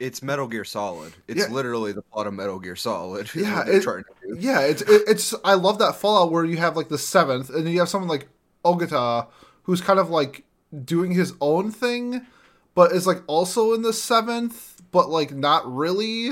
It's 0.00 0.22
Metal 0.22 0.48
Gear 0.48 0.64
Solid. 0.64 1.12
It's 1.28 1.38
Yeah. 1.40 1.48
literally 1.54 1.92
the 1.92 2.02
plot 2.02 2.26
of 2.26 2.34
Metal 2.34 2.58
Gear 2.58 2.74
Solid. 2.74 3.30
Yeah, 3.34 3.64
it- 3.66 3.82
trying 3.82 4.02
to 4.04 4.28
do. 4.28 4.36
Yeah, 4.40 4.60
it's 4.60 4.82
it, 4.82 5.02
it's 5.06 5.34
I 5.44 5.54
love 5.54 5.78
that 5.78 5.96
Fallout 5.96 6.32
where 6.32 6.44
you 6.44 6.56
have 6.56 6.76
like 6.76 6.88
the 6.88 6.98
seventh, 6.98 7.50
and 7.50 7.68
you 7.68 7.78
have 7.80 7.88
someone 7.88 8.08
like 8.08 8.28
Ogata 8.64 9.26
who's 9.64 9.80
kind 9.80 9.98
of 10.00 10.10
like 10.10 10.44
doing 10.84 11.12
his 11.12 11.34
own 11.40 11.70
thing, 11.70 12.26
but 12.74 12.92
is 12.92 13.06
like 13.06 13.22
also 13.26 13.74
in 13.74 13.82
the 13.82 13.92
seventh, 13.92 14.80
but 14.90 15.10
like 15.10 15.32
not 15.32 15.70
really. 15.72 16.30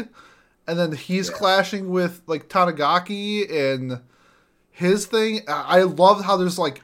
And 0.66 0.78
then 0.78 0.92
he's 0.92 1.28
Yeah. 1.30 1.36
clashing 1.36 1.90
with 1.90 2.22
like 2.26 2.48
Tanigaki 2.48 3.50
and 3.50 4.00
his 4.70 5.06
thing. 5.06 5.40
I 5.48 5.80
I 5.80 5.82
love 5.82 6.24
how 6.24 6.36
there's 6.36 6.58
like 6.58 6.82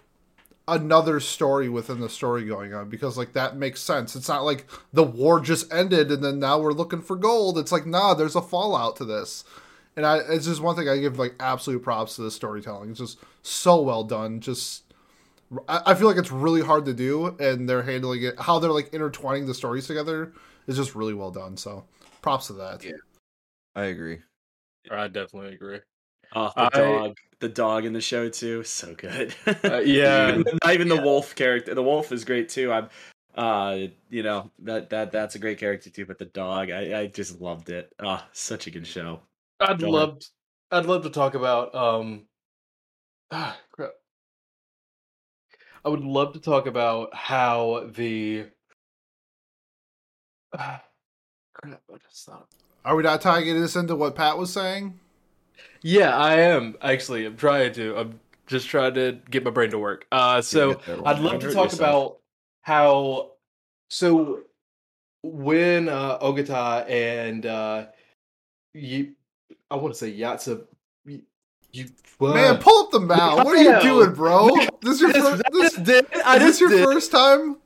another 0.67 1.21
story 1.21 1.69
within 1.69 2.01
the 2.01 2.09
story 2.09 2.45
going 2.45 2.73
on 2.73 2.89
because 2.89 3.19
like 3.19 3.33
that 3.35 3.57
makes 3.57 3.81
sense. 3.81 4.17
It's 4.17 4.29
not 4.29 4.45
like 4.45 4.67
the 4.93 5.03
war 5.03 5.41
just 5.41 5.73
ended 5.73 6.11
and 6.11 6.25
then 6.25 6.39
now 6.39 6.59
we're 6.59 6.73
looking 6.73 7.03
for 7.03 7.17
gold. 7.17 7.59
It's 7.59 7.73
like 7.73 7.87
nah, 7.87 8.15
there's 8.15 8.37
a 8.37 8.43
fallout 8.43 8.97
to 8.97 9.05
this. 9.05 9.45
And 9.97 10.07
I 10.07 10.19
it's 10.19 10.47
just 10.47 10.61
one 10.63 10.75
thing 10.77 10.89
I 10.89 10.99
give 10.99 11.19
like 11.19 11.35
absolute 11.39 11.83
props 11.83 12.17
to 12.17 12.23
the 12.23 12.31
storytelling. 12.31 12.91
It's 12.91 13.01
just 13.01 13.19
so 13.43 13.81
well 13.83 14.05
done. 14.05 14.41
Just 14.41 14.85
I 15.69 15.83
I 15.87 15.95
feel 15.95 16.09
like 16.09 16.17
it's 16.17 16.33
really 16.33 16.63
hard 16.63 16.87
to 16.87 16.95
do 16.95 17.37
and 17.39 17.69
they're 17.69 17.83
handling 17.83 18.23
it 18.23 18.41
how 18.41 18.59
they're 18.59 18.73
like 18.73 18.93
intertwining 18.95 19.47
the 19.47 19.55
stories 19.55 19.87
together 19.87 20.33
is 20.67 20.77
just 20.77 20.95
really 20.95 21.15
well 21.15 21.31
done. 21.31 21.57
So 21.57 21.85
props 22.23 22.47
to 22.47 22.55
that. 22.55 22.83
Yeah. 22.83 22.93
I 23.77 23.85
agree. 23.85 24.21
I 24.91 25.09
definitely 25.09 25.55
agree. 25.55 25.81
Oh, 26.35 26.51
the 26.57 26.63
I- 26.63 26.69
dog, 26.71 27.17
the 27.45 27.49
dog 27.51 27.85
in 27.85 27.93
the 27.93 28.01
show 28.01 28.31
too, 28.31 28.65
so 28.65 28.95
good. 28.95 29.35
Uh, 29.65 29.81
yeah. 29.85 30.31
Even- 30.31 30.59
not 30.63 30.75
even 30.75 30.89
the 30.89 31.01
wolf 31.01 31.35
character. 31.35 31.75
The 31.75 31.83
wolf 31.83 32.11
is 32.11 32.25
great 32.25 32.49
too. 32.49 32.73
I'm, 32.73 32.89
uh, 33.35 33.89
you 34.09 34.23
know 34.23 34.51
that 34.61 34.91
that 34.91 35.13
that's 35.13 35.35
a 35.35 35.39
great 35.39 35.59
character 35.59 35.91
too. 35.91 36.07
But 36.07 36.19
the 36.19 36.25
dog, 36.25 36.71
I, 36.71 37.01
I 37.01 37.07
just 37.07 37.41
loved 37.41 37.69
it. 37.69 37.93
Oh, 37.99 38.23
such 38.33 38.67
a 38.67 38.71
good 38.71 38.87
show. 38.87 39.21
I'd 39.61 39.81
Go 39.81 39.91
love 39.91 40.19
I'd 40.71 40.87
love 40.87 41.03
to 41.03 41.11
talk 41.11 41.35
about 41.35 41.75
um 41.75 42.23
ah, 43.31 43.59
crap. 43.73 43.91
I 45.85 45.89
would 45.91 46.05
love 46.05 46.33
to 46.33 46.41
talk 46.41 46.67
about 46.67 47.15
how 47.15 47.91
the 47.95 48.47
ah, 50.57 50.83
crap, 51.55 51.83
I 51.93 51.97
just 52.09 52.25
thought. 52.25 52.49
Are 52.85 52.97
we 52.97 53.03
not 53.03 53.21
tying 53.21 53.61
this 53.61 53.77
into 53.77 53.97
what 53.97 54.15
Pat 54.15 54.39
was 54.39 54.53
saying? 54.53 55.01
Yeah, 55.85 56.17
I 56.17 56.37
am 56.41 56.77
actually. 56.81 57.27
I'm 57.27 57.37
trying 57.37 57.75
to. 57.75 57.97
I'm 57.97 58.19
just 58.47 58.69
trying 58.69 58.95
to 58.95 59.19
get 59.31 59.45
my 59.45 59.51
brain 59.51 59.71
to 59.71 59.79
work. 59.79 60.07
Uh 60.11 60.41
so 60.43 60.75
there 60.87 61.07
I'd 61.07 61.19
love 61.21 61.41
to 61.41 61.53
talk 61.53 61.73
yourself. 61.73 61.79
about 61.79 62.19
how 62.63 63.33
so 63.91 64.41
when 65.23 65.89
uh 65.89 66.19
Ogata 66.19 66.89
and 66.91 67.47
uh 67.47 67.87
you 68.73 69.13
I 69.71 69.77
want 69.77 69.95
to 69.95 69.99
say 69.99 70.13
Yatsa 70.17 70.65
you, 71.05 71.23
you 71.73 71.87
Man, 72.21 72.59
pull 72.59 72.85
up 72.85 72.91
the 72.91 73.01
map. 73.01 73.45
What 73.45 73.49
are 73.49 73.57
you 73.57 73.81
doing, 73.83 74.15
bro? 74.15 74.49
This 74.81 74.95
is 74.95 75.01
your 75.03 75.13
first, 75.13 75.43
just, 75.43 75.45
I 75.45 75.51
this, 75.53 75.73
just 75.75 75.85
did. 75.85 76.07
I 76.25 76.39
this 76.39 76.61
your 76.61 76.71
did. 76.71 76.85
first 76.85 77.11
time? 77.11 77.57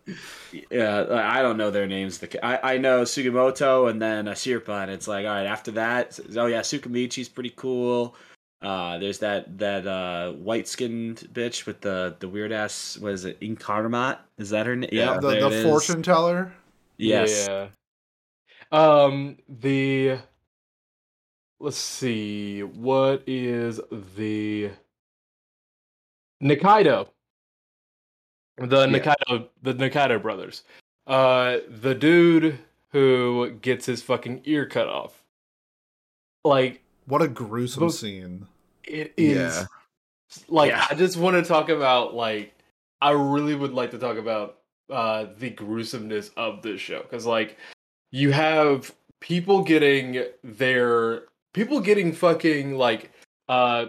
Yeah, 0.71 1.03
I 1.03 1.41
I 1.41 1.43
don't 1.43 1.57
know 1.57 1.71
their 1.71 1.87
names. 1.87 2.19
The 2.19 2.45
I 2.45 2.75
I 2.75 2.79
know 2.79 3.03
Sugimoto 3.03 3.91
and 3.91 4.01
then 4.01 4.29
uh, 4.29 4.33
Sirpa, 4.33 4.83
and 4.83 4.91
it's 4.91 5.09
like 5.09 5.27
all 5.27 5.33
right. 5.33 5.47
After 5.47 5.71
that, 5.73 6.19
oh 6.37 6.47
yeah, 6.47 6.61
Sukamichi's 6.61 7.29
pretty 7.29 7.53
cool. 7.57 8.15
Uh, 8.61 8.99
there's 8.99 9.19
that 9.21 9.59
that 9.59 9.87
uh, 9.87 10.33
white 10.33 10.67
skinned 10.67 11.29
bitch 11.33 11.67
with 11.67 11.81
the 11.81 12.17
the 12.19 12.29
weird 12.29 12.53
ass. 12.53 12.99
Was 12.99 13.25
it 13.25 13.41
Inkarmat? 13.41 14.19
Is 14.39 14.51
that 14.51 14.67
her 14.67 14.77
name? 14.77 14.91
Yeah, 14.93 15.19
the 15.21 15.49
the 15.49 15.63
fortune 15.63 16.03
teller. 16.03 16.53
Yes. 16.97 17.47
Yeah. 17.49 17.69
Um 18.71 19.39
the 19.49 20.19
let's 21.61 21.77
see 21.77 22.63
what 22.63 23.23
is 23.27 23.81
the 24.17 24.71
Nikaido. 26.43 27.09
The 28.59 28.89
Yeah. 28.89 28.99
Nikaido 28.99 29.49
the 29.63 29.75
Nikaido 29.75 30.21
brothers. 30.21 30.65
Uh 31.07 31.59
the 31.69 31.95
dude 31.95 32.59
who 32.93 33.51
gets 33.63 33.87
his 33.87 34.03
fucking 34.03 34.43
ear 34.45 34.67
cut 34.67 34.89
off. 34.89 35.23
Like 36.45 36.83
What 37.07 37.23
a 37.23 37.29
gruesome 37.29 37.81
Both- 37.85 37.95
scene. 37.95 38.47
it 38.85 39.13
is 39.17 39.37
Yeah. 39.37 39.65
like 40.49 40.71
Yeah. 40.71 40.87
I 40.91 40.95
just 40.95 41.17
want 41.17 41.37
to 41.37 41.43
talk 41.49 41.69
about 41.69 42.15
like 42.15 42.55
I 43.01 43.11
really 43.13 43.55
would 43.55 43.73
like 43.73 43.91
to 43.93 43.99
talk 43.99 44.17
about 44.17 44.59
uh 44.91 45.27
the 45.39 45.51
gruesomeness 45.51 46.31
of 46.37 46.63
this 46.63 46.81
show 46.81 47.03
cuz 47.03 47.27
like 47.27 47.57
you 48.11 48.33
have 48.33 48.95
people 49.21 49.63
getting 49.63 50.25
their 50.43 51.25
people 51.53 51.81
getting 51.81 52.13
fucking 52.13 52.75
like 52.77 53.11
uh 53.49 53.87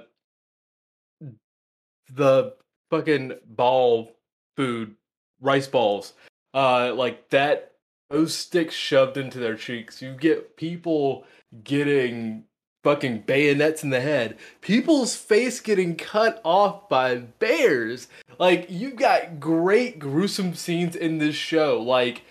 the 2.12 2.54
fucking 2.90 3.34
ball 3.48 4.12
food 4.60 4.96
rice 5.40 5.68
balls 5.68 6.14
uh 6.54 6.94
like 6.94 7.30
that 7.30 7.70
those 8.10 8.36
sticks 8.36 8.74
shoved 8.74 9.18
into 9.18 9.40
their 9.40 9.56
cheeks. 9.56 10.02
You 10.02 10.14
get 10.14 10.56
people 10.58 11.26
getting 11.64 12.46
fucking 12.84 13.22
bayonets 13.22 13.84
in 13.84 13.90
the 13.90 14.02
head. 14.02 14.38
People's 14.62 15.16
face 15.16 15.60
getting 15.60 15.96
cut 15.96 16.42
off 16.44 16.90
by 16.90 17.16
bears. 17.18 18.08
Like 18.40 18.70
you 18.70 18.92
got 18.92 19.40
great 19.40 20.00
gruesome 20.00 20.56
scenes 20.56 20.96
in 20.96 21.20
this 21.20 21.36
show. 21.36 21.82
Like 21.82 22.24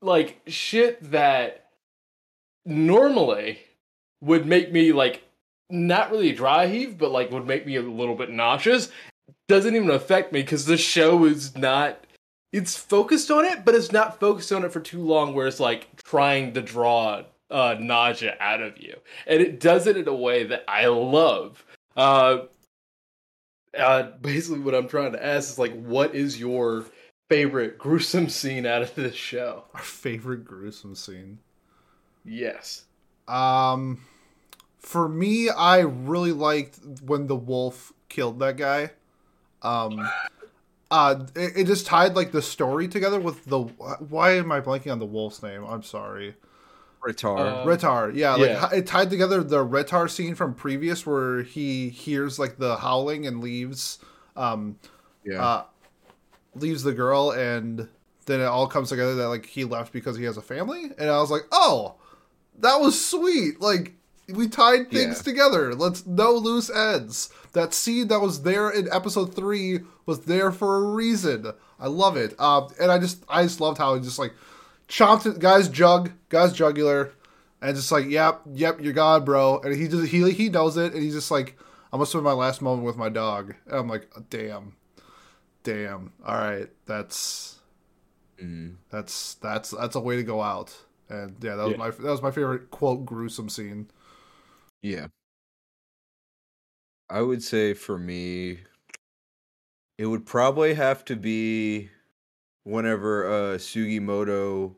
like 0.00 0.40
shit 0.46 1.10
that 1.10 1.70
normally 2.64 3.58
would 4.20 4.46
make 4.46 4.70
me 4.70 4.92
like 4.92 5.22
not 5.70 6.10
really 6.10 6.32
dry 6.32 6.66
heave 6.66 6.96
but 6.96 7.10
like 7.10 7.30
would 7.30 7.46
make 7.46 7.66
me 7.66 7.76
a 7.76 7.82
little 7.82 8.14
bit 8.14 8.30
nauseous 8.30 8.90
doesn't 9.48 9.74
even 9.74 9.90
affect 9.90 10.32
me 10.32 10.42
because 10.42 10.66
the 10.66 10.76
show 10.76 11.24
is 11.24 11.56
not 11.56 12.04
it's 12.52 12.76
focused 12.76 13.30
on 13.30 13.44
it 13.44 13.64
but 13.64 13.74
it's 13.74 13.92
not 13.92 14.20
focused 14.20 14.52
on 14.52 14.64
it 14.64 14.72
for 14.72 14.80
too 14.80 15.02
long 15.02 15.34
where 15.34 15.46
it's 15.46 15.60
like 15.60 15.88
trying 16.04 16.52
to 16.54 16.62
draw 16.62 17.22
uh 17.50 17.76
nausea 17.78 18.36
out 18.40 18.60
of 18.60 18.78
you 18.78 18.94
and 19.26 19.40
it 19.40 19.60
does 19.60 19.86
it 19.86 19.96
in 19.96 20.06
a 20.08 20.14
way 20.14 20.44
that 20.44 20.64
i 20.68 20.86
love 20.86 21.64
uh 21.96 22.38
uh 23.78 24.10
basically 24.20 24.60
what 24.60 24.74
i'm 24.74 24.88
trying 24.88 25.12
to 25.12 25.24
ask 25.24 25.50
is 25.50 25.58
like 25.58 25.74
what 25.82 26.14
is 26.14 26.38
your 26.38 26.84
favorite 27.28 27.78
gruesome 27.78 28.28
scene 28.28 28.64
out 28.66 28.82
of 28.82 28.94
this 28.94 29.14
show 29.14 29.64
Our 29.74 29.80
favorite 29.82 30.44
gruesome 30.44 30.94
scene. 30.94 31.38
yes 32.24 32.84
Um, 33.26 34.00
for 34.78 35.06
me, 35.08 35.50
I 35.50 35.80
really 35.80 36.32
liked 36.32 36.78
when 37.02 37.26
the 37.26 37.36
wolf 37.36 37.92
killed 38.08 38.38
that 38.38 38.56
guy. 38.56 38.92
Um, 39.62 40.08
uh, 40.90 41.26
it, 41.34 41.52
it 41.56 41.66
just 41.66 41.86
tied 41.86 42.14
like 42.16 42.32
the 42.32 42.42
story 42.42 42.88
together 42.88 43.20
with 43.20 43.44
the. 43.44 43.58
Why 43.60 44.32
am 44.32 44.50
I 44.52 44.60
blanking 44.60 44.92
on 44.92 44.98
the 44.98 45.06
wolf's 45.06 45.42
name? 45.42 45.64
I'm 45.64 45.82
sorry. 45.82 46.34
Retar. 47.04 47.38
Uh, 47.38 47.64
Retar, 47.64 48.12
yeah, 48.14 48.32
like 48.34 48.50
yeah. 48.50 48.66
h- 48.66 48.78
it 48.80 48.86
tied 48.86 49.08
together 49.08 49.42
the 49.44 49.64
Retar 49.64 50.10
scene 50.10 50.34
from 50.34 50.52
previous 50.54 51.06
where 51.06 51.42
he 51.42 51.90
hears 51.90 52.38
like 52.40 52.56
the 52.58 52.76
howling 52.76 53.24
and 53.26 53.40
leaves, 53.40 53.98
um, 54.36 54.76
yeah. 55.24 55.44
uh, 55.44 55.64
leaves 56.56 56.82
the 56.82 56.92
girl, 56.92 57.30
and 57.30 57.88
then 58.26 58.40
it 58.40 58.44
all 58.46 58.66
comes 58.66 58.88
together 58.88 59.14
that 59.14 59.28
like 59.28 59.46
he 59.46 59.64
left 59.64 59.92
because 59.92 60.16
he 60.16 60.24
has 60.24 60.36
a 60.36 60.42
family, 60.42 60.90
and 60.98 61.08
I 61.08 61.20
was 61.20 61.30
like, 61.30 61.42
oh, 61.52 61.94
that 62.58 62.80
was 62.80 63.02
sweet. 63.02 63.60
Like 63.60 63.94
we 64.28 64.48
tied 64.48 64.90
things 64.90 65.18
Yeah. 65.18 65.22
together. 65.22 65.74
Let's 65.76 66.04
no 66.04 66.32
loose 66.32 66.68
ends. 66.68 67.30
That 67.58 67.74
scene 67.74 68.06
that 68.06 68.20
was 68.20 68.42
there 68.42 68.70
in 68.70 68.88
episode 68.92 69.34
three 69.34 69.80
was 70.06 70.20
there 70.26 70.52
for 70.52 70.76
a 70.76 70.82
reason. 70.94 71.52
I 71.80 71.88
love 71.88 72.16
it. 72.16 72.38
Um, 72.38 72.68
and 72.80 72.92
I 72.92 72.98
just 73.00 73.24
I 73.28 73.42
just 73.42 73.60
loved 73.60 73.78
how 73.78 73.96
he 73.96 74.00
just 74.00 74.16
like 74.16 74.32
chomped 74.88 75.26
it, 75.26 75.40
guy's 75.40 75.68
jug, 75.68 76.12
guy's 76.28 76.52
jugular, 76.52 77.10
and 77.60 77.74
just 77.74 77.90
like, 77.90 78.06
yep, 78.06 78.42
yep, 78.52 78.78
you're 78.80 78.92
gone, 78.92 79.24
bro. 79.24 79.58
And 79.60 79.74
he 79.74 79.88
just 79.88 80.06
he 80.06 80.30
he 80.30 80.48
knows 80.50 80.76
it, 80.76 80.94
and 80.94 81.02
he's 81.02 81.14
just 81.14 81.32
like, 81.32 81.58
I'm 81.92 81.98
gonna 81.98 82.06
spend 82.06 82.22
my 82.22 82.32
last 82.32 82.62
moment 82.62 82.86
with 82.86 82.96
my 82.96 83.08
dog. 83.08 83.56
And 83.66 83.74
I'm 83.74 83.88
like, 83.88 84.08
damn, 84.30 84.76
damn. 85.64 86.12
All 86.24 86.36
right, 86.36 86.68
that's 86.86 87.58
Mhm. 88.40 88.76
that's 88.90 89.34
that's 89.34 89.70
that's 89.70 89.96
a 89.96 90.00
way 90.00 90.14
to 90.14 90.22
go 90.22 90.40
out. 90.42 90.76
And 91.08 91.34
yeah, 91.42 91.56
that 91.56 91.64
was 91.64 91.72
Yeah. 91.72 91.76
my 91.78 91.90
that 91.90 92.02
was 92.04 92.22
my 92.22 92.30
favorite 92.30 92.70
quote 92.70 93.04
gruesome 93.04 93.48
scene. 93.48 93.90
Yeah. 94.80 95.08
I 97.10 97.22
would 97.22 97.42
say 97.42 97.74
for 97.74 97.98
me, 97.98 98.60
it 99.96 100.06
would 100.06 100.26
probably 100.26 100.74
have 100.74 101.04
to 101.06 101.16
be 101.16 101.90
whenever 102.64 103.26
uh, 103.26 103.58
Sugimoto 103.58 104.74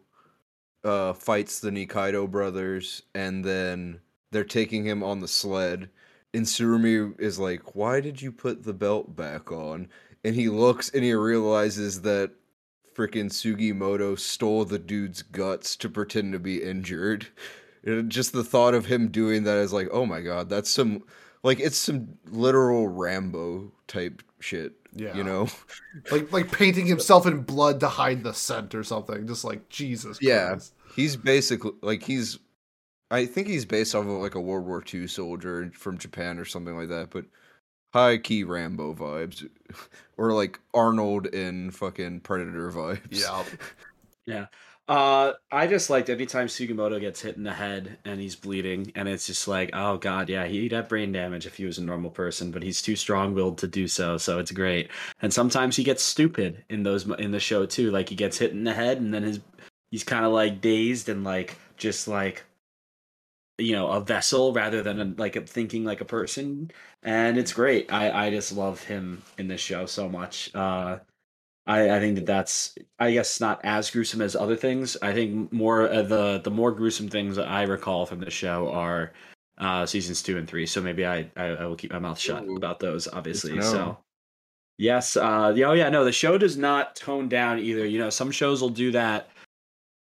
uh, 0.85 1.13
fights 1.13 1.61
the 1.61 1.71
Nikaido 1.71 2.31
brothers 2.31 3.03
and 3.15 3.45
then 3.45 4.01
they're 4.31 4.45
taking 4.45 4.85
him 4.85 5.03
on 5.03 5.21
the 5.21 5.29
sled. 5.29 5.91
And 6.33 6.47
Tsurumi 6.47 7.21
is 7.21 7.41
like, 7.41 7.75
Why 7.75 8.01
did 8.01 8.23
you 8.23 8.31
put 8.31 8.63
the 8.63 8.73
belt 8.73 9.17
back 9.17 9.51
on? 9.51 9.89
And 10.25 10.37
he 10.37 10.49
looks 10.49 10.91
and 10.91 11.03
he 11.03 11.13
realizes 11.15 12.03
that 12.03 12.31
freaking 12.95 13.31
Sugimoto 13.31 14.19
stole 14.19 14.65
the 14.65 14.79
dude's 14.79 15.23
guts 15.23 15.75
to 15.77 15.89
pretend 15.89 16.33
to 16.33 16.39
be 16.39 16.63
injured. 16.63 17.27
Just 18.09 18.33
the 18.33 18.45
thought 18.45 18.75
of 18.75 18.87
him 18.87 19.09
doing 19.09 19.43
that 19.45 19.57
is 19.59 19.73
like, 19.73 19.89
oh 19.91 20.07
my 20.07 20.21
god, 20.21 20.49
that's 20.49 20.71
some 20.71 21.03
like 21.43 21.61
it's 21.61 21.77
some 21.77 22.19
literal 22.31 22.89
Rambo 22.89 23.73
type 23.87 24.23
shit. 24.41 24.73
Yeah. 24.95 25.17
You 25.17 25.25
know? 25.25 25.49
Like 26.11 26.33
like 26.33 26.53
painting 26.53 26.87
himself 26.87 27.27
in 27.27 27.43
blood 27.43 27.81
to 27.81 27.89
hide 27.89 28.23
the 28.23 28.33
scent 28.33 28.75
or 28.75 28.85
something. 28.85 29.27
Just 29.27 29.45
like 29.45 29.69
Jesus. 29.69 30.19
Yeah. 30.21 30.51
Christ. 30.51 30.75
He's 30.95 31.17
basically 31.17 31.73
like 31.83 32.03
he's 32.03 32.39
I 33.11 33.27
think 33.27 33.49
he's 33.49 33.65
based 33.65 33.95
off 33.95 34.05
of 34.05 34.13
like 34.13 34.37
a 34.37 34.41
World 34.41 34.67
War 34.67 34.85
II 34.93 35.09
soldier 35.09 35.71
from 35.75 35.99
Japan 35.99 36.39
or 36.39 36.45
something 36.45 36.77
like 36.77 36.89
that, 36.91 37.11
but 37.11 37.25
high 37.93 38.19
key 38.19 38.45
Rambo 38.45 38.95
vibes. 38.95 39.49
or 40.17 40.33
like 40.33 40.61
Arnold 40.75 41.27
in 41.27 41.71
fucking 41.73 42.21
Predator 42.21 42.71
vibes. 42.71 43.09
Yeah. 43.11 43.45
Yeah. 44.27 44.47
Uh, 44.91 45.35
I 45.53 45.69
just 45.69 45.89
liked 45.89 46.11
anytime 46.11 46.49
Sugimoto 46.49 47.01
gets 47.01 47.21
hit 47.21 47.37
in 47.37 47.45
the 47.45 47.53
head 47.53 47.99
and 48.05 48.21
he's 48.21 48.35
bleeding, 48.35 48.91
and 48.97 49.09
it's 49.09 49.25
just 49.25 49.47
like, 49.47 49.71
oh 49.73 49.99
god, 49.99 50.29
yeah, 50.29 50.47
he'd 50.47 50.73
have 50.73 50.89
brain 50.89 51.13
damage 51.13 51.47
if 51.47 51.55
he 51.55 51.65
was 51.65 51.79
a 51.79 51.85
normal 51.85 52.11
person, 52.11 52.51
but 52.51 52.65
he's 52.65 52.83
too 52.83 52.97
strong-willed 52.97 53.57
to 53.59 53.69
do 53.69 53.87
so, 53.87 54.19
so 54.19 54.41
it's 54.41 54.51
great. 54.51 54.91
And 55.23 55.33
sometimes 55.33 55.77
he 55.77 55.85
gets 55.85 56.03
stupid 56.03 56.65
in 56.71 56.83
those 56.83 57.09
in 57.21 57.31
the 57.31 57.39
show 57.39 57.67
too, 57.67 57.93
like 57.93 58.09
he 58.09 58.17
gets 58.17 58.37
hit 58.39 58.51
in 58.51 58.65
the 58.65 58.75
head, 58.75 58.99
and 58.99 59.15
then 59.15 59.23
his 59.23 59.39
he's 59.93 60.03
kind 60.03 60.25
of 60.25 60.33
like 60.33 60.61
dazed 60.61 61.09
and 61.09 61.23
like 61.23 61.57
just 61.77 62.09
like 62.09 62.45
you 63.59 63.73
know 63.77 63.89
a 63.89 64.01
vessel 64.01 64.53
rather 64.53 64.83
than 64.83 65.01
a, 65.01 65.05
like 65.19 65.37
a, 65.37 65.43
thinking 65.43 65.85
like 65.85 66.01
a 66.01 66.05
person, 66.05 66.69
and 67.05 67.39
it's 67.39 67.53
great. 67.53 67.93
I 67.93 68.27
I 68.27 68.31
just 68.31 68.51
love 68.53 68.83
him 68.83 69.23
in 69.39 69.47
this 69.47 69.61
show 69.61 69.87
so 69.87 70.09
much. 70.09 70.53
Uh, 70.53 70.99
I, 71.67 71.97
I 71.97 72.01
think 72.01 72.17
that 72.17 72.27
that's 72.27 72.75
I 72.99 73.13
guess 73.13 73.41
not 73.41 73.61
as 73.65 73.91
gruesome 73.91 74.23
as 74.23 74.35
other 74.35 74.57
things. 74.57 74.97
I 75.03 75.13
think 75.13 75.53
more 75.53 75.83
of 75.83 76.09
the 76.09 76.41
the 76.43 76.51
more 76.51 76.73
gruesome 76.73 77.09
things 77.09 77.37
that 77.37 77.49
I 77.49 77.63
recall 77.63 78.07
from 78.07 78.21
the 78.21 78.31
show 78.31 78.71
are 78.71 79.13
uh, 79.59 79.85
seasons 79.87 80.23
two 80.23 80.39
and 80.39 80.49
three. 80.49 80.67
So 80.67 80.81
maybe 80.81 81.05
I, 81.07 81.31
I 81.37 81.45
I 81.49 81.65
will 81.67 81.77
keep 81.77 81.93
my 81.93 81.99
mouth 81.99 82.19
shut 82.19 82.45
Ooh. 82.45 82.57
about 82.57 82.81
those. 82.81 83.07
Obviously, 83.09 83.61
so 83.61 83.99
yes, 84.79 85.17
uh, 85.17 85.53
yeah, 85.55 85.67
oh 85.67 85.73
yeah, 85.75 85.91
no, 85.91 86.05
the 86.05 86.13
show 86.13 86.39
does 86.39 86.57
not 86.57 86.97
tone 86.97 87.29
down 87.29 87.59
either. 87.59 87.87
You 87.87 87.99
know, 87.99 88.11
some 88.11 88.31
shows 88.31 88.63
will 88.63 88.71
do 88.71 88.91
that 88.93 89.29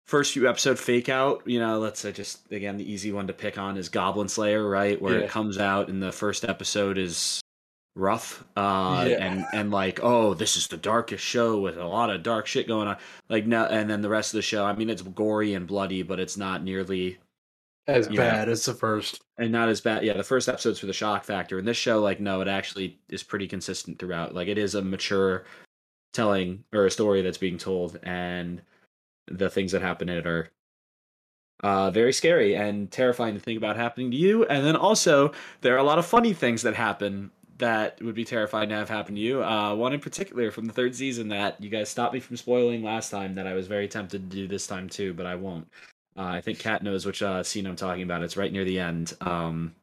first 0.07 0.33
few 0.33 0.49
episode 0.49 0.79
fake 0.79 1.07
out. 1.07 1.43
You 1.45 1.59
know, 1.59 1.79
let's 1.79 1.99
say 1.99 2.11
just 2.11 2.51
again 2.51 2.77
the 2.77 2.91
easy 2.91 3.11
one 3.11 3.27
to 3.27 3.33
pick 3.33 3.57
on 3.59 3.77
is 3.77 3.89
Goblin 3.89 4.27
Slayer, 4.27 4.67
right? 4.67 4.99
Where 5.01 5.19
Yeah. 5.19 5.25
it 5.25 5.29
comes 5.29 5.59
out 5.59 5.87
and 5.87 6.01
the 6.01 6.11
first 6.11 6.43
episode 6.45 6.97
is 6.97 7.39
rough 7.95 8.43
uh 8.57 9.05
Yeah. 9.07 9.23
and 9.23 9.45
and 9.53 9.71
like 9.71 9.99
oh 10.01 10.33
this 10.33 10.57
is 10.57 10.67
the 10.67 10.77
darkest 10.77 11.23
show 11.23 11.59
with 11.59 11.77
a 11.77 11.85
lot 11.85 12.09
of 12.09 12.23
dark 12.23 12.47
shit 12.47 12.67
going 12.67 12.87
on 12.87 12.97
like 13.29 13.45
no 13.45 13.65
and 13.65 13.87
then 13.87 14.01
the 14.01 14.09
rest 14.09 14.33
of 14.33 14.39
the 14.39 14.41
show 14.41 14.65
i 14.65 14.73
mean 14.73 14.89
it's 14.89 15.03
gory 15.03 15.53
and 15.53 15.67
bloody 15.67 16.01
but 16.01 16.19
it's 16.19 16.35
not 16.35 16.63
nearly 16.63 17.19
as 17.85 18.07
bad 18.07 18.49
as 18.49 18.65
the 18.65 18.73
first. 18.73 19.21
and 19.37 19.51
not 19.51 19.69
as 19.69 19.79
bad 19.79 20.03
yeah 20.03 20.13
the 20.13 20.23
first 20.23 20.49
episode's 20.49 20.79
for 20.79 20.87
the 20.87 20.93
shock 20.93 21.23
factor 21.23 21.59
and 21.59 21.67
this 21.67 21.77
show 21.77 21.99
like 21.99 22.19
no 22.19 22.41
it 22.41 22.47
actually 22.47 22.97
is 23.09 23.21
pretty 23.21 23.47
consistent 23.47 23.99
throughout 23.99 24.33
like 24.33 24.47
it 24.47 24.57
is 24.57 24.73
a 24.73 24.81
mature 24.81 25.43
telling 26.13 26.63
or 26.73 26.87
a 26.87 26.91
story 26.91 27.21
that's 27.21 27.37
being 27.37 27.57
told 27.59 27.99
and 28.01 28.59
the 29.27 29.49
things 29.51 29.71
that 29.71 29.81
happen 29.83 30.09
in 30.09 30.17
it 30.17 30.25
are 30.25 30.49
uh, 31.63 31.89
very 31.91 32.11
scary 32.11 32.55
and 32.55 32.91
terrifying 32.91 33.33
to 33.35 33.39
think 33.39 33.57
about 33.57 33.75
happening 33.77 34.09
to 34.11 34.17
you 34.17 34.45
and 34.45 34.65
then 34.65 34.75
also 34.75 35.31
there 35.61 35.75
are 35.75 35.79
a 35.79 35.83
lot 35.83 35.99
of 35.99 36.05
funny 36.05 36.33
things 36.33 36.63
that 36.63 36.73
happen 36.75 37.29
that 37.57 38.01
would 38.01 38.15
be 38.15 38.25
terrifying 38.25 38.69
to 38.69 38.75
have 38.75 38.89
happen 38.89 39.15
to 39.15 39.21
you 39.21 39.43
uh, 39.43 39.73
one 39.75 39.93
in 39.93 39.99
particular 39.99 40.51
from 40.51 40.65
the 40.65 40.73
third 40.73 40.95
season 40.95 41.27
that 41.27 41.61
you 41.61 41.69
guys 41.69 41.89
stopped 41.89 42.13
me 42.13 42.19
from 42.19 42.35
spoiling 42.37 42.83
last 42.83 43.09
time 43.09 43.35
that 43.35 43.47
i 43.47 43.53
was 43.53 43.67
very 43.67 43.87
tempted 43.87 44.29
to 44.29 44.35
do 44.35 44.47
this 44.47 44.67
time 44.67 44.89
too 44.89 45.13
but 45.13 45.25
i 45.25 45.35
won't 45.35 45.67
uh, 46.15 46.23
I 46.23 46.41
think 46.41 46.59
Kat 46.59 46.83
knows 46.83 47.05
which 47.05 47.21
uh, 47.21 47.43
scene 47.43 47.65
I'm 47.65 47.75
talking 47.75 48.03
about. 48.03 48.23
It's 48.23 48.37
right 48.37 48.51
near 48.51 48.65
the 48.65 48.79
end. 48.79 49.13
Um, 49.21 49.75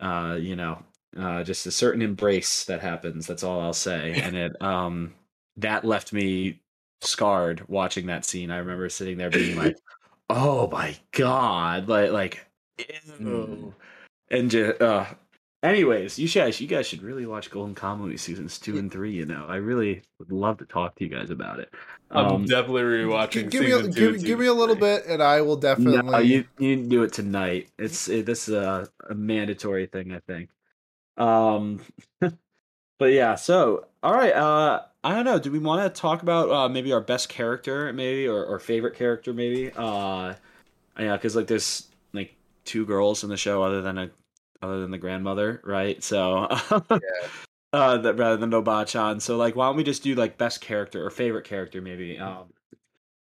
uh, 0.00 0.36
you 0.40 0.56
know, 0.56 0.82
uh, 1.16 1.44
just 1.44 1.66
a 1.66 1.70
certain 1.70 2.02
embrace 2.02 2.64
that 2.64 2.80
happens. 2.80 3.26
That's 3.26 3.44
all 3.44 3.60
I'll 3.60 3.72
say. 3.72 4.20
And 4.22 4.36
it 4.36 4.60
um, 4.60 5.14
that 5.56 5.84
left 5.84 6.12
me 6.12 6.60
scarred 7.00 7.62
watching 7.68 8.06
that 8.06 8.24
scene. 8.24 8.50
I 8.50 8.58
remember 8.58 8.88
sitting 8.88 9.18
there 9.18 9.30
being 9.30 9.56
like, 9.56 9.76
"Oh 10.30 10.68
my 10.68 10.96
god!" 11.12 11.88
Like, 11.88 12.10
like, 12.10 12.46
ew. 13.20 13.74
and 14.30 14.50
just, 14.50 14.80
uh, 14.80 15.06
anyways, 15.62 16.18
you 16.18 16.28
guys, 16.28 16.60
you 16.60 16.66
guys 16.66 16.86
should 16.86 17.02
really 17.02 17.26
watch 17.26 17.50
Golden 17.50 17.74
Kamuy 17.74 18.18
seasons 18.18 18.58
two 18.58 18.78
and 18.78 18.90
three. 18.90 19.12
You 19.12 19.26
know, 19.26 19.46
I 19.48 19.56
really 19.56 20.02
would 20.18 20.32
love 20.32 20.58
to 20.58 20.66
talk 20.66 20.96
to 20.96 21.04
you 21.04 21.10
guys 21.10 21.30
about 21.30 21.60
it. 21.60 21.72
I'm 22.10 22.26
Um, 22.26 22.44
definitely 22.46 22.82
rewatching. 22.82 23.50
Give, 23.50 23.50
give 23.50 23.64
me 23.64 23.70
a, 23.72 23.82
two 23.82 23.88
give, 24.12 24.24
give 24.24 24.38
me 24.38 24.46
a 24.46 24.52
little 24.54 24.76
three. 24.76 24.80
bit, 24.98 25.06
and 25.06 25.22
I 25.22 25.40
will 25.40 25.56
definitely. 25.56 26.02
No, 26.02 26.18
you 26.18 26.44
you 26.58 26.76
do 26.86 27.02
it 27.02 27.12
tonight. 27.12 27.68
It's 27.78 28.08
it, 28.08 28.26
this 28.26 28.48
is 28.48 28.54
a, 28.54 28.88
a 29.08 29.14
mandatory 29.14 29.86
thing, 29.86 30.12
I 30.12 30.20
think. 30.20 30.50
Um, 31.16 31.80
but 32.98 33.12
yeah. 33.12 33.34
So 33.36 33.86
all 34.02 34.12
right. 34.14 34.32
Uh, 34.34 34.82
I 35.04 35.14
don't 35.14 35.24
know. 35.24 35.38
Do 35.38 35.50
we 35.50 35.58
want 35.58 35.82
to 35.94 36.00
talk 36.00 36.22
about 36.22 36.50
uh 36.50 36.68
maybe 36.68 36.92
our 36.92 37.00
best 37.00 37.28
character, 37.28 37.92
maybe 37.92 38.28
or, 38.28 38.44
or 38.44 38.58
favorite 38.58 38.94
character, 38.94 39.32
maybe? 39.32 39.72
Uh, 39.74 40.34
yeah, 40.98 41.16
because 41.16 41.34
like 41.36 41.46
there's 41.46 41.88
like 42.12 42.36
two 42.64 42.84
girls 42.86 43.24
in 43.24 43.30
the 43.30 43.36
show 43.36 43.62
other 43.62 43.82
than 43.82 43.98
a 43.98 44.10
other 44.62 44.80
than 44.80 44.90
the 44.90 44.98
grandmother, 44.98 45.60
right? 45.64 46.02
So. 46.02 46.48
Uh, 47.74 47.96
that 47.96 48.18
rather 48.18 48.36
than 48.36 48.50
Nobachan. 48.50 49.18
So 49.22 49.38
like, 49.38 49.56
why 49.56 49.66
don't 49.66 49.76
we 49.76 49.82
just 49.82 50.02
do 50.02 50.14
like 50.14 50.36
best 50.36 50.60
character 50.60 51.06
or 51.06 51.08
favorite 51.08 51.46
character 51.46 51.80
maybe? 51.80 52.18
Um, 52.18 52.52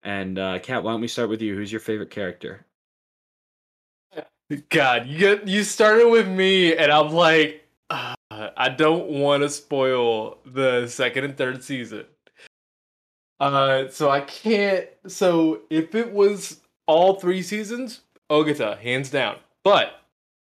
and 0.03 0.39
uh, 0.39 0.59
Kat, 0.59 0.85
why 0.85 0.93
don't 0.93 1.01
we 1.01 1.09
start 1.09 1.30
with 1.30 1.41
you? 1.41 1.55
Who's 1.55 1.72
your 1.72 1.80
favorite 1.80 2.11
character? 2.11 2.66
God, 4.68 5.07
you 5.07 5.18
get 5.18 5.49
you 5.49 5.64
started 5.64 6.09
with 6.09 6.28
me, 6.28 6.76
and 6.76 6.93
I'm 6.93 7.11
like, 7.11 7.66
uh, 7.89 8.14
I 8.30 8.68
don't 8.68 9.09
want 9.09 9.43
to 9.43 9.49
spoil 9.49 10.39
the 10.45 10.87
second 10.89 11.24
and 11.24 11.37
third 11.37 11.64
season. 11.64 12.05
Uh, 13.41 13.89
so 13.89 14.11
I 14.11 14.20
can't. 14.20 14.87
So 15.07 15.62
if 15.70 15.95
it 15.95 16.12
was 16.12 16.61
all 16.87 17.14
three 17.14 17.43
seasons, 17.43 18.03
Ogata, 18.30 18.78
hands 18.78 19.11
down. 19.11 19.39
But 19.64 20.03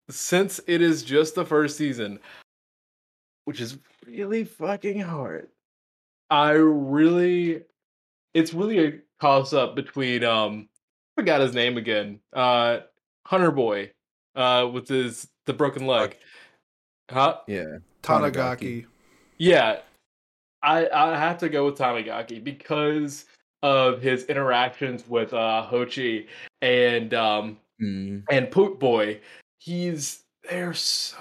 since 0.08 0.60
it 0.66 0.80
is 0.82 1.02
just 1.02 1.34
the 1.34 1.44
first 1.44 1.76
season, 1.76 2.18
which 3.44 3.60
is 3.60 3.78
really 4.06 4.44
fucking 4.44 5.00
hard, 5.00 5.48
I 6.30 6.50
really, 6.52 7.62
it's 8.34 8.52
really 8.54 8.86
a 8.86 8.92
toss 9.20 9.52
up 9.52 9.74
between 9.76 10.24
um, 10.24 10.68
I 11.16 11.22
forgot 11.22 11.40
his 11.40 11.54
name 11.54 11.76
again. 11.76 12.20
Uh, 12.32 12.80
Hunter 13.26 13.50
Boy. 13.50 13.90
uh, 14.34 14.68
with 14.72 14.88
his 14.88 15.28
the 15.46 15.52
broken 15.52 15.86
leg. 15.86 16.16
Huh? 17.10 17.38
Yeah. 17.46 17.78
Tanigaki. 18.02 18.84
Yeah, 19.38 19.80
I 20.62 20.88
I 20.88 21.16
have 21.16 21.38
to 21.38 21.48
go 21.48 21.66
with 21.66 21.76
Tanigaki 21.78 22.42
because 22.42 23.24
of 23.62 24.02
his 24.02 24.24
interactions 24.24 25.08
with 25.08 25.32
uh 25.32 25.66
Hochi 25.70 26.26
and 26.62 27.14
um 27.14 27.58
Mm. 27.80 28.22
and 28.30 28.50
Poot 28.50 28.78
Boy. 28.78 29.20
He's 29.66 30.22
they're 30.48 30.74
so 30.74 31.16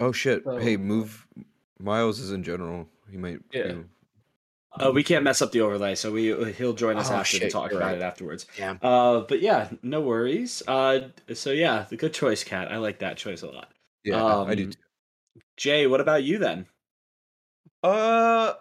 Oh 0.00 0.10
shit! 0.10 0.42
So- 0.42 0.58
hey, 0.58 0.76
move. 0.76 1.26
Miles 1.78 2.18
is 2.18 2.32
in 2.32 2.42
general. 2.42 2.88
He 3.08 3.16
might. 3.16 3.38
Yeah. 3.52 3.72
be- 3.72 3.84
Uh, 4.80 4.90
we 4.90 5.04
can't 5.04 5.22
mess 5.22 5.40
up 5.40 5.52
the 5.52 5.60
overlay, 5.60 5.94
so 5.94 6.10
we 6.10 6.52
he'll 6.54 6.72
join 6.72 6.96
us 6.96 7.08
Oh, 7.08 7.14
after 7.14 7.38
to 7.38 7.48
talk 7.48 7.70
about 7.70 7.82
right. 7.82 7.96
it 7.98 8.02
afterwards. 8.02 8.46
Yeah. 8.58 8.72
Uh, 8.82 9.20
but 9.20 9.40
yeah, 9.40 9.68
no 9.84 10.00
worries. 10.00 10.64
Uh, 10.66 11.10
so 11.32 11.52
yeah, 11.52 11.86
the 11.88 11.96
good 11.96 12.12
choice, 12.12 12.42
Cat. 12.42 12.72
I 12.72 12.78
like 12.78 12.98
that 12.98 13.16
choice 13.16 13.42
a 13.42 13.46
lot. 13.52 13.70
Yeah, 14.02 14.24
I 14.24 14.56
do. 14.56 14.64
Um, 14.64 14.70
Too. 14.72 14.78
Jay, 15.56 15.86
what 15.86 16.00
about 16.00 16.24
you 16.24 16.38
then? 16.38 16.66
Uh, 17.84 18.54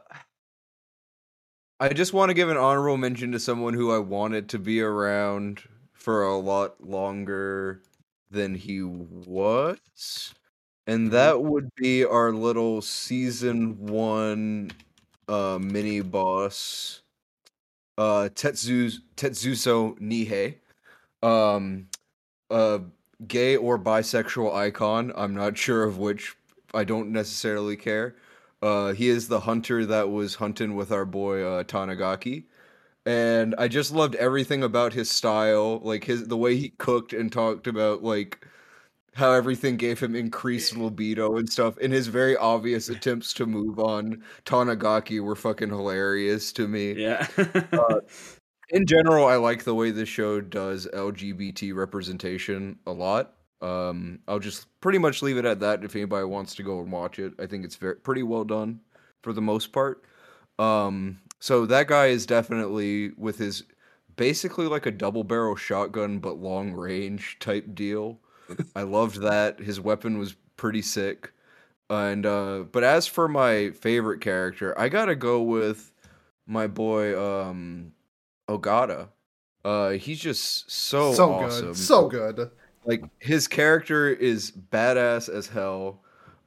I 1.80 1.90
just 1.90 2.14
want 2.14 2.30
to 2.30 2.36
give 2.36 2.50
an 2.50 2.58
honorable 2.58 2.98
mention 2.98 3.32
to 3.32 3.40
someone 3.40 3.74
who 3.74 3.92
I 3.92 3.98
wanted 3.98 4.50
to 4.50 4.60
be 4.60 4.82
around 4.82 5.64
for 5.94 6.24
a 6.24 6.38
lot 6.38 6.80
longer 6.86 7.82
than 8.34 8.56
he 8.56 8.84
was, 8.84 10.34
and 10.88 11.12
that 11.12 11.42
would 11.44 11.70
be 11.76 12.06
our 12.06 12.32
little 12.34 12.82
season 12.82 13.78
one 13.88 14.72
uh 15.30 15.60
mini 15.62 16.02
boss, 16.02 17.02
uh 17.98 18.30
Tetsu 18.34 18.92
Tetsuzo 19.16 19.98
Nihei, 20.00 20.58
um, 21.24 21.88
a 22.52 22.82
gay 23.28 23.58
or 23.58 23.80
bisexual 23.80 24.54
icon. 24.56 25.12
I'm 25.16 25.36
not 25.36 25.58
sure 25.58 25.84
of 25.84 25.98
which. 26.00 26.36
I 26.74 26.84
don't 26.86 27.12
necessarily 27.12 27.78
care. 27.78 28.16
Uh, 28.62 28.94
he 28.94 29.10
is 29.10 29.28
the 29.28 29.42
hunter 29.42 29.86
that 29.86 30.10
was 30.12 30.36
hunting 30.36 30.76
with 30.76 30.92
our 30.92 31.06
boy 31.06 31.44
uh, 31.44 31.64
Tanigaki, 31.64 32.46
and 33.06 33.56
I 33.58 33.68
just 33.68 33.92
loved 33.94 34.16
everything 34.16 34.64
about 34.64 34.94
his 34.94 35.10
style, 35.10 35.80
like 35.84 36.06
his 36.06 36.28
the 36.28 36.38
way 36.38 36.56
he 36.56 36.70
cooked 36.70 37.14
and 37.14 37.32
talked 37.32 37.68
about 37.68 38.04
like 38.04 38.46
how 39.16 39.32
everything 39.32 39.78
gave 39.78 40.00
him 40.00 40.16
increased 40.16 40.76
libido 40.76 41.38
and 41.38 41.50
stuff. 41.50 41.78
And 41.82 41.94
his 41.94 42.08
very 42.08 42.36
obvious 42.38 42.90
attempts 42.90 43.34
to 43.34 43.46
move 43.46 43.80
on 43.80 44.24
Tanigaki 44.46 45.20
were 45.20 45.36
fucking 45.36 45.70
hilarious 45.70 46.52
to 46.54 46.68
me. 46.68 46.94
Yeah. 46.94 47.28
In 48.70 48.86
general, 48.88 49.28
I 49.28 49.36
like 49.36 49.64
the 49.64 49.76
way 49.76 49.92
the 49.92 50.06
show 50.06 50.42
does 50.42 50.88
LGBT 50.94 51.76
representation 51.76 52.80
a 52.88 52.92
lot. 52.92 53.36
Um, 53.62 54.20
I'll 54.28 54.40
just 54.40 54.68
pretty 54.82 54.98
much 54.98 55.22
leave 55.22 55.38
it 55.38 55.46
at 55.46 55.60
that. 55.60 55.84
If 55.84 55.96
anybody 55.96 56.26
wants 56.26 56.56
to 56.56 56.64
go 56.64 56.82
and 56.82 56.92
watch 56.92 57.20
it, 57.20 57.34
I 57.40 57.46
think 57.46 57.66
it's 57.66 57.76
very 57.76 57.98
pretty 57.98 58.24
well 58.24 58.44
done 58.44 58.80
for 59.22 59.32
the 59.32 59.42
most 59.42 59.72
part. 59.72 60.04
Um, 60.58 61.20
so 61.44 61.66
that 61.66 61.88
guy 61.88 62.06
is 62.06 62.26
definitely 62.26 63.12
with 63.18 63.38
his 63.38 63.64
basically 64.16 64.66
like 64.66 64.86
a 64.86 64.92
double 64.92 65.26
barrel 65.26 65.58
shotgun 65.58 66.20
but 66.20 66.38
long 66.38 66.72
range 66.72 67.36
type 67.42 67.76
deal. 67.76 68.18
I 68.78 68.84
loved 68.84 69.18
that. 69.24 69.60
His 69.60 69.78
weapon 69.78 70.18
was 70.18 70.38
pretty 70.56 70.82
sick. 70.82 71.34
And 71.90 72.26
uh 72.26 72.60
but 72.72 72.86
as 72.86 73.08
for 73.08 73.28
my 73.28 73.72
favorite 73.72 74.22
character, 74.22 74.74
I 74.80 74.88
got 74.88 75.08
to 75.08 75.16
go 75.16 75.42
with 75.42 75.92
my 76.48 76.66
boy 76.68 77.20
um 77.22 77.92
Ogata. 78.48 79.10
Uh 79.66 79.90
he's 79.90 80.22
just 80.22 80.72
so 80.72 81.14
so 81.14 81.34
awesome. 81.34 81.66
good. 81.66 81.78
So 81.78 82.08
good. 82.08 82.52
Like 82.86 83.04
his 83.20 83.50
character 83.50 84.08
is 84.08 84.50
badass 84.50 85.28
as 85.28 85.48
hell. 85.48 86.04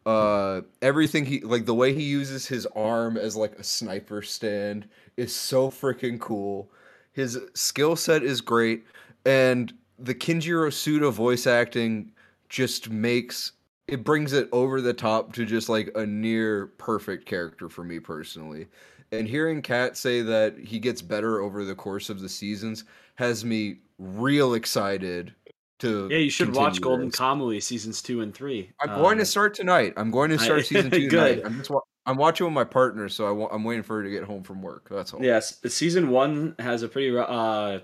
Uh 0.07 0.63
everything 0.83 1.27
he 1.27 1.41
like 1.41 1.67
the 1.67 1.75
way 1.75 1.93
he 1.93 2.05
uses 2.05 2.47
his 2.47 2.67
arm 2.77 3.17
as 3.17 3.37
like 3.37 3.55
a 3.59 3.65
sniper 3.65 4.23
stand 4.23 4.89
is 5.17 5.35
so 5.35 5.71
freaking 5.71 6.21
cool. 6.21 6.71
His 7.13 7.39
skill 7.55 7.97
set 7.97 8.23
is 8.23 8.41
great 8.41 8.85
and 9.25 9.73
the 9.99 10.15
Kenjiro 10.15 10.69
Tsuda 10.71 11.13
voice 11.13 11.47
acting 11.47 12.13
just 12.49 12.91
makes 12.91 13.53
it 13.89 14.05
brings 14.05 14.33
it 14.33 14.49
over 14.53 14.81
the 14.81 14.95
top 14.95 15.33
to 15.35 15.45
just 15.45 15.69
like 15.69 15.91
a 15.97 16.07
near 16.07 16.67
perfect 16.79 17.27
character 17.27 17.69
for 17.69 17.85
me 17.85 17.99
personally. 18.01 18.69
And 19.13 19.29
hearing 19.29 19.63
Kat 19.63 19.97
say 19.97 20.23
that 20.23 20.59
he 20.59 20.79
gets 20.79 21.03
better 21.03 21.41
over 21.41 21.65
the 21.65 21.75
course 21.75 22.11
of 22.11 22.21
the 22.21 22.29
seasons 22.29 22.85
has 23.17 23.45
me 23.45 23.79
real 23.99 24.55
excited 24.55 25.35
to 25.81 26.09
yeah, 26.11 26.19
you 26.19 26.31
should 26.31 26.55
watch 26.55 26.81
Golden 26.81 27.07
this. 27.09 27.17
Kamuy 27.19 27.63
seasons 27.63 28.01
two 28.03 28.21
and 28.23 28.35
three. 28.35 28.71
I'm 28.81 28.89
going 29.01 29.17
Uh, 29.19 29.21
to 29.21 29.27
start 29.27 29.55
tonight. 29.55 29.93
I'm 29.97 30.11
going 30.11 30.31
to 30.31 30.37
I- 30.37 30.45
start 30.45 30.67
season 30.67 30.91
two 30.91 31.09
Good. 31.09 31.37
tonight. 31.37 31.47
I'm 31.47 31.59
just 31.59 31.71
wa- 31.71 31.83
I'm 32.07 32.17
watching 32.17 32.47
with 32.47 32.55
my 32.55 32.65
partner, 32.65 33.09
so 33.09 33.27
I 33.27 33.31
wa- 33.33 33.49
I'm 33.51 33.65
waiting 33.65 33.83
for 33.83 33.97
her 33.97 34.03
to 34.05 34.11
get 34.11 34.25
home 34.25 34.43
from 34.43 34.63
work. 34.63 34.89
That's 34.91 35.13
all. 35.13 35.23
Yes, 35.23 35.61
season 35.67 36.11
one 36.11 36.55
has 36.61 36.83
a 36.83 36.89
pretty, 36.89 37.17
uh, 37.17 37.81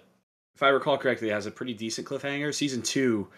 if 0.55 0.63
I 0.63 0.69
recall 0.69 0.97
correctly, 0.97 1.29
has 1.31 1.47
a 1.47 1.51
pretty 1.51 1.75
decent 1.75 2.07
cliffhanger. 2.07 2.55
Season 2.55 2.83
two, 2.83 3.29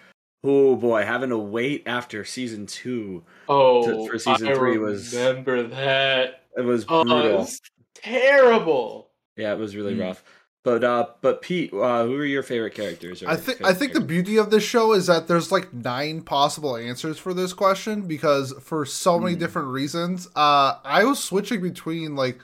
oh 0.44 0.76
boy, 0.76 1.02
having 1.04 1.30
to 1.30 1.38
wait 1.38 1.84
after 1.86 2.22
season 2.24 2.66
two. 2.66 3.20
two, 3.20 3.24
Oh, 3.48 4.06
for 4.06 4.18
season 4.18 4.48
I 4.48 4.54
three 4.54 4.76
was- 4.78 5.14
remember 5.14 5.62
that. 5.68 6.42
it 6.56 6.60
was 6.62 6.84
Oh, 6.88 7.02
brutal. 7.04 7.26
it 7.30 7.36
was 7.38 7.60
terrible. 7.94 9.10
Yeah, 9.36 9.52
it 9.52 9.58
was 9.58 9.74
really 9.74 9.94
Mm. 9.94 10.00
rough. 10.02 10.22
But 10.64 10.82
uh, 10.82 11.06
but 11.20 11.42
Pete, 11.42 11.72
uh, 11.74 12.04
who 12.06 12.16
are 12.16 12.24
your 12.24 12.42
favorite 12.42 12.74
characters? 12.74 13.22
I 13.22 13.36
think 13.36 13.62
I 13.62 13.74
think 13.74 13.92
the 13.92 14.00
beauty 14.00 14.38
of 14.38 14.50
this 14.50 14.64
show 14.64 14.92
is 14.94 15.06
that 15.08 15.28
there's 15.28 15.52
like 15.52 15.72
nine 15.74 16.22
possible 16.22 16.74
answers 16.76 17.18
for 17.18 17.34
this 17.34 17.52
question 17.52 18.08
because 18.08 18.52
for 18.62 18.86
so 18.86 19.20
many 19.20 19.34
Hmm. 19.34 19.40
different 19.40 19.68
reasons. 19.68 20.26
Uh, 20.34 20.78
I 20.82 21.04
was 21.04 21.22
switching 21.22 21.60
between 21.60 22.16
like 22.16 22.40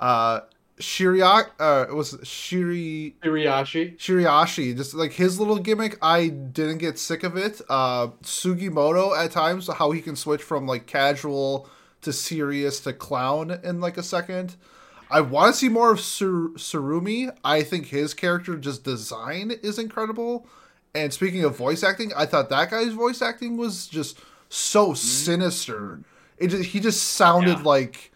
uh 0.00 0.40
Shiriak 0.78 1.50
uh 1.60 1.84
it 1.90 1.94
was 1.94 2.14
Shiri 2.24 3.12
Hiriashi. 3.22 3.98
Shiriashi, 3.98 4.74
just 4.74 4.94
like 4.94 5.12
his 5.12 5.38
little 5.38 5.58
gimmick, 5.58 5.98
I 6.00 6.28
didn't 6.28 6.78
get 6.78 6.98
sick 6.98 7.22
of 7.22 7.36
it. 7.36 7.60
Uh, 7.68 8.06
Sugimoto 8.22 9.14
at 9.14 9.32
times, 9.32 9.68
how 9.68 9.90
he 9.90 10.00
can 10.00 10.16
switch 10.16 10.42
from 10.42 10.66
like 10.66 10.86
casual 10.86 11.68
to 12.00 12.10
serious 12.14 12.80
to 12.80 12.94
clown 12.94 13.60
in 13.62 13.82
like 13.82 13.98
a 13.98 14.02
second. 14.02 14.56
I 15.10 15.20
want 15.20 15.52
to 15.54 15.58
see 15.58 15.68
more 15.68 15.90
of 15.90 16.00
Sur- 16.00 16.50
Tsurumi. 16.56 17.36
I 17.44 17.62
think 17.62 17.86
his 17.86 18.14
character 18.14 18.56
just 18.56 18.84
design 18.84 19.50
is 19.62 19.78
incredible. 19.78 20.46
And 20.94 21.12
speaking 21.12 21.44
of 21.44 21.56
voice 21.56 21.82
acting, 21.82 22.12
I 22.16 22.26
thought 22.26 22.48
that 22.50 22.70
guy's 22.70 22.92
voice 22.92 23.22
acting 23.22 23.56
was 23.56 23.86
just 23.86 24.18
so 24.48 24.88
hmm. 24.88 24.94
sinister. 24.94 26.00
It 26.38 26.48
just, 26.48 26.70
he 26.70 26.80
just 26.80 27.02
sounded 27.02 27.58
Yeah. 27.58 27.64
like 27.64 28.12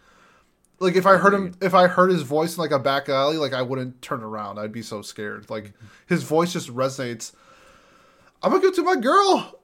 like 0.79 0.95
if 0.95 1.05
I 1.05 1.15
heard 1.15 1.33
him 1.33 1.53
if 1.61 1.73
I 1.73 1.87
heard 1.87 2.11
his 2.11 2.23
voice 2.23 2.57
in 2.57 2.61
like 2.61 2.71
a 2.71 2.79
back 2.79 3.07
alley, 3.07 3.37
like 3.37 3.53
I 3.53 3.61
wouldn't 3.61 4.01
turn 4.01 4.21
around. 4.21 4.59
I'd 4.59 4.71
be 4.71 4.81
so 4.81 5.01
scared. 5.01 5.49
Like 5.49 5.73
his 6.07 6.23
voice 6.23 6.53
just 6.53 6.69
resonates. 6.69 7.33
I'm 8.43 8.51
gonna 8.51 8.61
go 8.61 8.71
to 8.71 8.83
my 8.83 8.95
girl, 8.95 9.59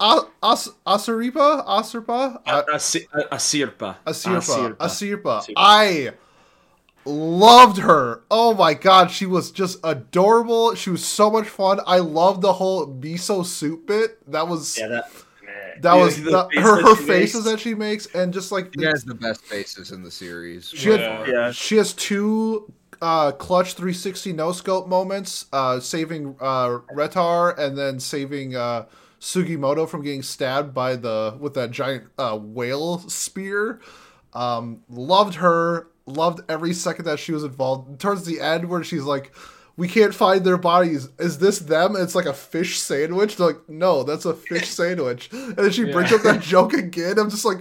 As- 0.00 0.70
Asuripa, 0.86 1.64
Asurpa, 1.66 2.42
A, 2.46 2.74
a, 2.74 2.80
Si- 2.80 3.06
a, 3.12 3.20
a 3.20 3.36
Sirpa. 3.36 3.96
Asirpa, 4.06 4.76
Asirpa. 4.76 4.76
Asirpa. 4.76 5.22
Asirpa. 5.22 5.52
I 5.56 6.12
loved 7.06 7.78
her. 7.78 8.22
Oh 8.30 8.54
my 8.54 8.74
god, 8.74 9.10
she 9.10 9.26
was 9.26 9.50
just 9.50 9.78
adorable. 9.84 10.74
She 10.74 10.90
was 10.90 11.04
so 11.04 11.30
much 11.30 11.48
fun. 11.48 11.80
I 11.86 11.98
loved 11.98 12.42
the 12.42 12.54
whole 12.54 12.86
miso 12.86 13.44
soup 13.44 13.86
bit. 13.86 14.30
That 14.30 14.48
was 14.48 14.78
Yeah, 14.78 14.88
that. 14.88 15.10
that 15.82 15.94
Yeah, 15.96 16.02
was 16.04 16.16
the 16.22 16.30
the- 16.30 16.48
face 16.52 16.62
her 16.62 16.76
that 16.76 16.88
her 16.88 16.94
faces 16.96 17.34
makes. 17.44 17.44
that 17.52 17.60
she 17.60 17.74
makes, 17.74 18.06
and 18.14 18.32
just 18.32 18.52
like 18.52 18.74
He 18.74 18.84
has 18.84 19.04
the 19.04 19.14
best 19.14 19.42
faces 19.44 19.90
in 19.90 20.02
the 20.02 20.10
series. 20.10 20.68
She 20.68 20.88
had, 20.90 21.00
Yeah. 21.00 21.24
Yeah. 21.26 21.50
she 21.52 21.76
has 21.76 21.92
two 21.92 22.72
uh, 23.02 23.32
clutch 23.32 23.74
360 23.74 24.32
no 24.32 24.52
scope 24.52 24.86
moments, 24.88 25.46
uh, 25.52 25.80
saving 25.80 26.36
uh, 26.40 26.78
Retar 26.94 27.58
and 27.58 27.76
then 27.76 28.00
saving 28.00 28.56
uh, 28.56 28.86
Sugimoto 29.20 29.86
from 29.88 30.02
getting 30.02 30.22
stabbed 30.22 30.72
by 30.72 30.96
the 30.96 31.34
with 31.38 31.54
that 31.54 31.70
giant 31.70 32.04
uh, 32.18 32.38
whale 32.40 32.98
spear. 33.08 33.80
Um, 34.32 34.82
loved 34.88 35.34
her. 35.36 35.88
Loved 36.06 36.40
every 36.50 36.74
second 36.74 37.06
that 37.06 37.18
she 37.18 37.32
was 37.32 37.44
involved. 37.44 37.98
Towards 38.00 38.24
the 38.24 38.40
end, 38.40 38.68
where 38.68 38.84
she's 38.84 39.04
like, 39.04 39.34
"We 39.76 39.88
can't 39.88 40.14
find 40.14 40.44
their 40.44 40.58
bodies. 40.58 41.08
Is 41.18 41.38
this 41.38 41.60
them?" 41.60 41.96
It's 41.96 42.14
like 42.14 42.26
a 42.26 42.34
fish 42.34 42.78
sandwich. 42.78 43.36
They're 43.36 43.48
like, 43.48 43.68
"No, 43.68 44.02
that's 44.02 44.26
a 44.26 44.34
fish 44.34 44.68
sandwich." 44.70 45.30
And 45.32 45.56
then 45.56 45.70
she 45.70 45.84
brings 45.84 46.12
up 46.12 46.22
that 46.22 46.42
joke 46.42 46.74
again. 46.74 47.18
I'm 47.18 47.30
just 47.30 47.46
like, 47.46 47.58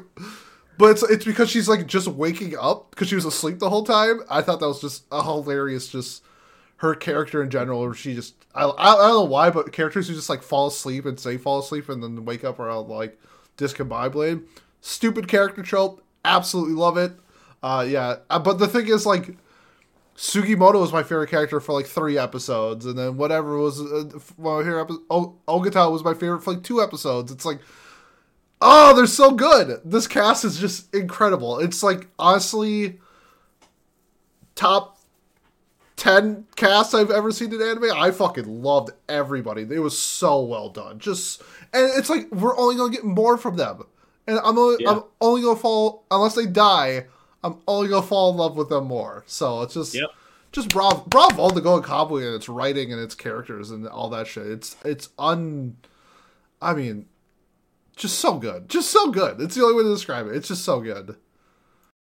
but 0.77 0.91
it's 0.91 1.03
it's 1.03 1.25
because 1.25 1.49
she's 1.49 1.69
like 1.69 1.87
just 1.87 2.07
waking 2.07 2.57
up 2.57 2.89
because 2.89 3.07
she 3.07 3.15
was 3.15 3.25
asleep 3.25 3.59
the 3.59 3.69
whole 3.69 3.85
time. 3.85 4.21
I 4.29 4.41
thought 4.41 4.59
that 4.59 4.67
was 4.67 4.81
just 4.81 5.05
a 5.11 5.23
hilarious, 5.23 5.87
just 5.87 6.23
her 6.77 6.95
character 6.95 7.41
in 7.41 7.49
general. 7.49 7.81
Where 7.81 7.93
she 7.93 8.13
just 8.15 8.35
I, 8.53 8.63
I, 8.63 8.93
I 8.93 9.07
don't 9.07 9.13
know 9.13 9.23
why, 9.23 9.49
but 9.49 9.71
characters 9.71 10.07
who 10.07 10.15
just 10.15 10.29
like 10.29 10.43
fall 10.43 10.67
asleep 10.67 11.05
and 11.05 11.19
say 11.19 11.37
fall 11.37 11.59
asleep 11.59 11.89
and 11.89 12.03
then 12.03 12.25
wake 12.25 12.43
up 12.43 12.59
are 12.59 12.69
all 12.69 12.85
like 12.85 13.19
discombobulated. 13.57 14.43
Stupid 14.81 15.27
character 15.27 15.63
trope. 15.63 16.03
Absolutely 16.25 16.75
love 16.75 16.97
it. 16.97 17.13
Uh, 17.63 17.85
yeah, 17.87 18.17
uh, 18.29 18.37
but 18.39 18.59
the 18.59 18.67
thing 18.67 18.87
is 18.87 19.05
like. 19.05 19.37
Sugimoto 20.15 20.79
was 20.79 20.93
my 20.93 21.01
favorite 21.01 21.31
character 21.31 21.59
for 21.59 21.73
like 21.73 21.87
three 21.87 22.19
episodes, 22.19 22.85
and 22.85 22.95
then 22.95 23.17
whatever 23.17 23.57
was 23.57 23.81
uh, 23.81 24.03
well 24.37 24.63
here 24.63 24.77
epi- 24.77 24.93
o- 25.09 25.35
Ogata 25.47 25.91
was 25.91 26.03
my 26.03 26.13
favorite 26.13 26.43
for 26.43 26.53
like 26.53 26.61
two 26.61 26.83
episodes. 26.83 27.31
It's 27.31 27.45
like, 27.45 27.57
oh, 28.61 28.95
they're 28.95 29.07
so 29.07 29.31
good. 29.31 29.81
This 29.83 30.05
cast 30.05 30.45
is 30.45 30.59
just 30.59 30.93
incredible. 30.93 31.57
It's 31.57 31.81
like 31.81 32.09
honestly, 32.19 32.99
top 34.53 34.99
ten 35.95 36.45
cast 36.55 36.93
I've 36.93 37.09
ever 37.09 37.31
seen 37.31 37.51
in 37.51 37.59
anime. 37.61 37.91
I 37.95 38.11
fucking 38.11 38.61
loved 38.61 38.91
everybody. 39.09 39.63
It 39.63 39.79
was 39.79 39.97
so 39.97 40.43
well 40.43 40.69
done. 40.69 40.99
Just 40.99 41.41
and 41.73 41.89
it's 41.97 42.11
like 42.11 42.29
we're 42.31 42.55
only 42.57 42.75
gonna 42.75 42.93
get 42.93 43.03
more 43.03 43.35
from 43.35 43.57
them, 43.57 43.83
and 44.27 44.39
I'm 44.43 44.59
only, 44.59 44.83
Yeah. 44.83 44.91
I'm 44.91 45.03
only 45.21 45.41
gonna 45.41 45.59
fall 45.59 46.05
unless 46.11 46.35
they 46.35 46.45
die. 46.45 47.07
I'm 47.43 47.57
only 47.67 47.89
gonna 47.89 48.05
fall 48.05 48.31
in 48.31 48.37
love 48.37 48.55
with 48.57 48.69
them 48.69 48.85
more. 48.85 49.23
So 49.27 49.61
it's 49.61 49.73
just 49.73 49.93
Yep. 49.95 50.09
just 50.51 50.69
bravo 50.69 51.03
bravo 51.07 51.49
to 51.49 51.61
Golden 51.61 51.87
Kamuy 51.89 52.25
and 52.25 52.35
its 52.35 52.47
writing 52.49 52.91
and 52.93 53.01
its 53.01 53.15
characters 53.15 53.71
and 53.71 53.87
all 53.87 54.09
that 54.11 54.27
shit. 54.27 54.45
It's 54.47 54.75
it's 54.85 55.09
un 55.19 55.77
I 56.61 56.73
mean 56.73 57.05
just 57.95 58.19
so 58.19 58.37
good. 58.39 58.69
Just 58.69 58.89
so 58.91 59.11
good. 59.11 59.39
It's 59.41 59.55
the 59.55 59.63
only 59.63 59.75
way 59.75 59.83
to 59.83 59.93
describe 59.93 60.27
it. 60.27 60.35
It's 60.35 60.47
just 60.47 60.63
so 60.65 60.79
good. 60.81 61.15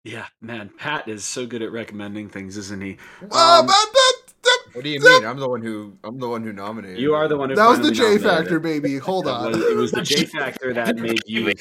Yeah, 0.04 0.26
man, 0.40 0.70
Pat 0.78 1.08
is 1.08 1.24
so 1.24 1.46
good 1.46 1.62
at 1.62 1.72
recommending 1.72 2.28
things, 2.28 2.56
isn't 2.56 2.80
he? 2.80 2.96
Uh, 3.32 3.58
Um, 3.60 3.66
but 3.66 3.74
that, 3.92 4.12
that, 4.44 4.58
What 4.72 4.84
do 4.84 4.90
you 4.90 5.00
mean? 5.00 5.24
I'm 5.26 5.38
the 5.40 5.48
one 5.48 5.60
who 5.62 5.94
I'm 6.04 6.18
the 6.20 6.28
one 6.28 6.44
who 6.44 6.52
nominated. 6.52 7.00
You 7.00 7.14
are 7.14 7.24
it. 7.24 7.28
the 7.28 7.36
one 7.36 7.50
who. 7.50 7.56
that 7.56 7.68
was 7.68 7.80
the 7.80 7.90
J 7.90 8.02
nominated 8.02 8.22
factor, 8.30 8.60
baby. 8.60 8.98
Hold 8.98 9.26
It 9.26 9.30
on. 9.30 9.50
was, 9.50 9.56
it 9.60 9.76
was 9.76 9.90
the 9.90 10.02
J 10.02 10.24
factor 10.26 10.72
that 10.72 10.94
made 11.08 11.22
you. 11.26 11.52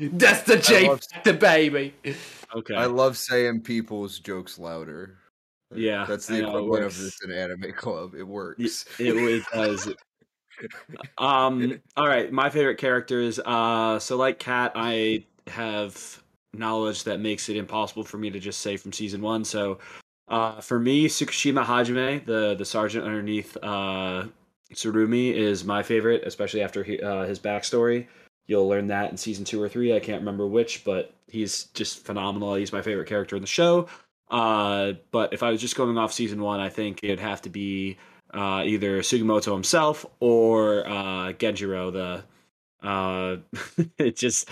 That's 0.00 0.42
the 0.42 0.56
J 0.56 0.88
love- 0.88 1.04
factor, 1.04 1.32
baby. 1.34 1.94
Okay. 2.54 2.74
I 2.74 2.86
love 2.86 3.16
saying 3.16 3.60
people's 3.62 4.18
jokes 4.18 4.58
louder. 4.58 5.18
Yeah, 5.74 6.04
that's 6.08 6.26
the 6.26 6.46
equivalent 6.46 6.84
of 6.84 6.98
this 6.98 7.22
in 7.22 7.30
anime 7.30 7.72
club. 7.76 8.14
It 8.14 8.26
works. 8.26 8.86
it, 8.98 9.14
it 9.16 9.44
does. 9.52 9.92
Um. 11.16 11.80
All 11.96 12.06
right. 12.06 12.30
My 12.30 12.50
favorite 12.50 12.76
characters. 12.76 13.38
Uh. 13.38 13.98
So 13.98 14.18
like 14.18 14.38
Kat, 14.38 14.72
I 14.74 15.24
have 15.46 16.22
knowledge 16.52 17.04
that 17.04 17.20
makes 17.20 17.48
it 17.48 17.56
impossible 17.56 18.04
for 18.04 18.18
me 18.18 18.28
to 18.30 18.38
just 18.38 18.60
say 18.60 18.76
from 18.76 18.92
season 18.92 19.22
one. 19.22 19.44
So, 19.44 19.78
uh, 20.28 20.60
for 20.60 20.78
me, 20.78 21.06
Tsukishima 21.06 21.64
Hajime, 21.64 22.26
the 22.26 22.54
the 22.56 22.64
sergeant 22.66 23.06
underneath 23.06 23.56
uh 23.62 24.26
Tsurumi, 24.74 25.32
is 25.32 25.64
my 25.64 25.82
favorite, 25.82 26.24
especially 26.26 26.62
after 26.62 26.84
he, 26.84 27.00
uh, 27.00 27.24
his 27.24 27.38
backstory. 27.38 28.06
You'll 28.46 28.68
learn 28.68 28.88
that 28.88 29.10
in 29.10 29.16
season 29.16 29.44
two 29.44 29.62
or 29.62 29.68
three. 29.68 29.94
I 29.94 30.00
can't 30.00 30.20
remember 30.20 30.46
which, 30.46 30.84
but 30.84 31.14
he's 31.28 31.64
just 31.66 32.04
phenomenal. 32.04 32.54
He's 32.54 32.72
my 32.72 32.82
favorite 32.82 33.08
character 33.08 33.36
in 33.36 33.42
the 33.42 33.48
show. 33.48 33.86
Uh, 34.30 34.94
but 35.10 35.32
if 35.32 35.42
I 35.42 35.50
was 35.50 35.60
just 35.60 35.76
going 35.76 35.98
off 35.98 36.12
season 36.12 36.40
one, 36.40 36.60
I 36.60 36.68
think 36.68 37.00
it'd 37.02 37.20
have 37.20 37.42
to 37.42 37.50
be 37.50 37.96
uh, 38.32 38.62
either 38.64 39.00
Sugimoto 39.00 39.52
himself 39.52 40.06
or 40.20 40.86
uh, 40.86 41.32
Genjiro. 41.32 41.92
The 41.92 42.86
uh, 42.86 43.36
it 43.98 44.16
just 44.16 44.48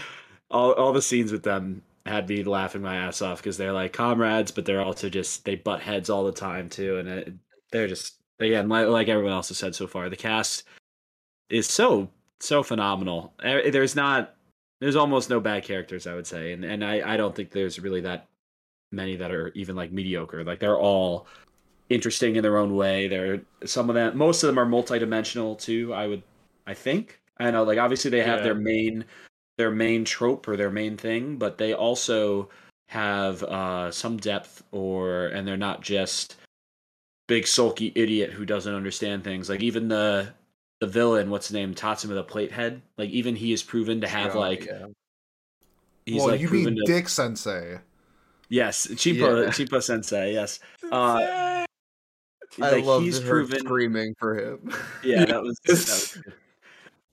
all 0.50 0.72
all 0.72 0.92
the 0.92 1.02
scenes 1.02 1.32
with 1.32 1.42
them 1.42 1.82
had 2.06 2.28
me 2.28 2.42
laughing 2.42 2.82
my 2.82 2.96
ass 2.96 3.22
off 3.22 3.38
because 3.38 3.56
they're 3.56 3.72
like 3.72 3.92
comrades, 3.92 4.50
but 4.50 4.64
they're 4.64 4.82
also 4.82 5.08
just 5.08 5.44
they 5.44 5.54
butt 5.54 5.80
heads 5.80 6.10
all 6.10 6.24
the 6.24 6.32
time 6.32 6.68
too, 6.68 6.98
and 6.98 7.08
it, 7.08 7.32
they're 7.70 7.88
just 7.88 8.16
again 8.40 8.68
like, 8.68 8.88
like 8.88 9.08
everyone 9.08 9.32
else 9.32 9.48
has 9.48 9.58
said 9.58 9.74
so 9.74 9.86
far. 9.86 10.08
The 10.08 10.16
cast 10.16 10.64
is 11.50 11.68
so 11.68 12.10
so 12.40 12.62
phenomenal. 12.62 13.34
Eh, 13.42 13.70
There's 13.70 13.96
not 13.96 14.34
there's 14.80 14.96
almost 14.96 15.28
no 15.28 15.40
bad 15.40 15.64
characters, 15.64 16.06
I 16.06 16.14
would 16.14 16.26
say, 16.26 16.52
and 16.52 16.64
and 16.64 16.84
I 16.84 17.14
I 17.14 17.16
don't 17.16 17.34
think 17.34 17.50
there's 17.50 17.80
really 17.80 18.00
that 18.02 18.26
many 18.92 19.16
that 19.16 19.30
are 19.30 19.48
even 19.54 19.76
like 19.76 19.92
mediocre. 19.92 20.44
Like 20.44 20.60
they're 20.60 20.78
all 20.78 21.26
interesting 21.90 22.36
in 22.36 22.42
their 22.42 22.58
own 22.58 22.74
way. 22.76 23.08
They're 23.08 23.40
some 23.64 23.88
of 23.88 23.94
them, 23.94 24.16
most 24.16 24.42
of 24.42 24.46
them 24.48 24.58
are 24.58 24.66
multidimensional 24.66 25.58
too. 25.58 25.92
I 25.94 26.06
would, 26.06 26.22
I 26.66 26.74
think. 26.74 27.20
I 27.38 27.50
know, 27.50 27.62
like 27.64 27.78
obviously 27.78 28.10
they 28.10 28.22
have 28.22 28.38
Yeah. 28.40 28.44
their 28.44 28.54
main, 28.54 29.04
their 29.56 29.70
main 29.70 30.04
trope 30.04 30.46
or 30.48 30.56
their 30.56 30.70
main 30.70 30.96
thing, 30.96 31.36
but 31.36 31.56
they 31.58 31.72
also 31.72 32.48
have 32.88 33.42
uh, 33.44 33.90
some 33.90 34.16
depth 34.16 34.62
or, 34.72 35.26
and 35.28 35.46
they're 35.46 35.56
not 35.56 35.82
just 35.82 36.36
big 37.26 37.46
sulky 37.46 37.92
idiot 37.94 38.32
who 38.32 38.44
doesn't 38.44 38.74
understand 38.74 39.24
things. 39.24 39.48
Like 39.48 39.62
even 39.62 39.88
the 39.88 40.32
the 40.80 40.86
villain, 40.86 41.30
what's 41.30 41.48
his 41.48 41.54
name, 41.54 41.74
Tatsuma 41.74 42.14
the 42.14 42.24
Platehead. 42.24 42.80
Like 42.96 43.10
even 43.10 43.34
he 43.36 43.52
is 43.52 43.62
proven 43.62 44.00
to 44.00 44.08
have 44.08 44.34
Yeah, 44.34 44.40
like 44.40 44.66
yeah. 44.66 44.86
he's 46.06 46.16
well, 46.20 46.28
like 46.28 46.40
you 46.40 46.48
proven 46.48 46.74
mean 46.74 46.86
to 46.86 46.92
Dick 46.92 47.08
Sensei. 47.08 47.78
yes, 48.48 48.86
Chipo 48.86 49.44
Yeah. 49.44 49.50
Chipo 49.50 49.82
Sensei. 49.82 50.32
Yes, 50.32 50.60
uh, 50.90 51.18
I 51.20 51.66
like, 52.58 52.84
love 52.84 53.02
he's 53.02 53.20
proven. 53.20 53.60
screaming 53.60 54.14
for 54.18 54.38
him. 54.38 54.72
Yeah, 55.04 55.24
that 55.26 55.42
was. 55.42 55.58
That 55.64 55.72
was. 55.76 56.18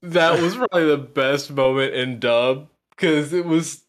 That 0.01 0.39
was 0.39 0.55
probably 0.55 0.86
the 0.86 0.97
best 0.97 1.51
moment 1.51 1.95
in 1.95 2.20
dub 2.20 2.70
because 2.91 3.34
it 3.34 3.45
was 3.45 3.86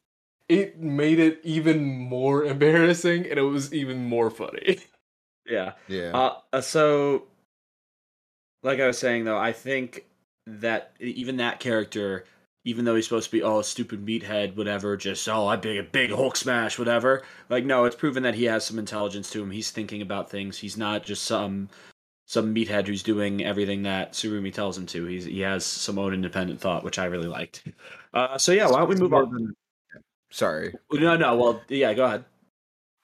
it 0.48 0.80
made 0.80 1.18
it 1.18 1.40
even 1.44 1.84
more 1.84 2.44
embarrassing 2.44 3.26
and 3.28 3.38
it 3.38 3.42
was 3.42 3.74
even 3.74 4.04
more 4.06 4.30
funny. 4.30 4.78
Yeah. 5.48 5.72
yeah. 5.86 6.10
Uh, 6.12 6.38
uh, 6.54 6.60
so, 6.60 7.24
like 8.66 8.80
I 8.80 8.86
was 8.88 8.98
saying 8.98 9.24
though, 9.24 9.38
I 9.38 9.52
think 9.52 10.04
that 10.46 10.92
even 11.00 11.36
that 11.36 11.60
character, 11.60 12.24
even 12.64 12.84
though 12.84 12.96
he's 12.96 13.04
supposed 13.04 13.30
to 13.30 13.36
be 13.36 13.42
oh 13.42 13.62
stupid 13.62 14.04
meathead, 14.04 14.56
whatever, 14.56 14.96
just 14.96 15.26
oh 15.28 15.46
I 15.46 15.56
big 15.56 15.78
a 15.78 15.84
big 15.84 16.10
Hulk 16.10 16.36
smash, 16.36 16.78
whatever. 16.78 17.22
Like 17.48 17.64
no, 17.64 17.84
it's 17.84 17.96
proven 17.96 18.24
that 18.24 18.34
he 18.34 18.44
has 18.44 18.64
some 18.64 18.78
intelligence 18.78 19.30
to 19.30 19.42
him. 19.42 19.52
He's 19.52 19.70
thinking 19.70 20.02
about 20.02 20.28
things. 20.28 20.58
He's 20.58 20.76
not 20.76 21.04
just 21.04 21.22
some 21.22 21.68
some 22.26 22.52
meathead 22.52 22.88
who's 22.88 23.04
doing 23.04 23.44
everything 23.44 23.84
that 23.84 24.12
Tsurumi 24.12 24.52
tells 24.52 24.76
him 24.76 24.86
to. 24.86 25.06
He's 25.06 25.24
he 25.24 25.40
has 25.40 25.64
some 25.64 25.98
own 25.98 26.12
independent 26.12 26.60
thought, 26.60 26.82
which 26.82 26.98
I 26.98 27.06
really 27.06 27.28
liked. 27.28 27.62
Uh, 28.14 28.38
so 28.38 28.50
yeah, 28.50 28.66
why 28.66 28.78
don't 28.78 28.88
we 28.88 28.96
move 28.96 29.12
on? 29.12 29.54
Sorry. 30.30 30.74
No, 30.90 31.18
no. 31.18 31.36
Well, 31.36 31.60
yeah, 31.68 31.92
go 31.92 32.06
ahead. 32.06 32.24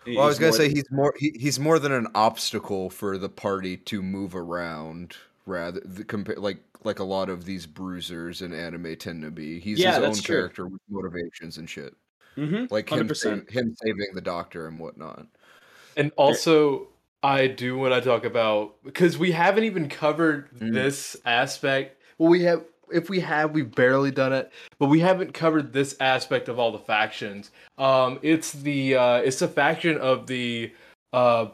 Well, 0.07 0.23
I 0.23 0.27
was 0.27 0.39
gonna 0.39 0.55
say 0.55 0.71
he's 0.71 0.91
more 0.91 1.15
he, 1.19 1.37
he's 1.39 1.61
more 1.61 1.79
than 1.79 1.93
an 1.93 2.09
obstacle 2.15 2.89
for 2.89 3.19
the 3.19 3.29
party 3.29 3.77
to 3.77 4.03
move 4.03 4.35
around. 4.35 5.17
Rather, 5.47 5.81
the, 5.85 6.05
compa- 6.05 6.39
like 6.39 6.59
like 6.85 6.99
a 6.99 7.05
lot 7.05 7.29
of 7.29 7.45
these 7.45 7.67
bruisers 7.67 8.43
in 8.43 8.53
anime 8.53 8.97
tend 8.97 9.23
to 9.23 9.31
be. 9.31 9.59
He's 9.61 9.79
Yeah, 9.79 9.99
his 9.99 9.99
own 9.99 10.15
true. 10.15 10.37
character 10.37 10.67
with 10.67 10.81
motivations 10.89 11.59
and 11.59 11.69
shit. 11.69 11.95
Mhm, 12.37 12.71
Like 12.71 12.89
him, 12.91 13.09
100%. 13.09 13.17
save, 13.17 13.49
him 13.49 13.77
saving 13.83 14.15
the 14.15 14.21
doctor 14.21 14.67
and 14.67 14.79
whatnot. 14.79 15.27
And 15.97 16.11
also, 16.17 16.89
I 17.23 17.47
do 17.47 17.77
want 17.77 17.95
to 17.95 18.01
talk 18.01 18.25
about 18.25 18.83
because 18.85 19.19
we 19.19 19.33
haven't 19.33 19.65
even 19.65 19.89
covered 19.89 20.49
Mm. 20.59 20.73
this 20.73 21.17
aspect. 21.25 22.01
Well, 22.19 22.31
we 22.31 22.43
have. 22.45 22.65
If 22.93 23.09
we 23.09 23.21
have, 23.21 23.53
we've 23.53 23.75
barely 23.75 24.11
done 24.11 24.35
it, 24.35 24.53
but 24.79 24.87
we 24.89 25.01
haven't 25.01 25.33
covered 25.33 25.73
this 25.73 25.97
aspect 25.99 26.51
of 26.51 26.59
all 26.59 26.73
the 26.73 26.79
factions. 26.79 27.51
Um, 27.79 28.19
it's 28.21 28.53
the 28.53 28.97
uh, 28.97 29.17
it's 29.19 29.39
the 29.39 29.49
faction 29.49 29.97
of 29.97 30.27
the 30.27 30.73
uh, 31.15 31.47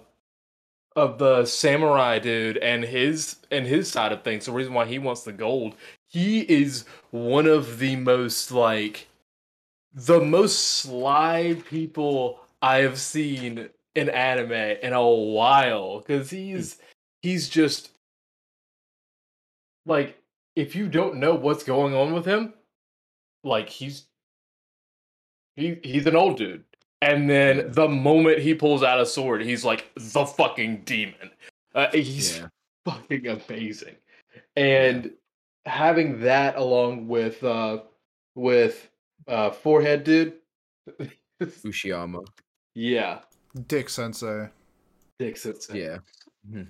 of 0.99 1.19
the 1.19 1.47
samurai 1.47 2.19
dude 2.19 2.57
and 2.59 2.85
his 2.85 3.37
and 3.51 3.67
his 3.67 3.89
side 3.89 4.13
of 4.13 4.23
things. 4.23 4.47
The 4.47 4.53
reason 4.53 4.75
why 4.75 4.87
he 4.87 4.99
wants 4.99 5.23
the 5.23 5.33
gold, 5.33 5.77
he 6.09 6.41
is 6.41 6.85
one 7.11 7.47
of 7.47 7.79
the 7.79 7.97
most 7.97 8.51
like 8.51 9.07
the 9.95 10.21
most 10.21 10.59
sly 10.59 11.63
people 11.71 12.41
I 12.61 12.79
have 12.79 12.99
seen 12.99 13.69
in 13.95 14.09
anime 14.09 14.53
in 14.53 14.93
a 14.93 15.09
while 15.09 16.01
because 16.01 16.31
he's 16.31 16.79
he's 17.23 17.49
just 17.49 17.91
like 19.87 20.21
if 20.57 20.75
you 20.75 20.89
don't 20.89 21.17
know 21.17 21.35
what's 21.35 21.63
going 21.63 21.95
on 21.95 22.13
with 22.13 22.25
him, 22.25 22.55
like 23.45 23.69
he's 23.69 24.07
he 25.55 25.79
he's 25.85 26.07
an 26.07 26.17
old 26.17 26.39
dude. 26.39 26.65
And 27.01 27.31
then 27.31 27.71
the 27.73 27.89
moment 27.89 28.41
he 28.41 28.55
pulls 28.55 28.83
out 28.83 29.01
a 29.01 29.07
sword, 29.07 29.43
he's 29.43 29.65
like 29.65 29.89
the 29.95 30.27
fucking 30.27 30.83
demon. 30.85 31.31
Uh, 31.75 31.89
he's 31.93 32.39
Yeah. 32.39 32.49
fucking 32.85 33.27
amazing. 33.29 33.97
And 34.57 35.13
having 35.67 36.21
that 36.23 36.57
along 36.57 37.07
with 37.09 37.43
uh 37.45 37.83
with 38.35 38.89
uh 39.29 39.51
forehead 39.51 40.03
dude. 40.05 40.35
Ushiyama. 41.43 42.27
yeah. 42.75 43.21
Dick 43.67 43.89
Sensei. 43.89 44.49
Dick 45.19 45.37
Sensei. 45.37 45.81
Yeah. 45.83 45.99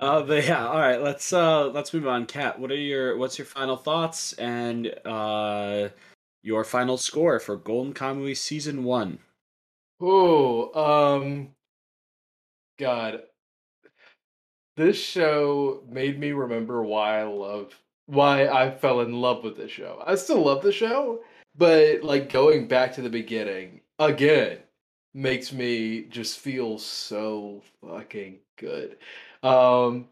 Uh, 0.00 0.22
but 0.22 0.44
yeah, 0.46 0.64
all 0.64 0.78
right. 0.78 1.02
Let's 1.02 1.32
uh, 1.32 1.66
let's 1.70 1.92
move 1.92 2.06
on. 2.06 2.24
Kat, 2.26 2.56
what 2.60 2.70
are 2.70 2.76
your 2.76 3.16
what's 3.16 3.36
your 3.36 3.46
final 3.46 3.76
thoughts 3.76 4.32
and 4.34 4.94
uh, 5.04 5.88
your 6.44 6.62
final 6.62 6.96
score 6.96 7.40
for 7.40 7.56
Golden 7.56 7.92
Kamuy 7.92 8.36
season 8.36 8.84
one? 8.84 9.18
Oh, 10.00 10.72
um, 11.20 11.50
God, 12.78 13.22
this 14.76 14.96
show 14.96 15.82
made 15.88 16.18
me 16.18 16.32
remember 16.32 16.82
why 16.82 17.20
I 17.20 17.24
love 17.24 17.74
why 18.06 18.46
I 18.48 18.70
fell 18.70 19.00
in 19.00 19.20
love 19.20 19.44
with 19.44 19.56
this 19.56 19.70
show. 19.70 20.02
I 20.06 20.14
still 20.14 20.42
love 20.42 20.62
the 20.62 20.72
show, 20.72 21.20
but 21.56 22.02
like 22.02 22.32
going 22.32 22.66
back 22.68 22.94
to 22.94 23.02
the 23.02 23.10
beginning 23.10 23.80
again 23.98 24.58
makes 25.14 25.52
me 25.52 26.04
just 26.04 26.38
feel 26.38 26.78
so 26.78 27.62
fucking 27.84 28.38
good. 28.56 28.96
Um 29.42 30.08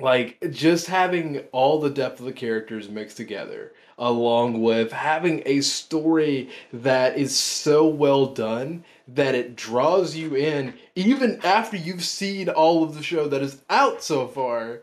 like 0.00 0.38
just 0.50 0.86
having 0.86 1.40
all 1.52 1.80
the 1.80 1.90
depth 1.90 2.20
of 2.20 2.26
the 2.26 2.32
characters 2.32 2.88
mixed 2.88 3.16
together 3.16 3.72
along 4.00 4.62
with 4.62 4.90
having 4.90 5.42
a 5.46 5.60
story 5.60 6.48
that 6.72 7.16
is 7.16 7.38
so 7.38 7.86
well 7.86 8.26
done 8.26 8.82
that 9.06 9.34
it 9.34 9.54
draws 9.54 10.16
you 10.16 10.34
in 10.34 10.74
even 10.96 11.38
after 11.44 11.76
you've 11.76 12.04
seen 12.04 12.48
all 12.48 12.82
of 12.82 12.94
the 12.94 13.02
show 13.02 13.28
that 13.28 13.42
is 13.42 13.62
out 13.70 14.02
so 14.02 14.26
far 14.26 14.80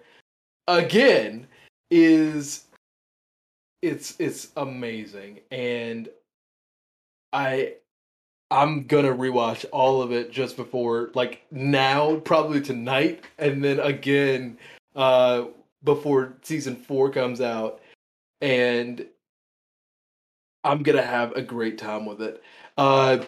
again 0.67 1.47
is 1.89 2.65
it's 3.81 4.15
it's 4.19 4.49
amazing. 4.57 5.39
And 5.51 6.09
i 7.33 7.73
i'm 8.51 8.87
gonna 8.87 9.13
rewatch 9.13 9.65
all 9.73 10.01
of 10.01 10.13
it 10.13 10.31
just 10.31 10.55
before 10.55 11.09
like 11.13 11.41
now 11.51 12.15
probably 12.21 12.61
tonight 12.61 13.21
and 13.37 13.61
then 13.61 13.77
again 13.81 14.57
uh 14.95 15.43
before 15.83 16.33
season 16.41 16.73
four 16.73 17.09
comes 17.09 17.41
out 17.41 17.81
and 18.41 19.05
i'm 20.63 20.83
gonna 20.83 21.01
have 21.01 21.31
a 21.33 21.41
great 21.41 21.77
time 21.77 22.05
with 22.05 22.21
it 22.21 22.41
uh 22.77 23.23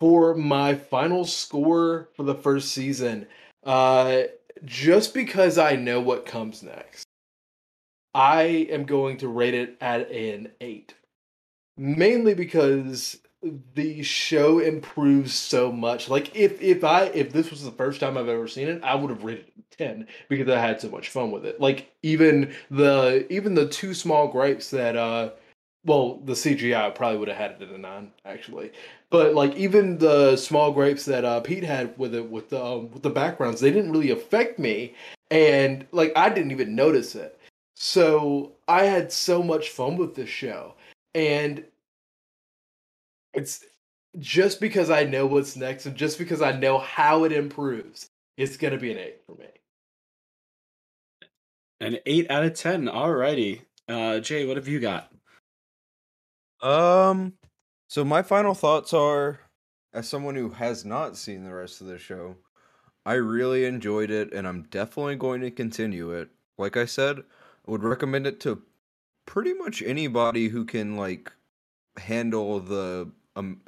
for 0.00 0.34
my 0.34 0.74
final 0.74 1.24
score 1.24 2.08
for 2.16 2.22
the 2.22 2.34
first 2.34 2.72
season 2.72 3.26
uh 3.64 4.22
just 4.64 5.14
because 5.14 5.58
i 5.58 5.74
know 5.76 6.00
what 6.00 6.26
comes 6.26 6.62
next 6.62 7.06
I 8.16 8.66
am 8.70 8.86
going 8.86 9.18
to 9.18 9.28
rate 9.28 9.52
it 9.52 9.76
at 9.78 10.10
an 10.10 10.50
8. 10.62 10.94
Mainly 11.76 12.32
because 12.32 13.20
the 13.74 14.02
show 14.02 14.58
improves 14.58 15.34
so 15.34 15.72
much. 15.72 16.08
Like 16.08 16.34
if 16.34 16.60
if 16.60 16.84
I 16.84 17.04
if 17.06 17.32
this 17.32 17.50
was 17.50 17.64
the 17.64 17.70
first 17.70 18.00
time 18.00 18.16
I've 18.16 18.28
ever 18.28 18.48
seen 18.48 18.68
it, 18.68 18.82
I 18.82 18.94
would 18.94 19.10
have 19.10 19.24
rated 19.24 19.46
it 19.46 19.78
10 19.78 20.06
because 20.28 20.48
I 20.48 20.60
had 20.60 20.80
so 20.80 20.88
much 20.88 21.08
fun 21.08 21.30
with 21.30 21.44
it. 21.44 21.60
Like 21.60 21.92
even 22.02 22.54
the 22.70 23.26
even 23.30 23.54
the 23.54 23.68
two 23.68 23.94
small 23.94 24.28
gripes 24.28 24.70
that 24.70 24.96
uh 24.96 25.30
well, 25.84 26.20
the 26.24 26.32
CGI 26.32 26.94
probably 26.96 27.18
would 27.18 27.28
have 27.28 27.36
had 27.36 27.50
it 27.52 27.62
at 27.62 27.70
a 27.70 27.78
9 27.78 28.10
actually. 28.24 28.72
But 29.10 29.34
like 29.34 29.54
even 29.56 29.98
the 29.98 30.36
small 30.36 30.72
gripes 30.72 31.04
that 31.06 31.24
uh 31.24 31.40
Pete 31.40 31.64
had 31.64 31.96
with 31.98 32.14
it 32.14 32.30
with 32.30 32.50
the 32.50 32.62
um, 32.62 32.90
with 32.90 33.02
the 33.02 33.10
backgrounds, 33.10 33.60
they 33.60 33.70
didn't 33.70 33.92
really 33.92 34.10
affect 34.10 34.58
me 34.58 34.94
and 35.30 35.86
like 35.92 36.12
I 36.16 36.28
didn't 36.28 36.52
even 36.52 36.74
notice 36.74 37.14
it. 37.14 37.38
So 37.74 38.52
I 38.68 38.84
had 38.84 39.12
so 39.12 39.42
much 39.42 39.70
fun 39.70 39.96
with 39.96 40.14
this 40.14 40.30
show. 40.30 40.74
And 41.14 41.64
it's 43.36 43.64
just 44.18 44.60
because 44.60 44.90
I 44.90 45.04
know 45.04 45.26
what's 45.26 45.56
next 45.56 45.86
and 45.86 45.94
just 45.94 46.18
because 46.18 46.42
I 46.42 46.52
know 46.52 46.78
how 46.78 47.24
it 47.24 47.32
improves, 47.32 48.08
it's 48.36 48.56
going 48.56 48.72
to 48.72 48.80
be 48.80 48.90
an 48.92 48.98
8 48.98 49.20
for 49.26 49.34
me. 49.36 49.46
An 51.80 51.98
8 52.06 52.30
out 52.30 52.44
of 52.44 52.54
10. 52.54 52.86
Alrighty. 52.86 53.60
Uh, 53.88 54.18
Jay, 54.20 54.46
what 54.46 54.56
have 54.56 54.68
you 54.68 54.80
got? 54.80 55.12
Um, 56.62 57.34
so 57.88 58.04
my 58.04 58.22
final 58.22 58.54
thoughts 58.54 58.94
are 58.94 59.40
as 59.92 60.08
someone 60.08 60.34
who 60.34 60.50
has 60.50 60.84
not 60.84 61.16
seen 61.16 61.44
the 61.44 61.54
rest 61.54 61.80
of 61.80 61.86
the 61.86 61.98
show, 61.98 62.36
I 63.04 63.14
really 63.14 63.64
enjoyed 63.64 64.10
it 64.10 64.32
and 64.32 64.46
I'm 64.46 64.62
definitely 64.70 65.16
going 65.16 65.40
to 65.42 65.50
continue 65.50 66.12
it. 66.12 66.28
Like 66.58 66.76
I 66.76 66.86
said, 66.86 67.18
I 67.18 67.70
would 67.70 67.84
recommend 67.84 68.26
it 68.26 68.40
to 68.40 68.62
pretty 69.26 69.54
much 69.54 69.82
anybody 69.82 70.48
who 70.48 70.64
can 70.64 70.96
like 70.96 71.32
handle 71.98 72.60
the 72.60 73.10
um 73.36 73.60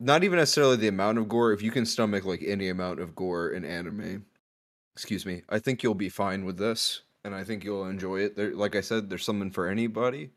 not 0.00 0.24
even 0.24 0.38
necessarily 0.38 0.76
the 0.76 0.88
amount 0.88 1.18
of 1.18 1.28
gore 1.28 1.52
if 1.52 1.62
you 1.62 1.70
can 1.70 1.86
stomach 1.86 2.24
like 2.24 2.42
any 2.44 2.68
amount 2.68 3.00
of 3.00 3.14
gore 3.14 3.50
in 3.50 3.64
anime 3.64 4.26
excuse 4.94 5.26
me 5.26 5.42
i 5.50 5.58
think 5.58 5.82
you'll 5.82 5.94
be 5.94 6.08
fine 6.08 6.44
with 6.44 6.58
this 6.58 7.02
and 7.24 7.34
i 7.34 7.44
think 7.44 7.64
you'll 7.64 7.86
enjoy 7.86 8.20
it. 8.20 8.36
There 8.36 8.54
like 8.54 8.76
i 8.76 8.80
said 8.80 9.10
there's 9.10 9.24
something 9.24 9.50
for 9.50 9.68
anybody. 9.68 10.32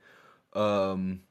Um 0.53 1.23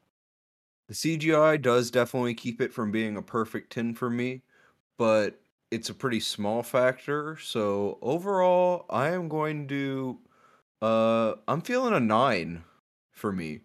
the 0.87 0.93
cgi 0.93 1.61
does 1.61 1.91
definitely 1.91 2.33
keep 2.35 2.61
it 2.61 2.73
from 2.73 2.91
being 2.91 3.17
a 3.17 3.21
perfect 3.21 3.71
10 3.71 3.95
for 3.95 4.09
me 4.09 4.43
but 4.97 5.41
it's 5.71 5.89
a 5.89 5.93
pretty 5.95 6.19
small 6.19 6.63
factor. 6.63 7.37
So 7.37 7.97
overall 8.01 8.85
i 8.89 9.09
am 9.09 9.29
going 9.29 9.67
to 9.69 10.19
uh, 10.81 11.35
I'm 11.47 11.61
feeling 11.61 11.93
a 11.93 11.99
nine 11.99 12.63
for 13.11 13.31
me. 13.31 13.61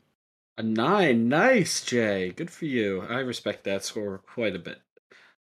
A 0.59 0.63
nine, 0.63 1.29
nice, 1.29 1.85
Jay. 1.85 2.33
Good 2.35 2.51
for 2.51 2.65
you. 2.65 3.03
I 3.11 3.19
respect 3.19 3.65
that 3.65 3.85
score 3.85 4.23
quite 4.27 4.57
a 4.57 4.59
bit. 4.59 4.81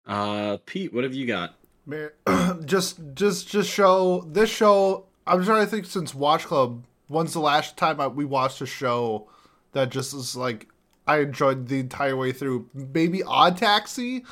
Uh, 0.06 0.58
Pete, 0.66 0.92
what 0.92 1.04
have 1.04 1.14
you 1.14 1.26
got? 1.26 1.54
Man, 1.86 2.10
just 2.66 3.00
just 3.14 3.48
just 3.48 3.70
show 3.70 4.20
this 4.30 4.50
show. 4.50 5.06
I'm 5.26 5.44
trying 5.44 5.64
to 5.64 5.70
think 5.70 5.86
since 5.86 6.14
Watch 6.14 6.44
Club. 6.44 6.84
When's 7.06 7.32
the 7.32 7.40
last 7.40 7.78
time 7.78 8.02
I, 8.02 8.06
we 8.08 8.26
watched 8.26 8.60
a 8.60 8.66
show 8.66 9.30
that 9.72 9.88
just 9.88 10.12
is 10.12 10.36
like 10.36 10.68
I 11.06 11.20
enjoyed 11.20 11.68
the 11.68 11.80
entire 11.80 12.16
way 12.16 12.32
through? 12.32 12.68
Maybe 12.74 13.22
Odd 13.22 13.56
Taxi. 13.56 14.26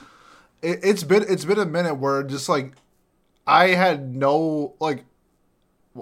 It, 0.61 0.81
it's 0.83 1.05
been 1.05 1.24
it's 1.27 1.47
been 1.47 1.59
a 1.59 1.64
minute 1.64 1.95
where 1.95 2.22
just 2.22 2.51
like 2.51 2.74
I 3.47 3.68
had 3.68 4.14
no 4.14 4.74
like 4.79 5.05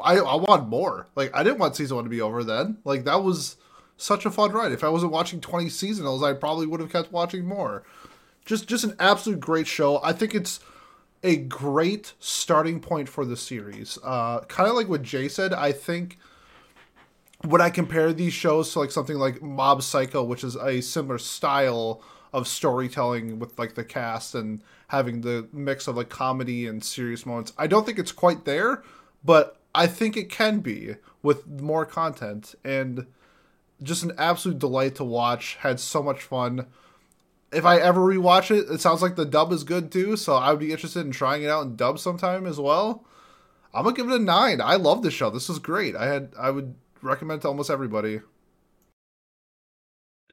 I 0.02 0.16
I 0.16 0.34
want 0.34 0.68
more. 0.68 1.06
Like 1.14 1.30
I 1.32 1.44
didn't 1.44 1.60
want 1.60 1.76
season 1.76 1.94
one 1.94 2.04
to 2.04 2.10
be 2.10 2.20
over 2.20 2.42
then. 2.42 2.78
Like 2.84 3.04
that 3.04 3.22
was 3.22 3.56
such 3.96 4.26
a 4.26 4.30
fun 4.30 4.52
ride. 4.52 4.72
If 4.72 4.84
I 4.84 4.88
wasn't 4.88 5.12
watching 5.12 5.40
twenty 5.40 5.66
seasonals, 5.66 6.22
I 6.22 6.32
probably 6.34 6.66
would 6.66 6.80
have 6.80 6.92
kept 6.92 7.12
watching 7.12 7.46
more. 7.46 7.84
Just 8.44 8.68
just 8.68 8.84
an 8.84 8.94
absolute 8.98 9.40
great 9.40 9.66
show. 9.66 10.00
I 10.02 10.12
think 10.12 10.34
it's 10.34 10.60
a 11.22 11.36
great 11.36 12.12
starting 12.18 12.80
point 12.80 13.08
for 13.08 13.24
the 13.24 13.36
series. 13.36 13.98
Uh, 14.04 14.40
kind 14.40 14.68
of 14.68 14.76
like 14.76 14.88
what 14.88 15.02
Jay 15.02 15.28
said. 15.28 15.54
I 15.54 15.72
think 15.72 16.18
when 17.42 17.60
I 17.60 17.70
compare 17.70 18.12
these 18.12 18.34
shows 18.34 18.72
to 18.72 18.80
like 18.80 18.90
something 18.90 19.16
like 19.16 19.40
Mob 19.40 19.82
Psycho, 19.82 20.22
which 20.22 20.44
is 20.44 20.56
a 20.56 20.82
similar 20.82 21.18
style 21.18 22.02
of 22.32 22.46
storytelling 22.48 23.38
with 23.38 23.58
like 23.58 23.74
the 23.74 23.84
cast 23.84 24.34
and 24.34 24.60
having 24.88 25.20
the 25.20 25.48
mix 25.52 25.86
of 25.86 25.96
like 25.96 26.08
comedy 26.08 26.66
and 26.66 26.84
serious 26.84 27.24
moments, 27.24 27.52
I 27.56 27.66
don't 27.66 27.86
think 27.86 27.98
it's 27.98 28.12
quite 28.12 28.44
there. 28.44 28.82
But 29.24 29.56
I 29.74 29.86
think 29.86 30.16
it 30.16 30.28
can 30.28 30.60
be 30.60 30.96
with 31.22 31.46
more 31.46 31.86
content 31.86 32.54
and 32.64 33.06
just 33.84 34.02
an 34.02 34.12
absolute 34.18 34.58
delight 34.58 34.96
to 34.96 35.04
watch. 35.04 35.56
Had 35.60 35.80
so 35.80 36.02
much 36.02 36.22
fun. 36.22 36.66
If 37.52 37.64
I 37.64 37.78
ever 37.78 38.00
rewatch 38.00 38.50
it, 38.50 38.68
it 38.68 38.80
sounds 38.80 39.00
like 39.00 39.14
the 39.14 39.24
dub 39.24 39.52
is 39.52 39.62
good 39.62 39.92
too, 39.92 40.16
so 40.16 40.34
I 40.34 40.50
would 40.50 40.60
be 40.60 40.72
interested 40.72 41.06
in 41.06 41.12
trying 41.12 41.42
it 41.44 41.50
out 41.50 41.66
in 41.66 41.76
dub 41.76 41.98
sometime 41.98 42.46
as 42.46 42.58
well. 42.58 43.04
I'm 43.72 43.84
gonna 43.84 43.96
give 43.96 44.08
it 44.08 44.20
a 44.20 44.22
nine. 44.22 44.60
I 44.60 44.76
love 44.76 45.02
this 45.02 45.14
show. 45.14 45.30
This 45.30 45.48
is 45.48 45.58
great. 45.58 45.94
I 45.96 46.06
had 46.06 46.32
I 46.38 46.50
would 46.50 46.74
recommend 47.02 47.42
to 47.42 47.48
almost 47.48 47.70
everybody. 47.70 48.20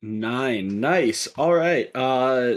Nine, 0.02 0.80
nice. 0.80 1.28
All 1.38 1.54
right. 1.54 1.92
Uh, 1.96 2.56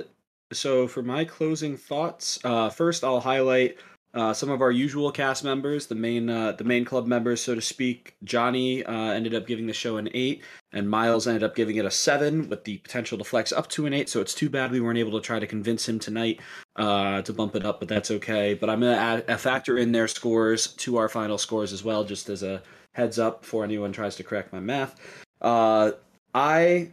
so 0.53 0.89
for 0.89 1.03
my 1.03 1.25
closing 1.25 1.77
thoughts, 1.77 2.39
uh, 2.45 2.71
first 2.71 3.05
I'll 3.05 3.21
highlight 3.21 3.77
uh, 4.15 4.33
some 4.33 4.49
of 4.49 4.63
our 4.63 4.71
usual 4.71 5.11
cast 5.11 5.43
members, 5.43 5.89
the 5.89 5.95
main 5.95 6.31
uh, 6.31 6.53
the 6.53 6.63
main 6.63 6.85
club 6.85 7.07
members, 7.07 7.41
so 7.41 7.55
to 7.55 7.61
speak. 7.61 8.15
Johnny 8.23 8.85
uh, 8.85 9.11
ended 9.11 9.35
up 9.35 9.47
giving 9.47 9.67
the 9.67 9.73
show 9.73 9.97
an 9.97 10.09
eight, 10.15 10.43
and 10.73 10.89
Miles 10.89 11.27
ended 11.27 11.43
up 11.43 11.57
giving 11.57 11.77
it 11.77 11.85
a 11.85 11.91
seven, 11.91 12.49
with 12.49 12.63
the 12.63 12.79
potential 12.79 13.19
to 13.19 13.25
flex 13.25 13.53
up 13.53 13.69
to 13.71 13.87
an 13.87 13.93
eight. 13.93 14.09
So 14.09 14.21
it's 14.21 14.35
too 14.35 14.49
bad 14.49 14.71
we 14.71 14.81
weren't 14.81 14.99
able 14.99 15.21
to 15.21 15.27
try 15.27 15.41
to 15.41 15.47
convince 15.47 15.89
him 15.89 15.99
tonight 15.99 16.41
uh, 16.77 17.23
to 17.23 17.33
bump 17.33 17.57
it 17.57 17.67
up, 17.67 17.81
but 17.81 17.89
that's 17.89 18.13
okay. 18.13 18.55
But 18.55 18.71
I'm 18.71 18.81
gonna 18.81 18.93
add 18.93 19.25
a 19.29 19.37
factor 19.37 19.79
in 19.79 19.91
their 19.91 20.07
scores 20.07 20.69
to 20.69 20.97
our 20.97 21.09
final 21.09 21.37
scores 21.37 21.73
as 21.73 21.83
well, 21.83 22.05
just 22.05 22.29
as 22.29 22.45
a 22.45 22.63
heads 22.93 23.19
up 23.19 23.41
before 23.41 23.65
anyone 23.65 23.91
tries 23.91 24.15
to 24.17 24.23
correct 24.23 24.53
my 24.53 24.61
math. 24.61 24.95
Uh, 25.41 25.91
I 26.33 26.93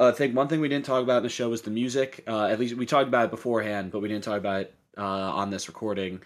I 0.00 0.12
think 0.12 0.36
one 0.36 0.46
thing 0.46 0.60
we 0.60 0.68
didn't 0.68 0.84
talk 0.84 1.02
about 1.02 1.18
in 1.18 1.22
the 1.24 1.28
show 1.28 1.48
was 1.48 1.62
the 1.62 1.70
music. 1.70 2.22
Uh, 2.28 2.44
at 2.44 2.60
least 2.60 2.76
we 2.76 2.86
talked 2.86 3.08
about 3.08 3.24
it 3.24 3.30
beforehand, 3.30 3.90
but 3.90 4.00
we 4.00 4.06
didn't 4.06 4.24
talk 4.24 4.38
about 4.38 4.60
it 4.62 4.74
uh, 4.98 5.02
on 5.02 5.50
this 5.50 5.66
recording. 5.66 6.20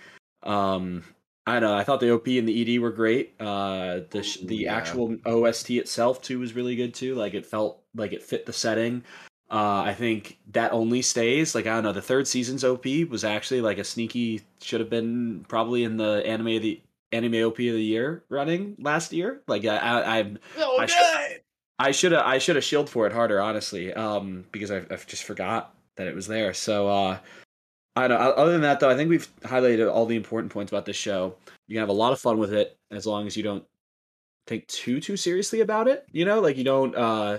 Um, 0.46 1.02
I 1.46 1.60
don't 1.60 1.70
know. 1.70 1.76
I 1.76 1.84
thought 1.84 2.00
the 2.00 2.12
OP 2.12 2.26
and 2.26 2.48
the 2.48 2.76
ED 2.76 2.80
were 2.80 2.90
great. 2.90 3.34
Uh, 3.40 4.00
the 4.10 4.22
sh- 4.22 4.38
the 4.38 4.56
yeah. 4.56 4.74
actual 4.74 5.16
OST 5.26 5.70
itself 5.70 6.22
too 6.22 6.40
was 6.40 6.54
really 6.54 6.74
good 6.76 6.94
too. 6.94 7.14
Like 7.14 7.34
it 7.34 7.46
felt 7.46 7.82
like 7.94 8.12
it 8.12 8.22
fit 8.22 8.46
the 8.46 8.52
setting. 8.52 9.04
Uh, 9.48 9.82
I 9.86 9.94
think 9.94 10.38
that 10.52 10.72
only 10.72 11.02
stays. 11.02 11.54
Like 11.54 11.66
I 11.66 11.74
don't 11.74 11.84
know. 11.84 11.92
The 11.92 12.02
third 12.02 12.26
season's 12.26 12.64
OP 12.64 12.86
was 13.08 13.24
actually 13.24 13.60
like 13.60 13.78
a 13.78 13.84
sneaky. 13.84 14.42
Should 14.60 14.80
have 14.80 14.90
been 14.90 15.44
probably 15.48 15.84
in 15.84 15.96
the 15.96 16.22
anime 16.26 16.48
of 16.48 16.62
the 16.62 16.80
anime 17.12 17.34
OP 17.44 17.58
of 17.58 17.58
the 17.58 17.82
year 17.82 18.24
running 18.28 18.74
last 18.80 19.12
year. 19.12 19.42
Like 19.46 19.64
I, 19.64 19.76
I, 19.76 20.18
I'm. 20.18 20.38
Oh, 20.58 20.78
I 20.78 20.86
should- 20.86 21.40
I 21.78 21.90
should 21.90 22.12
have 22.12 22.24
I 22.24 22.38
should 22.38 22.56
have 22.56 22.64
shielded 22.64 22.90
for 22.90 23.06
it 23.06 23.12
harder, 23.12 23.40
honestly, 23.40 23.92
um, 23.92 24.46
because 24.50 24.70
I, 24.70 24.78
I 24.90 24.96
just 24.96 25.24
forgot 25.24 25.74
that 25.96 26.06
it 26.06 26.14
was 26.14 26.26
there. 26.26 26.54
So 26.54 26.88
uh, 26.88 27.18
I 27.96 28.08
don't. 28.08 28.20
Other 28.20 28.52
than 28.52 28.60
that, 28.62 28.80
though, 28.80 28.90
I 28.90 28.94
think 28.94 29.10
we've 29.10 29.28
highlighted 29.40 29.92
all 29.92 30.06
the 30.06 30.16
important 30.16 30.52
points 30.52 30.70
about 30.70 30.84
this 30.84 30.96
show. 30.96 31.34
You 31.66 31.74
can 31.74 31.80
have 31.80 31.88
a 31.88 31.92
lot 31.92 32.12
of 32.12 32.20
fun 32.20 32.38
with 32.38 32.52
it 32.52 32.76
as 32.90 33.06
long 33.06 33.26
as 33.26 33.36
you 33.36 33.42
don't 33.42 33.64
take 34.46 34.68
too 34.68 35.00
too 35.00 35.16
seriously 35.16 35.60
about 35.60 35.88
it. 35.88 36.06
You 36.12 36.24
know, 36.24 36.40
like 36.40 36.56
you 36.56 36.64
don't 36.64 36.94
uh, 36.94 37.38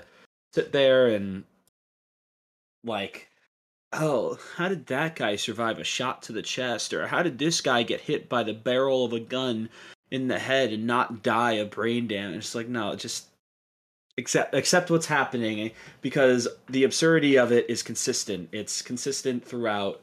sit 0.53 0.71
there 0.71 1.07
and 1.07 1.43
like 2.83 3.29
oh, 3.93 4.37
how 4.55 4.69
did 4.69 4.87
that 4.87 5.15
guy 5.15 5.35
survive 5.35 5.79
a 5.79 5.83
shot 5.83 6.21
to 6.23 6.33
the 6.33 6.41
chest? 6.41 6.93
Or 6.93 7.07
how 7.07 7.23
did 7.23 7.37
this 7.37 7.61
guy 7.61 7.83
get 7.83 8.01
hit 8.01 8.29
by 8.29 8.43
the 8.43 8.53
barrel 8.53 9.05
of 9.05 9.13
a 9.13 9.19
gun 9.19 9.69
in 10.11 10.27
the 10.27 10.39
head 10.39 10.71
and 10.71 10.85
not 10.85 11.23
die 11.23 11.53
of 11.53 11.71
brain 11.71 12.07
damage? 12.07 12.37
It's 12.37 12.55
like, 12.55 12.67
no, 12.67 12.95
just 12.95 13.27
accept 14.17 14.53
accept 14.53 14.89
what's 14.89 15.05
happening 15.05 15.71
because 16.01 16.47
the 16.69 16.83
absurdity 16.83 17.37
of 17.37 17.51
it 17.51 17.69
is 17.69 17.83
consistent. 17.83 18.49
It's 18.51 18.81
consistent 18.81 19.45
throughout, 19.45 20.01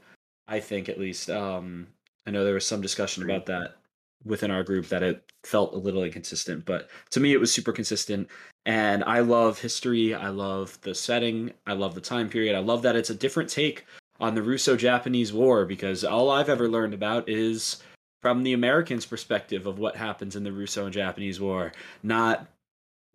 I 0.49 0.61
think 0.61 0.89
at 0.89 0.99
least. 0.99 1.31
Um 1.31 1.89
I 2.27 2.31
know 2.31 2.45
there 2.45 2.55
was 2.55 2.67
some 2.67 2.81
discussion 2.81 3.23
about 3.23 3.47
that 3.47 3.77
within 4.25 4.51
our 4.51 4.63
group 4.63 4.87
that 4.89 5.03
it 5.03 5.23
felt 5.43 5.75
a 5.75 5.79
little 5.79 6.03
inconsistent, 6.03 6.65
but 6.65 6.89
to 7.11 7.21
me 7.21 7.33
it 7.33 7.41
was 7.41 7.53
super 7.53 7.73
consistent. 7.73 8.29
And 8.67 9.05
I 9.05 9.21
love 9.21 9.59
history. 9.59 10.15
I 10.15 10.29
love 10.29 10.81
the 10.81 10.95
setting. 10.95 11.53
I 11.67 11.75
love 11.75 11.95
the 11.95 12.01
time 12.01 12.31
period. 12.31 12.57
I 12.57 12.61
love 12.61 12.83
that 12.83 12.97
it's 12.97 13.11
a 13.11 13.15
different 13.15 13.51
take 13.51 13.85
on 14.21 14.35
the 14.35 14.43
Russo 14.43 14.77
Japanese 14.77 15.33
War 15.33 15.67
because 15.67 16.05
all 16.05 16.31
I've 16.31 16.49
ever 16.49 16.69
learned 16.69 16.95
about 16.95 17.29
is 17.29 17.83
from 18.23 18.43
the 18.43 18.55
Americans' 18.55 19.05
perspective 19.05 19.67
of 19.67 19.79
what 19.79 19.97
happens 19.97 20.35
in 20.35 20.45
the 20.45 20.53
Russo 20.53 20.85
and 20.85 20.95
Japanese 20.95 21.41
War, 21.41 21.73
not 22.03 22.47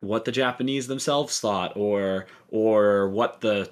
what 0.01 0.23
the 0.23 0.31
Japanese 0.31 0.87
themselves 0.87 1.39
thought 1.39 1.75
or 1.75 2.27
or 2.51 3.09
what 3.09 3.41
the 3.41 3.71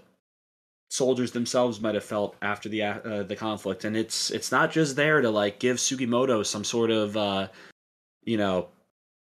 soldiers 0.90 1.32
themselves 1.32 1.82
might 1.82 1.96
have 1.96 2.04
felt 2.04 2.36
after 2.42 2.70
the 2.70 2.82
uh, 2.84 3.24
the 3.24 3.36
conflict. 3.36 3.84
And 3.84 3.96
it's 3.98 4.32
it's 4.32 4.52
not 4.52 4.72
just 4.72 4.96
there 4.96 5.22
to 5.22 5.30
like 5.30 5.60
give 5.60 5.78
Sugimoto 5.78 6.46
some 6.46 6.64
sort 6.64 6.92
of 6.92 7.18
uh 7.18 7.48
you 8.24 8.38
know 8.38 8.68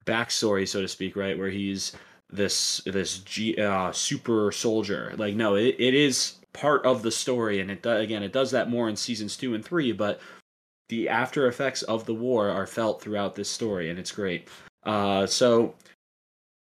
backstory 0.05 0.67
so 0.67 0.81
to 0.81 0.87
speak 0.87 1.15
right? 1.15 1.37
Where 1.37 1.49
he's 1.49 1.93
this 2.29 2.81
this 2.85 3.19
G, 3.19 3.57
uh, 3.57 3.91
super 3.91 4.51
soldier. 4.51 5.13
Like 5.17 5.35
no 5.35 5.55
it, 5.55 5.75
it 5.79 5.93
is 5.93 6.35
part 6.53 6.85
of 6.85 7.01
the 7.03 7.11
story. 7.11 7.59
And 7.59 7.71
it 7.71 7.85
again 7.85 8.23
it 8.23 8.33
does 8.33 8.51
that 8.51 8.69
more 8.69 8.89
in 8.89 8.95
seasons 8.95 9.37
2 9.37 9.55
and 9.55 9.63
3 9.63 9.91
but 9.93 10.19
the 10.89 11.09
after 11.09 11.47
effects 11.47 11.83
of 11.83 12.05
the 12.05 12.13
war 12.13 12.49
are 12.49 12.65
felt 12.65 13.01
throughout 13.01 13.35
this 13.35 13.49
story 13.49 13.89
and 13.89 13.99
it's 13.99 14.11
great. 14.11 14.47
Uh 14.83 15.25
so 15.25 15.75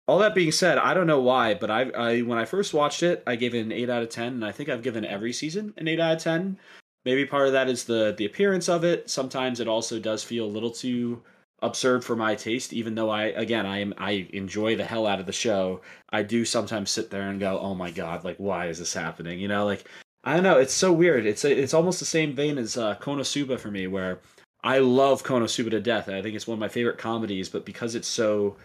all 0.09 0.17
that 0.17 0.33
being 0.33 0.51
said, 0.51 0.79
I 0.79 0.95
don't 0.95 1.05
know 1.05 1.21
why, 1.21 1.53
but 1.53 1.69
I, 1.69 1.83
I 1.91 2.21
when 2.21 2.39
I 2.39 2.45
first 2.45 2.73
watched 2.73 3.03
it, 3.03 3.21
I 3.27 3.35
gave 3.35 3.53
it 3.53 3.61
an 3.61 3.71
eight 3.71 3.91
out 3.91 4.01
of 4.01 4.09
ten, 4.09 4.33
and 4.33 4.43
I 4.43 4.51
think 4.51 4.67
I've 4.67 4.81
given 4.81 5.05
every 5.05 5.31
season 5.31 5.71
an 5.77 5.87
eight 5.87 5.99
out 5.99 6.15
of 6.15 6.23
ten. 6.23 6.57
Maybe 7.05 7.27
part 7.27 7.45
of 7.45 7.53
that 7.53 7.69
is 7.69 7.83
the 7.83 8.15
the 8.17 8.25
appearance 8.25 8.67
of 8.67 8.83
it. 8.83 9.07
Sometimes 9.07 9.59
it 9.59 9.67
also 9.67 9.99
does 9.99 10.23
feel 10.23 10.45
a 10.45 10.47
little 10.47 10.71
too 10.71 11.21
absurd 11.61 12.03
for 12.03 12.15
my 12.15 12.33
taste, 12.33 12.73
even 12.73 12.95
though 12.95 13.11
I 13.11 13.25
again 13.25 13.67
I 13.67 13.81
am 13.81 13.93
I 13.99 14.27
enjoy 14.33 14.75
the 14.75 14.83
hell 14.83 15.05
out 15.05 15.19
of 15.19 15.27
the 15.27 15.31
show. 15.31 15.81
I 16.09 16.23
do 16.23 16.43
sometimes 16.43 16.89
sit 16.89 17.11
there 17.11 17.29
and 17.29 17.39
go, 17.39 17.59
oh 17.59 17.75
my 17.75 17.91
god, 17.91 18.23
like 18.23 18.37
why 18.37 18.65
is 18.67 18.79
this 18.79 18.93
happening? 18.95 19.39
You 19.39 19.47
know, 19.47 19.65
like 19.65 19.87
I 20.23 20.33
don't 20.33 20.43
know. 20.43 20.57
It's 20.57 20.73
so 20.73 20.91
weird. 20.91 21.27
It's 21.27 21.45
it's 21.45 21.75
almost 21.75 21.99
the 21.99 22.05
same 22.05 22.33
vein 22.33 22.57
as 22.57 22.77
uh, 22.77 22.95
Konosuba 22.95 23.59
for 23.59 23.69
me, 23.69 23.85
where 23.85 24.21
I 24.63 24.79
love 24.79 25.23
Konosuba 25.23 25.69
to 25.69 25.79
death. 25.79 26.09
I 26.09 26.23
think 26.23 26.35
it's 26.35 26.47
one 26.47 26.55
of 26.55 26.59
my 26.59 26.67
favorite 26.67 26.97
comedies, 26.97 27.47
but 27.47 27.63
because 27.63 27.93
it's 27.93 28.07
so 28.07 28.57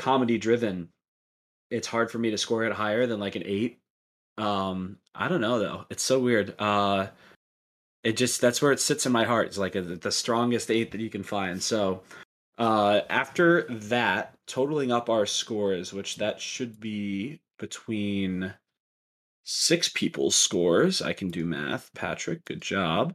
comedy 0.00 0.38
driven, 0.38 0.88
it's 1.70 1.86
hard 1.86 2.10
for 2.10 2.18
me 2.18 2.30
to 2.30 2.38
score 2.38 2.64
it 2.64 2.72
higher 2.72 3.06
than 3.06 3.20
like 3.20 3.36
an 3.36 3.42
eight. 3.44 3.78
Um, 4.38 4.96
I 5.14 5.28
don't 5.28 5.40
know 5.40 5.58
though. 5.58 5.84
It's 5.90 6.02
so 6.02 6.18
weird. 6.18 6.54
Uh, 6.58 7.08
it 8.02 8.16
just 8.16 8.40
that's 8.40 8.62
where 8.62 8.72
it 8.72 8.80
sits 8.80 9.06
in 9.06 9.12
my 9.12 9.24
heart. 9.24 9.48
It's 9.48 9.58
like 9.58 9.74
a, 9.76 9.82
the 9.82 10.10
strongest 10.10 10.70
eight 10.70 10.90
that 10.90 11.00
you 11.00 11.10
can 11.10 11.22
find. 11.22 11.62
So 11.62 12.02
uh, 12.58 13.02
after 13.10 13.62
that, 13.68 14.34
totaling 14.46 14.90
up 14.90 15.10
our 15.10 15.26
scores, 15.26 15.92
which 15.92 16.16
that 16.16 16.40
should 16.40 16.80
be 16.80 17.40
between 17.58 18.52
six 19.44 19.90
people's 19.90 20.34
scores. 20.34 21.02
I 21.02 21.12
can 21.12 21.28
do 21.28 21.44
math. 21.44 21.90
Patrick, 21.94 22.44
good 22.46 22.62
job. 22.62 23.14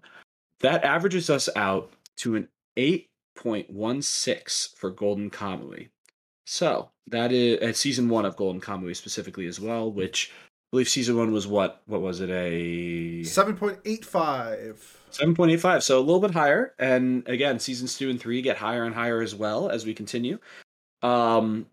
That 0.61 0.83
averages 0.83 1.29
us 1.29 1.49
out 1.55 1.91
to 2.17 2.35
an 2.35 2.47
8.16 2.77 4.75
for 4.75 4.91
Golden 4.91 5.29
Kamuy. 5.29 5.89
So 6.45 6.89
that 7.07 7.31
is 7.31 7.59
at 7.59 7.75
season 7.75 8.07
one 8.09 8.25
of 8.25 8.35
Golden 8.35 8.61
Kamuy 8.61 8.95
specifically 8.95 9.47
as 9.47 9.59
well, 9.59 9.91
which 9.91 10.31
I 10.31 10.37
believe 10.71 10.89
season 10.89 11.17
one 11.17 11.31
was 11.31 11.47
what? 11.47 11.81
What 11.85 12.01
was 12.01 12.21
it? 12.21 12.29
A 12.29 13.23
seven 13.23 13.55
point 13.55 13.79
eight 13.85 14.05
five. 14.05 15.01
Seven 15.09 15.33
point 15.33 15.51
eight 15.51 15.59
five, 15.59 15.83
so 15.83 15.97
a 15.97 16.01
little 16.01 16.19
bit 16.19 16.31
higher. 16.31 16.73
And 16.77 17.27
again, 17.27 17.59
seasons 17.59 17.97
two 17.97 18.09
and 18.09 18.19
three 18.19 18.41
get 18.41 18.57
higher 18.57 18.83
and 18.83 18.93
higher 18.93 19.21
as 19.21 19.33
well 19.33 19.69
as 19.69 19.85
we 19.85 19.93
continue. 19.93 20.39
Um, 21.01 21.67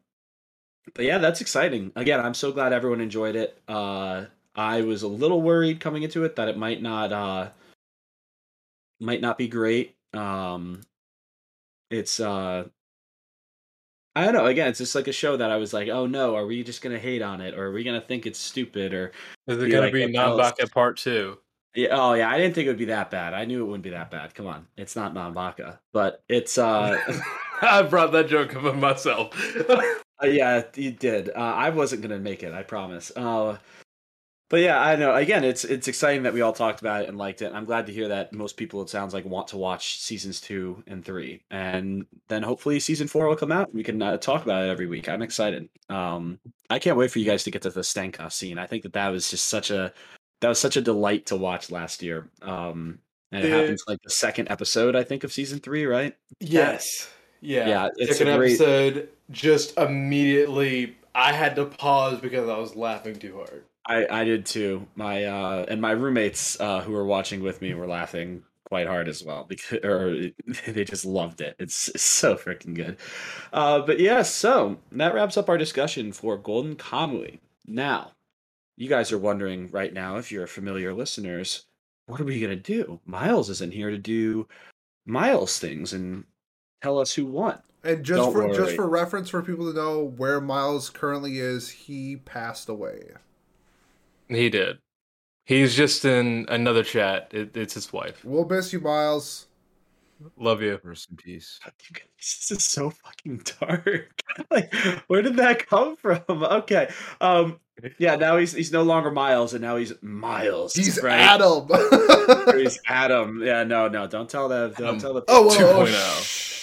but 0.94 1.04
yeah, 1.04 1.18
that's 1.18 1.40
exciting. 1.40 1.92
Again, 1.96 2.20
I'm 2.20 2.34
so 2.34 2.52
glad 2.52 2.72
everyone 2.72 3.00
enjoyed 3.00 3.36
it. 3.36 3.58
Uh, 3.68 4.26
I 4.54 4.82
was 4.82 5.02
a 5.02 5.08
little 5.08 5.40
worried 5.40 5.80
coming 5.80 6.02
into 6.02 6.24
it 6.24 6.36
that 6.36 6.48
it 6.48 6.56
might 6.56 6.82
not 6.82 7.12
uh, 7.12 7.48
might 9.00 9.20
not 9.20 9.38
be 9.38 9.48
great. 9.48 9.96
Um, 10.12 10.82
it's 11.90 12.20
uh, 12.20 12.64
I 14.14 14.24
don't 14.24 14.34
know. 14.34 14.46
Again, 14.46 14.68
it's 14.68 14.78
just 14.78 14.94
like 14.94 15.08
a 15.08 15.12
show 15.12 15.36
that 15.36 15.50
I 15.50 15.56
was 15.56 15.72
like, 15.72 15.88
oh 15.88 16.06
no, 16.06 16.36
are 16.36 16.46
we 16.46 16.62
just 16.62 16.82
gonna 16.82 16.98
hate 16.98 17.22
on 17.22 17.40
it, 17.40 17.54
or 17.54 17.66
are 17.66 17.72
we 17.72 17.82
gonna 17.82 18.00
think 18.00 18.26
it's 18.26 18.38
stupid, 18.38 18.92
or 18.92 19.12
is 19.46 19.56
it 19.62 19.70
gonna 19.70 19.84
like, 19.84 19.92
be 19.92 20.06
Nanbaka 20.06 20.70
Part 20.70 20.98
Two? 20.98 21.38
Yeah. 21.74 21.88
Oh 21.92 22.12
yeah, 22.12 22.30
I 22.30 22.36
didn't 22.36 22.54
think 22.54 22.66
it 22.66 22.70
would 22.70 22.78
be 22.78 22.84
that 22.86 23.10
bad. 23.10 23.32
I 23.32 23.46
knew 23.46 23.62
it 23.62 23.66
wouldn't 23.66 23.84
be 23.84 23.90
that 23.90 24.10
bad. 24.10 24.34
Come 24.34 24.46
on, 24.46 24.66
it's 24.76 24.96
not 24.96 25.14
Nanbaka, 25.14 25.78
but 25.92 26.22
it's. 26.28 26.58
uh 26.58 26.98
I 27.62 27.82
brought 27.82 28.12
that 28.12 28.28
joke 28.28 28.54
up 28.56 28.64
on 28.64 28.80
myself. 28.80 29.30
uh, 29.70 30.26
yeah, 30.26 30.64
you 30.74 30.90
did. 30.90 31.30
Uh, 31.30 31.38
I 31.38 31.70
wasn't 31.70 32.02
gonna 32.02 32.18
make 32.18 32.42
it. 32.42 32.52
I 32.52 32.62
promise. 32.62 33.12
Uh, 33.16 33.56
but 34.52 34.60
yeah, 34.60 34.78
I 34.78 34.96
know. 34.96 35.14
Again, 35.14 35.44
it's 35.44 35.64
it's 35.64 35.88
exciting 35.88 36.24
that 36.24 36.34
we 36.34 36.42
all 36.42 36.52
talked 36.52 36.82
about 36.82 37.04
it 37.04 37.08
and 37.08 37.16
liked 37.16 37.40
it. 37.40 37.54
I'm 37.54 37.64
glad 37.64 37.86
to 37.86 37.92
hear 37.92 38.08
that 38.08 38.34
most 38.34 38.58
people, 38.58 38.82
it 38.82 38.90
sounds 38.90 39.14
like, 39.14 39.24
want 39.24 39.48
to 39.48 39.56
watch 39.56 39.98
seasons 39.98 40.42
two 40.42 40.84
and 40.86 41.02
three, 41.02 41.42
and 41.50 42.04
then 42.28 42.42
hopefully 42.42 42.78
season 42.78 43.08
four 43.08 43.26
will 43.26 43.34
come 43.34 43.50
out. 43.50 43.72
We 43.74 43.82
can 43.82 44.02
uh, 44.02 44.18
talk 44.18 44.42
about 44.42 44.66
it 44.66 44.68
every 44.68 44.86
week. 44.86 45.08
I'm 45.08 45.22
excited. 45.22 45.70
Um, 45.88 46.38
I 46.68 46.78
can't 46.78 46.98
wait 46.98 47.10
for 47.10 47.18
you 47.18 47.24
guys 47.24 47.44
to 47.44 47.50
get 47.50 47.62
to 47.62 47.70
the 47.70 47.80
Stenka 47.80 48.30
scene. 48.30 48.58
I 48.58 48.66
think 48.66 48.82
that 48.82 48.92
that 48.92 49.08
was 49.08 49.30
just 49.30 49.48
such 49.48 49.70
a 49.70 49.90
that 50.40 50.48
was 50.48 50.58
such 50.58 50.76
a 50.76 50.82
delight 50.82 51.24
to 51.26 51.36
watch 51.36 51.70
last 51.70 52.02
year. 52.02 52.28
Um, 52.42 52.98
and 53.30 53.46
it, 53.46 53.50
it 53.50 53.58
happens 53.58 53.84
like 53.88 54.02
the 54.02 54.10
second 54.10 54.50
episode, 54.50 54.94
I 54.94 55.02
think, 55.02 55.24
of 55.24 55.32
season 55.32 55.60
three, 55.60 55.86
right? 55.86 56.14
Yes. 56.40 57.08
Yeah. 57.40 57.68
Yeah. 57.68 57.88
It's 57.96 58.18
second 58.18 58.36
great... 58.36 58.60
episode. 58.60 59.08
Just 59.30 59.78
immediately, 59.78 60.98
I 61.14 61.32
had 61.32 61.56
to 61.56 61.64
pause 61.64 62.20
because 62.20 62.50
I 62.50 62.58
was 62.58 62.76
laughing 62.76 63.16
too 63.16 63.36
hard. 63.38 63.64
I, 63.86 64.06
I 64.08 64.24
did 64.24 64.46
too. 64.46 64.86
My 64.94 65.24
uh, 65.24 65.66
and 65.68 65.80
my 65.80 65.92
roommates 65.92 66.60
uh, 66.60 66.80
who 66.80 66.92
were 66.92 67.06
watching 67.06 67.42
with 67.42 67.60
me 67.60 67.74
were 67.74 67.86
laughing 67.86 68.42
quite 68.64 68.86
hard 68.86 69.06
as 69.06 69.22
well 69.22 69.44
because 69.46 69.84
or 69.84 70.30
they 70.66 70.84
just 70.84 71.04
loved 71.04 71.40
it. 71.40 71.56
It's, 71.58 71.88
it's 71.88 72.02
so 72.02 72.36
freaking 72.36 72.74
good. 72.74 72.96
Uh, 73.52 73.80
but 73.80 74.00
yeah, 74.00 74.22
so 74.22 74.78
that 74.92 75.14
wraps 75.14 75.36
up 75.36 75.48
our 75.48 75.58
discussion 75.58 76.12
for 76.12 76.38
Golden 76.38 76.76
Kamuy. 76.76 77.40
Now, 77.66 78.12
you 78.76 78.88
guys 78.88 79.12
are 79.12 79.18
wondering 79.18 79.68
right 79.70 79.92
now 79.92 80.16
if 80.16 80.32
you're 80.32 80.46
familiar 80.46 80.94
listeners, 80.94 81.66
what 82.06 82.20
are 82.20 82.24
we 82.24 82.40
gonna 82.40 82.56
do? 82.56 83.00
Miles 83.04 83.50
isn't 83.50 83.74
here 83.74 83.90
to 83.90 83.98
do 83.98 84.48
Miles 85.04 85.58
things 85.58 85.92
and 85.92 86.24
tell 86.82 86.98
us 86.98 87.12
who 87.12 87.26
won. 87.26 87.58
And 87.84 88.04
just 88.04 88.18
Don't 88.18 88.32
for 88.32 88.46
worry. 88.46 88.56
just 88.56 88.76
for 88.76 88.88
reference 88.88 89.28
for 89.28 89.42
people 89.42 89.70
to 89.70 89.76
know 89.76 90.04
where 90.16 90.40
Miles 90.40 90.88
currently 90.88 91.38
is, 91.38 91.68
he 91.68 92.16
passed 92.16 92.68
away. 92.68 93.10
He 94.34 94.50
did. 94.50 94.78
He's 95.44 95.74
just 95.74 96.04
in 96.04 96.46
another 96.48 96.84
chat. 96.84 97.28
It, 97.32 97.56
it's 97.56 97.74
his 97.74 97.92
wife. 97.92 98.24
We'll 98.24 98.44
miss 98.44 98.72
you, 98.72 98.80
Miles. 98.80 99.46
Love 100.36 100.62
you. 100.62 100.78
Rest 100.84 101.10
in 101.10 101.16
peace. 101.16 101.58
This 102.16 102.50
is 102.50 102.64
so 102.64 102.90
fucking 102.90 103.42
dark. 103.60 104.20
like, 104.50 104.72
where 105.08 105.22
did 105.22 105.36
that 105.36 105.66
come 105.66 105.96
from? 105.96 106.22
Okay. 106.28 106.88
Um. 107.20 107.58
Yeah. 107.98 108.16
Now 108.16 108.36
he's 108.36 108.52
he's 108.52 108.70
no 108.70 108.82
longer 108.82 109.10
Miles, 109.10 109.54
and 109.54 109.62
now 109.62 109.76
he's 109.76 109.92
Miles. 110.02 110.74
He's 110.74 111.02
right? 111.02 111.18
Adam. 111.18 111.68
he's 112.56 112.78
Adam. 112.86 113.42
Yeah. 113.42 113.64
No. 113.64 113.88
No. 113.88 114.06
Don't 114.06 114.30
tell 114.30 114.48
that. 114.48 114.76
Don't 114.76 115.00
tell 115.00 115.14
the. 115.14 115.24
Oh. 115.28 115.48
oh, 115.50 115.86
oh 115.86 116.61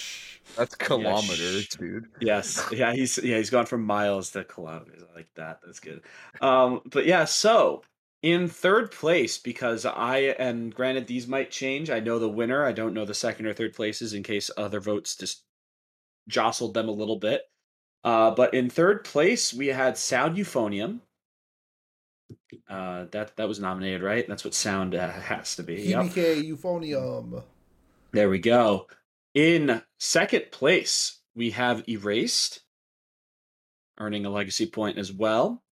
that's 0.56 0.74
kilometers, 0.74 1.68
yeah, 1.72 1.78
dude. 1.78 2.06
Yes, 2.20 2.66
yeah, 2.72 2.92
he's 2.92 3.18
yeah, 3.18 3.36
he's 3.36 3.50
gone 3.50 3.66
from 3.66 3.84
miles 3.84 4.30
to 4.32 4.44
kilometers. 4.44 5.02
I 5.10 5.16
like 5.16 5.28
that. 5.36 5.60
That's 5.64 5.80
good. 5.80 6.02
Um, 6.40 6.80
but 6.86 7.06
yeah, 7.06 7.24
so 7.24 7.82
in 8.22 8.48
third 8.48 8.90
place 8.90 9.38
because 9.38 9.86
I 9.86 10.18
and 10.38 10.74
granted 10.74 11.06
these 11.06 11.26
might 11.26 11.50
change. 11.50 11.90
I 11.90 12.00
know 12.00 12.18
the 12.18 12.28
winner. 12.28 12.64
I 12.64 12.72
don't 12.72 12.94
know 12.94 13.04
the 13.04 13.14
second 13.14 13.46
or 13.46 13.54
third 13.54 13.74
places 13.74 14.12
in 14.12 14.22
case 14.22 14.50
other 14.56 14.80
votes 14.80 15.16
just 15.16 15.44
jostled 16.28 16.74
them 16.74 16.88
a 16.88 16.92
little 16.92 17.18
bit. 17.18 17.42
Uh, 18.02 18.30
but 18.30 18.54
in 18.54 18.70
third 18.70 19.04
place 19.04 19.52
we 19.54 19.68
had 19.68 19.96
Sound 19.96 20.36
Euphonium. 20.36 21.00
Uh, 22.68 23.06
that 23.10 23.36
that 23.36 23.48
was 23.48 23.58
nominated, 23.58 24.02
right? 24.02 24.26
That's 24.28 24.44
what 24.44 24.54
sound 24.54 24.94
uh, 24.94 25.10
has 25.10 25.56
to 25.56 25.62
be. 25.62 25.82
Yep. 25.82 26.04
Euphonium. 26.06 27.42
There 28.12 28.28
we 28.28 28.38
go. 28.38 28.86
In 29.34 29.82
second 29.98 30.50
place, 30.50 31.20
we 31.34 31.50
have 31.50 31.88
Erased, 31.88 32.60
earning 33.98 34.26
a 34.26 34.30
legacy 34.30 34.66
point 34.66 34.98
as 34.98 35.12
well. 35.12 35.62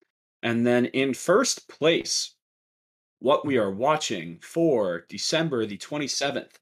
And 0.43 0.67
then 0.67 0.87
in 0.87 1.15
first 1.15 1.69
place, 1.69 2.35
what 3.19 3.45
we 3.45 3.57
are 3.57 3.71
watching 3.71 4.39
for 4.41 5.05
December 5.09 5.67
the 5.67 5.77
27th. 5.77 6.53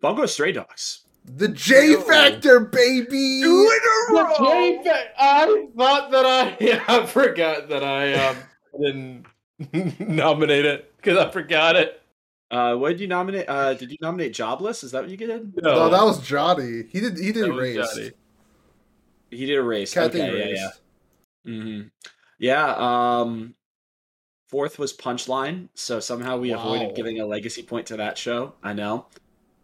Bungo 0.00 0.24
Stray 0.26 0.52
Dogs. 0.52 1.04
The 1.26 1.48
J 1.48 1.88
Ew. 1.90 2.00
Factor, 2.00 2.60
baby. 2.60 3.42
two 3.42 3.68
The 4.08 4.34
J 4.38 4.82
Fa- 4.82 5.10
I 5.18 5.66
thought 5.76 6.10
that 6.10 6.24
I 6.24 6.56
yeah, 6.58 6.82
I 6.88 7.04
forgot 7.04 7.68
that 7.68 7.84
I 7.84 8.14
um 8.14 8.36
didn't 8.80 9.26
nominate 10.08 10.64
it 10.64 10.96
because 10.96 11.18
I 11.18 11.30
forgot 11.30 11.76
it. 11.76 11.99
Uh, 12.50 12.74
what 12.76 12.88
did 12.90 13.00
you 13.00 13.06
nominate? 13.06 13.48
Uh, 13.48 13.74
did 13.74 13.90
you 13.92 13.96
nominate 14.00 14.32
Jobless? 14.34 14.82
Is 14.82 14.90
that 14.92 15.02
what 15.02 15.10
you 15.10 15.16
did? 15.16 15.56
No, 15.62 15.74
No, 15.74 15.88
that 15.90 16.02
was 16.02 16.26
Johnny. 16.26 16.82
He 16.90 17.00
did. 17.00 17.16
He 17.18 17.30
did 17.32 17.44
That 17.44 17.54
was 17.54 17.58
erase. 17.98 18.12
He 19.30 19.46
did 19.46 19.56
a 19.58 19.62
race. 19.62 19.94
Cat 19.94 20.06
okay, 20.08 20.18
did 20.18 20.34
yeah, 20.34 20.44
erase. 20.44 20.58
yeah. 21.44 21.52
hmm 21.52 21.80
Yeah. 22.40 22.74
Um, 23.20 23.54
fourth 24.48 24.78
was 24.80 24.92
Punchline, 24.92 25.68
so 25.74 26.00
somehow 26.00 26.38
we 26.38 26.52
Wow. 26.52 26.58
avoided 26.60 26.96
giving 26.96 27.20
a 27.20 27.26
legacy 27.26 27.62
point 27.62 27.86
to 27.88 27.96
that 27.98 28.18
show. 28.18 28.54
I 28.64 28.72
know. 28.72 29.06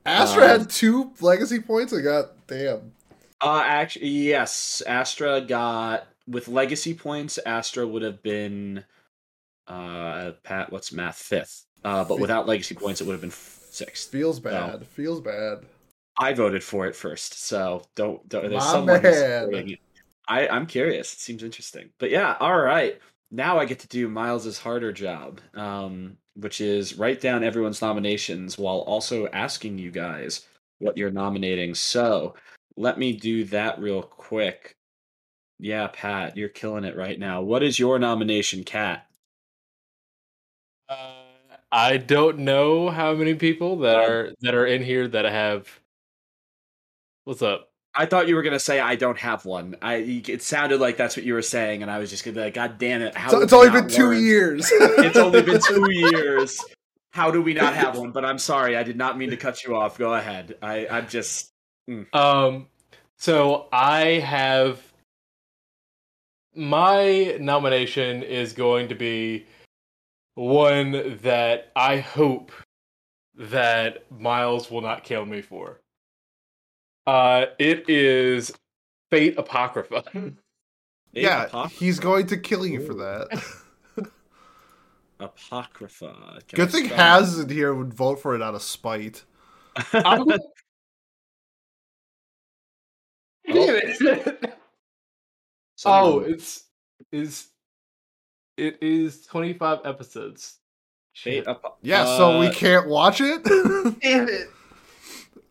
Astra 0.04 0.44
Uh, 0.44 0.48
had 0.58 0.70
two 0.70 1.12
legacy 1.20 1.58
points. 1.60 1.92
I 1.92 2.00
got 2.00 2.46
damn. 2.46 2.92
Uh, 3.40 3.62
actually, 3.64 4.06
yes. 4.08 4.80
Astra 4.86 5.40
got 5.40 6.06
with 6.28 6.46
legacy 6.46 6.94
points. 6.94 7.38
Astra 7.38 7.84
would 7.84 8.02
have 8.02 8.22
been, 8.22 8.84
uh, 9.66 10.30
Pat. 10.44 10.70
What's 10.70 10.92
math? 10.92 11.18
Fifth. 11.18 11.65
Uh, 11.86 12.02
but 12.02 12.14
Fifth. 12.14 12.20
without 12.20 12.48
legacy 12.48 12.74
points, 12.74 13.00
it 13.00 13.06
would 13.06 13.12
have 13.12 13.20
been 13.20 13.30
f- 13.30 13.68
sixth. 13.70 14.10
Feels 14.10 14.40
bad. 14.40 14.84
Feels 14.88 15.20
bad. 15.20 15.58
I 16.18 16.32
voted 16.32 16.64
for 16.64 16.86
it 16.86 16.96
first, 16.96 17.34
so 17.34 17.82
don't. 17.94 18.28
don't 18.28 18.50
there's 18.50 18.54
My 18.54 18.72
someone 18.72 19.02
man. 19.02 19.76
I 20.26 20.48
I'm 20.48 20.66
curious. 20.66 21.12
It 21.12 21.20
seems 21.20 21.44
interesting, 21.44 21.90
but 21.98 22.10
yeah. 22.10 22.36
All 22.40 22.58
right. 22.58 22.98
Now 23.30 23.60
I 23.60 23.66
get 23.66 23.78
to 23.80 23.88
do 23.88 24.08
Miles's 24.08 24.58
harder 24.58 24.92
job, 24.92 25.40
um, 25.54 26.16
which 26.34 26.60
is 26.60 26.98
write 26.98 27.20
down 27.20 27.44
everyone's 27.44 27.80
nominations 27.82 28.58
while 28.58 28.78
also 28.78 29.28
asking 29.28 29.78
you 29.78 29.92
guys 29.92 30.44
what 30.80 30.96
you're 30.96 31.12
nominating. 31.12 31.76
So 31.76 32.34
let 32.76 32.98
me 32.98 33.12
do 33.12 33.44
that 33.44 33.78
real 33.78 34.02
quick. 34.02 34.74
Yeah, 35.60 35.88
Pat, 35.92 36.36
you're 36.36 36.48
killing 36.48 36.84
it 36.84 36.96
right 36.96 37.18
now. 37.18 37.42
What 37.42 37.62
is 37.62 37.78
your 37.78 38.00
nomination, 38.00 38.64
Cat? 38.64 39.06
Uh, 40.88 41.15
I 41.72 41.96
don't 41.96 42.38
know 42.40 42.88
how 42.90 43.14
many 43.14 43.34
people 43.34 43.78
that 43.78 43.96
Uh, 43.96 44.08
are 44.08 44.32
that 44.40 44.54
are 44.54 44.66
in 44.66 44.82
here 44.82 45.08
that 45.08 45.24
have. 45.24 45.68
What's 47.24 47.42
up? 47.42 47.70
I 47.94 48.06
thought 48.06 48.28
you 48.28 48.34
were 48.36 48.42
gonna 48.42 48.60
say 48.60 48.78
I 48.78 48.94
don't 48.94 49.18
have 49.18 49.44
one. 49.44 49.76
I 49.82 50.22
it 50.28 50.42
sounded 50.42 50.80
like 50.80 50.96
that's 50.96 51.16
what 51.16 51.24
you 51.26 51.34
were 51.34 51.42
saying, 51.42 51.82
and 51.82 51.90
I 51.90 51.98
was 51.98 52.10
just 52.10 52.24
gonna 52.24 52.34
be 52.34 52.40
like, 52.42 52.54
God 52.54 52.78
damn 52.78 53.02
it! 53.02 53.16
How 53.16 53.30
So 53.30 53.40
it's 53.40 53.52
only 53.52 53.68
not 53.68 53.88
been 53.88 53.96
two 53.96 54.08
learned?" 54.08 54.24
years. 54.24 54.68
it's 54.72 55.16
only 55.16 55.42
been 55.42 55.60
two 55.66 55.90
years. 55.90 56.62
How 57.12 57.30
do 57.30 57.40
we 57.40 57.54
not 57.54 57.74
have 57.74 57.96
one? 57.98 58.12
But 58.12 58.24
I'm 58.26 58.38
sorry, 58.38 58.76
I 58.76 58.82
did 58.82 58.96
not 58.96 59.16
mean 59.16 59.30
to 59.30 59.36
cut 59.36 59.64
you 59.64 59.74
off. 59.74 59.96
Go 59.98 60.12
ahead. 60.14 60.56
I 60.62 60.86
I'm 60.88 61.08
just 61.08 61.50
Um, 62.12 62.68
so 63.16 63.68
I 63.72 64.20
have 64.20 64.80
my 66.54 67.36
nomination 67.40 68.22
is 68.22 68.52
going 68.52 68.88
to 68.88 68.94
be 68.94 69.46
one 70.36 71.18
that 71.22 71.72
I 71.74 71.98
hope 71.98 72.52
that 73.34 74.10
Miles 74.12 74.70
will 74.70 74.82
not 74.82 75.02
kill 75.02 75.26
me 75.26 75.42
for. 75.42 75.80
Uh, 77.06 77.46
it 77.58 77.88
is 77.90 78.52
Fate 79.10 79.36
Apocrypha. 79.38 80.04
yeah, 81.12 81.44
Apocrypha. 81.44 81.84
he's 81.84 81.98
going 81.98 82.26
to 82.28 82.36
kill 82.36 82.66
you 82.66 82.80
for 82.86 82.94
that. 82.94 83.44
Apocrypha. 85.20 86.40
Can 86.48 86.56
Good 86.56 86.68
I 86.68 86.72
thing 86.72 86.84
spell? 86.86 86.96
Haz 86.98 87.38
in 87.38 87.48
here 87.48 87.74
would 87.74 87.94
vote 87.94 88.20
for 88.20 88.34
it 88.34 88.42
out 88.42 88.54
of 88.54 88.62
spite. 88.62 89.24
I'm 89.92 90.26
Damn 90.28 90.38
it. 93.48 94.52
Oh, 95.84 96.20
Someone- 96.20 96.30
it's 96.32 96.64
is 97.12 97.48
it 98.56 98.78
is 98.82 99.26
25 99.26 99.80
episodes. 99.84 100.58
Shit. 101.12 101.46
Apo- 101.48 101.76
Yeah, 101.82 102.04
so 102.04 102.40
we 102.40 102.48
uh, 102.48 102.52
can't 102.52 102.88
watch 102.88 103.20
it. 103.20 103.42
Damn 104.02 104.28
it. 104.28 104.48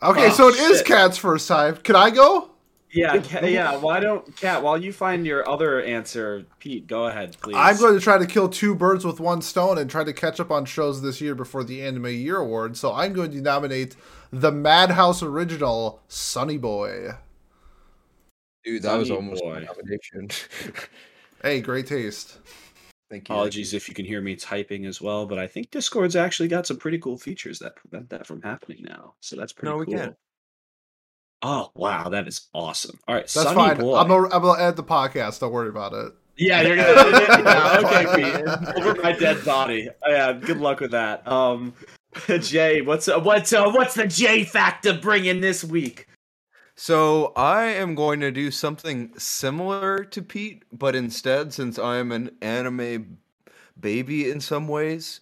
okay, 0.01 0.27
Oh, 0.27 0.29
so 0.31 0.47
it 0.49 0.55
is 0.57 0.77
shit. 0.79 0.87
Cat's 0.87 1.17
first 1.17 1.47
time. 1.47 1.77
Can 1.77 1.95
I 1.95 2.09
go? 2.11 2.51
Yeah, 2.93 3.17
Ca- 3.21 3.45
yeah. 3.45 3.75
Why 3.77 3.99
don't 3.99 4.35
Cat? 4.37 4.63
While 4.63 4.77
you 4.77 4.93
find 4.93 5.25
your 5.25 5.47
other 5.49 5.81
answer, 5.81 6.45
Pete, 6.59 6.87
go 6.87 7.07
ahead, 7.07 7.35
please. 7.41 7.55
I'm 7.57 7.77
going 7.77 7.93
to 7.95 7.99
try 7.99 8.17
to 8.17 8.25
kill 8.25 8.47
two 8.47 8.73
birds 8.73 9.03
with 9.03 9.19
one 9.19 9.41
stone 9.41 9.77
and 9.77 9.89
try 9.89 10.03
to 10.05 10.13
catch 10.13 10.39
up 10.39 10.49
on 10.49 10.63
shows 10.65 11.01
this 11.01 11.19
year 11.19 11.35
before 11.35 11.63
the 11.65 11.81
Anime 11.85 12.05
Year 12.07 12.37
Award. 12.37 12.77
So 12.77 12.93
I'm 12.93 13.11
going 13.11 13.31
to 13.31 13.41
nominate 13.41 13.95
the 14.31 14.51
Madhouse 14.51 15.21
original 15.21 15.99
Sonny 16.07 16.57
Boy. 16.57 17.09
Dude, 18.63 18.83
that 18.83 18.97
was 18.97 19.09
Sonny 19.09 19.17
almost 19.19 19.43
my 19.43 19.59
boy. 19.59 19.65
nomination. 19.65 20.29
Hey, 21.41 21.61
great 21.61 21.85
taste. 21.85 22.39
Thank 23.15 23.29
you. 23.29 23.35
Apologies 23.35 23.73
if 23.73 23.87
you 23.87 23.95
can 23.95 24.03
hear 24.03 24.19
me 24.19 24.35
typing 24.35 24.85
as 24.85 24.99
well, 24.99 25.25
but 25.25 25.39
I 25.39 25.47
think 25.47 25.71
Discord's 25.71 26.17
actually 26.17 26.49
got 26.49 26.67
some 26.67 26.75
pretty 26.75 26.97
cool 26.97 27.17
features 27.17 27.59
that 27.59 27.77
prevent 27.77 28.09
that 28.09 28.27
from 28.27 28.41
happening 28.41 28.79
now. 28.81 29.13
So 29.21 29.37
that's 29.37 29.53
pretty 29.53 29.71
cool. 29.71 29.79
No, 29.79 29.79
we 29.79 29.85
cool. 29.85 29.95
can't. 29.95 30.15
Oh 31.41 31.71
wow, 31.75 32.09
that 32.09 32.27
is 32.27 32.49
awesome! 32.53 32.99
All 33.07 33.15
right, 33.15 33.21
That's 33.21 33.31
Sonny 33.31 33.55
fine. 33.55 33.77
Boy. 33.77 33.95
I'm 33.95 34.09
gonna, 34.09 34.27
I'm 34.35 34.41
gonna 34.41 34.61
end 34.61 34.75
the 34.75 34.83
podcast. 34.83 35.39
Don't 35.39 35.53
worry 35.53 35.69
about 35.69 35.93
it. 35.93 36.11
Yeah, 36.35 36.61
you're 36.61 36.75
gonna. 36.75 36.91
yeah, 37.45 37.81
okay, 37.85 38.15
Pete. 38.75 38.83
Over 38.83 39.01
my 39.01 39.13
dead 39.13 39.45
body. 39.45 39.87
Yeah, 40.05 40.33
good 40.33 40.57
luck 40.59 40.81
with 40.81 40.91
that. 40.91 41.25
Um, 41.25 41.73
Jay, 42.41 42.81
what's 42.81 43.07
uh, 43.07 43.21
what's 43.21 43.53
uh, 43.53 43.71
what's 43.71 43.95
the 43.95 44.07
J 44.07 44.43
factor 44.43 44.93
bringing 44.93 45.39
this 45.39 45.63
week? 45.63 46.07
So 46.75 47.31
I 47.37 47.63
am 47.63 47.95
going 47.95 48.19
to 48.19 48.31
do 48.31 48.51
something 48.51 49.17
similar 49.17 50.03
to 50.03 50.21
Pete, 50.21 50.63
but 50.73 50.93
instead, 50.93 51.53
since 51.53 51.79
I 51.79 51.97
am 51.97 52.11
an 52.11 52.31
anime 52.41 53.17
baby 53.79 54.29
in 54.29 54.41
some 54.41 54.67
ways, 54.67 55.21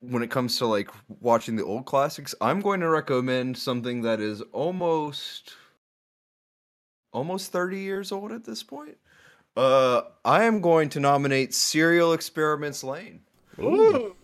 when 0.00 0.22
it 0.22 0.30
comes 0.30 0.56
to 0.58 0.66
like 0.66 0.90
watching 1.20 1.56
the 1.56 1.64
old 1.64 1.84
classics, 1.84 2.34
I'm 2.40 2.60
going 2.60 2.80
to 2.80 2.88
recommend 2.88 3.58
something 3.58 4.02
that 4.02 4.20
is 4.20 4.40
almost 4.52 5.54
almost 7.12 7.50
30 7.52 7.78
years 7.80 8.12
old 8.12 8.30
at 8.32 8.44
this 8.44 8.62
point. 8.62 8.96
Uh, 9.56 10.02
I 10.24 10.44
am 10.44 10.60
going 10.60 10.88
to 10.90 11.00
nominate 11.00 11.54
Serial 11.54 12.12
Experiments 12.12 12.82
Lain. 12.82 13.20
Ooh. 13.58 14.14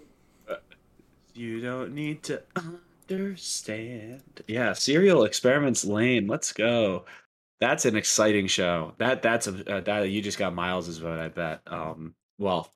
You 1.34 1.60
don't 1.60 1.94
need 1.94 2.22
to 2.24 2.42
understand. 3.10 4.22
Yeah, 4.46 4.72
Serial 4.72 5.24
Experiments 5.24 5.84
Lain. 5.84 6.26
Let's 6.26 6.52
go. 6.52 7.04
That's 7.60 7.84
an 7.84 7.96
exciting 7.96 8.46
show. 8.46 8.94
That 8.98 9.22
that's 9.22 9.46
a 9.46 9.76
uh, 9.76 9.80
that 9.80 10.10
you 10.10 10.22
just 10.22 10.38
got 10.38 10.54
Miles's 10.54 10.98
vote. 10.98 11.18
I 11.18 11.28
bet. 11.28 11.60
Um, 11.66 12.14
well, 12.38 12.72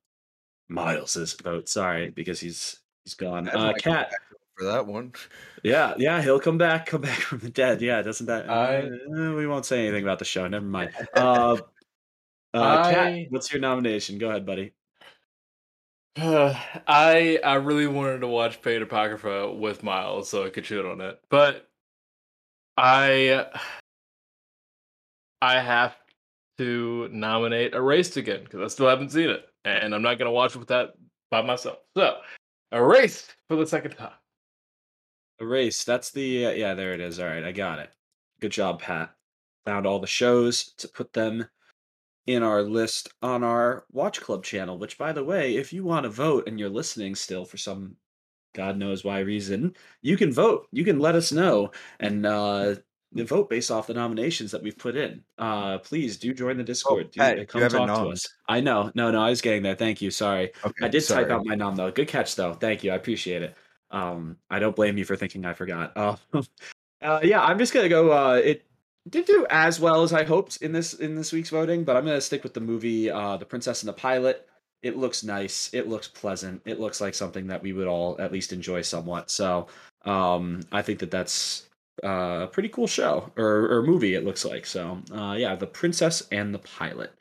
Miles's 0.69 1.33
vote. 1.35 1.69
Sorry, 1.69 2.11
because 2.11 2.41
he's 2.41 2.81
he's 3.05 3.15
gone. 3.15 3.49
Uh, 3.49 3.73
Cat. 3.79 4.13
for 4.59 4.65
that 4.65 4.87
one. 4.87 5.13
Yeah, 5.63 5.95
yeah, 5.97 6.21
he'll 6.23 6.39
come 6.41 6.59
back. 6.59 6.87
Come 6.87 7.01
back 7.01 7.19
from 7.19 7.39
the 7.39 7.49
dead. 7.51 7.81
Yeah, 7.81 8.03
doesn't 8.03 8.27
that? 8.27 8.49
I- 8.51 8.83
uh, 8.89 9.33
we 9.33 9.47
won't 9.47 9.65
say 9.67 9.81
anything 9.87 10.05
about 10.05 10.19
the 10.19 10.25
show. 10.27 10.47
Never 10.47 10.67
mind. 10.67 10.91
Uh, 11.15 11.57
uh, 12.53 12.91
Cat, 12.93 13.07
I- 13.07 13.27
what's 13.31 13.53
your 13.53 13.61
nomination? 13.61 14.19
Go 14.19 14.29
ahead, 14.31 14.47
buddy. 14.47 14.75
I 16.17 17.41
I 17.45 17.55
really 17.55 17.87
wanted 17.87 18.21
to 18.21 18.29
watch 18.29 18.57
Fate 18.57 18.83
Apocrypha 18.83 19.53
with 19.53 19.83
Miles 19.83 20.29
so 20.29 20.45
I 20.45 20.51
could 20.51 20.65
shoot 20.65 20.87
on 20.87 21.01
it, 21.01 21.21
but 21.29 21.69
I 22.77 23.47
I 25.43 25.61
have 25.61 25.97
to 26.59 27.09
nominate 27.13 27.75
Erased 27.75 28.17
again 28.17 28.45
because 28.45 28.61
I 28.61 28.69
still 28.69 28.89
haven't 28.89 29.11
seen 29.11 29.31
it, 29.31 29.47
and 29.65 29.95
I'm 29.95 30.03
not 30.03 30.19
gonna 30.19 30.31
watch 30.31 30.55
it 30.55 30.59
with 30.59 30.69
that 30.69 30.95
by 31.31 31.43
myself. 31.43 31.79
So 31.97 32.19
Erased 32.73 33.37
for 33.49 33.57
the 33.57 33.67
second 33.67 33.93
time. 33.93 34.13
Erase. 35.41 35.85
That's 35.85 36.11
the 36.11 36.47
uh, 36.47 36.51
yeah. 36.51 36.75
There 36.75 36.93
it 36.93 37.01
is. 37.01 37.21
All 37.21 37.27
right, 37.27 37.45
I 37.45 37.53
got 37.53 37.79
it. 37.79 37.91
Good 38.41 38.53
job, 38.53 38.81
Pat. 38.81 39.15
Found 39.65 39.87
all 39.87 39.99
the 39.99 40.07
shows 40.07 40.73
to 40.79 40.89
put 40.89 41.13
them 41.13 41.49
in 42.27 42.43
our 42.43 42.63
list 42.63 43.11
on 43.23 43.45
our 43.45 43.85
Watch 43.93 44.21
Club 44.21 44.45
channel. 44.45 44.79
Which, 44.79 44.99
by 44.99 45.13
the 45.13 45.25
way, 45.25 45.57
if 45.57 45.73
you 45.73 45.85
want 45.85 46.05
to 46.05 46.11
vote 46.11 46.49
and 46.49 46.59
you're 46.59 46.69
listening 46.69 47.15
still 47.15 47.45
for 47.45 47.57
some 47.57 47.97
God 48.55 48.79
knows 48.79 49.05
why 49.05 49.19
reason, 49.19 49.75
you 50.01 50.17
can 50.17 50.33
vote. 50.33 50.69
You 50.73 50.85
can 50.85 50.99
let 50.99 51.15
us 51.15 51.33
know 51.33 51.73
and 52.01 52.25
uh, 52.25 52.77
vote 53.13 53.51
based 53.51 53.71
off 53.71 53.89
the 53.89 53.95
nominations 53.95 54.51
that 54.53 54.63
we've 54.63 54.79
put 54.79 54.97
in. 54.97 55.23
Uh, 55.39 55.79
please 55.79 56.17
do 56.17 56.33
join 56.33 56.57
the 56.57 56.63
Discord. 56.63 57.11
do, 57.11 57.21
Pat, 57.21 57.37
uh, 57.37 57.41
you 57.41 57.47
come 57.47 57.69
talk 57.69 57.89
to 57.89 58.09
us. 58.09 58.27
I 58.49 58.61
know. 58.61 58.91
No, 58.95 59.11
no, 59.11 59.21
I 59.21 59.31
was 59.31 59.41
getting 59.41 59.63
there. 59.63 59.75
Thank 59.75 60.01
you. 60.01 60.11
Sorry. 60.11 60.53
Okay, 60.65 60.87
I 60.87 60.89
did 60.89 61.03
sorry. 61.03 61.25
type 61.25 61.33
out 61.33 61.45
my 61.45 61.55
nom 61.55 61.75
though. 61.75 61.91
Good 61.91 62.09
catch 62.09 62.37
though. 62.37 62.55
Thank 62.55 62.85
you. 62.85 62.93
I 62.93 62.95
appreciate 62.95 63.43
it. 63.43 63.57
Um, 63.91 64.39
I 64.51 64.59
don't 64.59 64.75
blame 64.75 64.97
you 64.97 65.05
for 65.05 65.17
thinking 65.17 65.45
I 65.45 65.53
forgot. 65.53 65.93
Uh, 65.97 66.17
uh, 67.03 67.21
yeah, 67.23 67.43
I'm 67.43 67.59
just 67.59 67.75
gonna 67.75 67.89
go. 67.89 68.13
Uh, 68.13 68.35
it 68.35 68.65
did 69.09 69.27
do 69.27 69.47
as 69.51 69.79
well 69.81 70.03
as 70.03 70.13
I 70.13 70.25
hoped 70.25 70.59
in 70.63 70.73
this 70.73 70.95
in 70.95 71.15
this 71.15 71.33
week's 71.33 71.51
voting, 71.51 71.85
but 71.85 71.97
I'm 71.97 72.05
gonna 72.05 72.21
stick 72.21 72.43
with 72.43 72.55
the 72.55 72.61
movie, 72.61 73.11
uh, 73.11 73.37
The 73.37 73.45
Princess 73.45 73.83
and 73.83 73.89
the 73.89 73.95
Pilot. 73.95 74.47
It 74.83 74.97
looks 74.97 75.25
nice. 75.25 75.73
It 75.73 75.89
looks 75.89 76.09
pleasant. 76.09 76.63
It 76.67 76.79
looks 76.81 77.01
like 77.01 77.15
something 77.15 77.47
that 77.47 77.63
we 77.63 77.73
would 77.73 77.87
all 77.87 78.17
at 78.21 78.33
least 78.33 78.53
enjoy 78.53 78.83
somewhat. 78.83 79.31
So 79.31 79.69
um, 80.05 80.61
I 80.73 80.83
think 80.83 80.99
that 81.01 81.11
that's 81.11 81.69
uh, 82.03 82.41
a 82.43 82.47
pretty 82.47 82.69
cool 82.69 82.87
show 82.87 83.31
or, 83.37 83.71
or 83.71 83.83
movie. 83.83 84.15
It 84.15 84.25
looks 84.25 84.45
like 84.45 84.67
so. 84.67 85.01
Uh, 85.11 85.37
yeah, 85.39 85.55
The 85.55 85.67
Princess 85.67 86.23
and 86.33 86.55
the 86.55 86.59
Pilot 86.59 87.13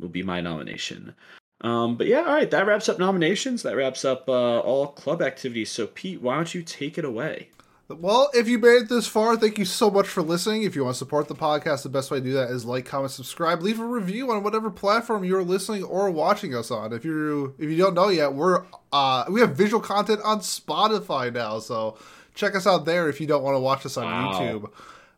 will 0.00 0.08
be 0.08 0.22
my 0.22 0.40
nomination. 0.40 1.14
Um, 1.60 1.96
but 1.96 2.08
yeah, 2.08 2.22
all 2.22 2.34
right, 2.34 2.50
that 2.50 2.66
wraps 2.66 2.88
up 2.88 2.98
nominations. 2.98 3.62
That 3.62 3.76
wraps 3.76 4.04
up 4.04 4.28
uh, 4.28 4.58
all 4.58 4.88
club 4.88 5.22
activities. 5.22 5.70
So 5.70 5.86
Pete, 5.86 6.20
why 6.20 6.34
don't 6.34 6.54
you 6.54 6.62
take 6.62 6.98
it 6.98 7.04
away? 7.04 7.50
Well, 7.98 8.30
if 8.34 8.48
you 8.48 8.58
made 8.58 8.82
it 8.82 8.88
this 8.88 9.06
far, 9.06 9.36
thank 9.36 9.58
you 9.58 9.64
so 9.64 9.90
much 9.90 10.06
for 10.08 10.22
listening. 10.22 10.62
If 10.62 10.74
you 10.74 10.84
want 10.84 10.94
to 10.94 10.98
support 10.98 11.28
the 11.28 11.34
podcast, 11.34 11.82
the 11.82 11.88
best 11.88 12.10
way 12.10 12.18
to 12.18 12.24
do 12.24 12.32
that 12.34 12.50
is 12.50 12.64
like, 12.64 12.84
comment, 12.86 13.10
subscribe, 13.12 13.62
leave 13.62 13.80
a 13.80 13.84
review 13.84 14.30
on 14.32 14.42
whatever 14.42 14.70
platform 14.70 15.24
you're 15.24 15.42
listening 15.44 15.82
or 15.84 16.10
watching 16.10 16.54
us 16.54 16.70
on. 16.70 16.92
If 16.92 17.04
you 17.04 17.54
if 17.58 17.70
you 17.70 17.76
don't 17.76 17.94
know 17.94 18.08
yet, 18.08 18.34
we're 18.34 18.64
uh 18.92 19.24
we 19.28 19.40
have 19.40 19.56
visual 19.56 19.80
content 19.82 20.20
on 20.24 20.40
Spotify 20.40 21.32
now, 21.32 21.58
so 21.58 21.96
check 22.34 22.54
us 22.54 22.66
out 22.66 22.84
there 22.84 23.08
if 23.08 23.20
you 23.20 23.26
don't 23.26 23.42
want 23.42 23.54
to 23.54 23.60
watch 23.60 23.84
us 23.86 23.96
on 23.96 24.04
Wow. 24.04 24.32
YouTube. 24.40 24.70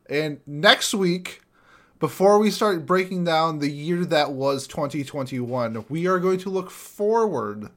And 0.08 0.40
next 0.46 0.92
week, 0.94 1.40
before 2.00 2.38
we 2.38 2.50
start 2.50 2.84
breaking 2.84 3.24
down 3.24 3.60
the 3.60 3.70
year 3.70 4.04
that 4.04 4.32
was 4.32 4.66
2021, 4.66 5.86
we 5.88 6.06
are 6.06 6.18
going 6.18 6.38
to 6.38 6.50
look 6.50 6.70
forward 6.70 7.70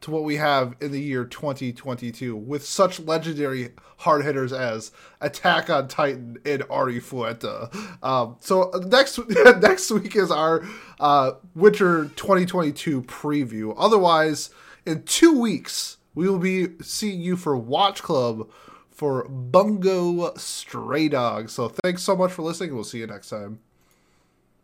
to 0.00 0.10
what 0.10 0.24
we 0.24 0.36
have 0.36 0.74
in 0.80 0.92
the 0.92 1.00
year 1.00 1.24
2022 1.24 2.34
with 2.34 2.64
such 2.64 3.00
legendary 3.00 3.70
hard 3.98 4.24
hitters 4.24 4.52
as 4.52 4.92
Attack 5.20 5.68
on 5.68 5.88
Titan 5.88 6.38
and 6.44 6.62
Arifureta. 6.62 7.74
Um, 8.02 8.36
so 8.40 8.70
next 8.86 9.20
next 9.60 9.90
week 9.90 10.16
is 10.16 10.30
our 10.30 10.64
uh, 10.98 11.32
Winter 11.54 12.06
2022 12.16 13.02
preview. 13.02 13.74
Otherwise, 13.76 14.50
in 14.86 15.02
two 15.02 15.38
weeks 15.38 15.98
we 16.14 16.28
will 16.28 16.38
be 16.38 16.68
seeing 16.80 17.20
you 17.20 17.36
for 17.36 17.56
Watch 17.56 18.02
Club 18.02 18.48
for 18.90 19.28
Bungo 19.28 20.34
Stray 20.36 21.08
Dogs. 21.08 21.52
So 21.52 21.68
thanks 21.82 22.02
so 22.02 22.16
much 22.16 22.32
for 22.32 22.42
listening. 22.42 22.74
We'll 22.74 22.84
see 22.84 22.98
you 22.98 23.06
next 23.06 23.30
time. 23.30 23.60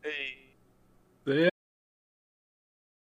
Hey. 0.02 0.36
Yeah. 1.24 1.48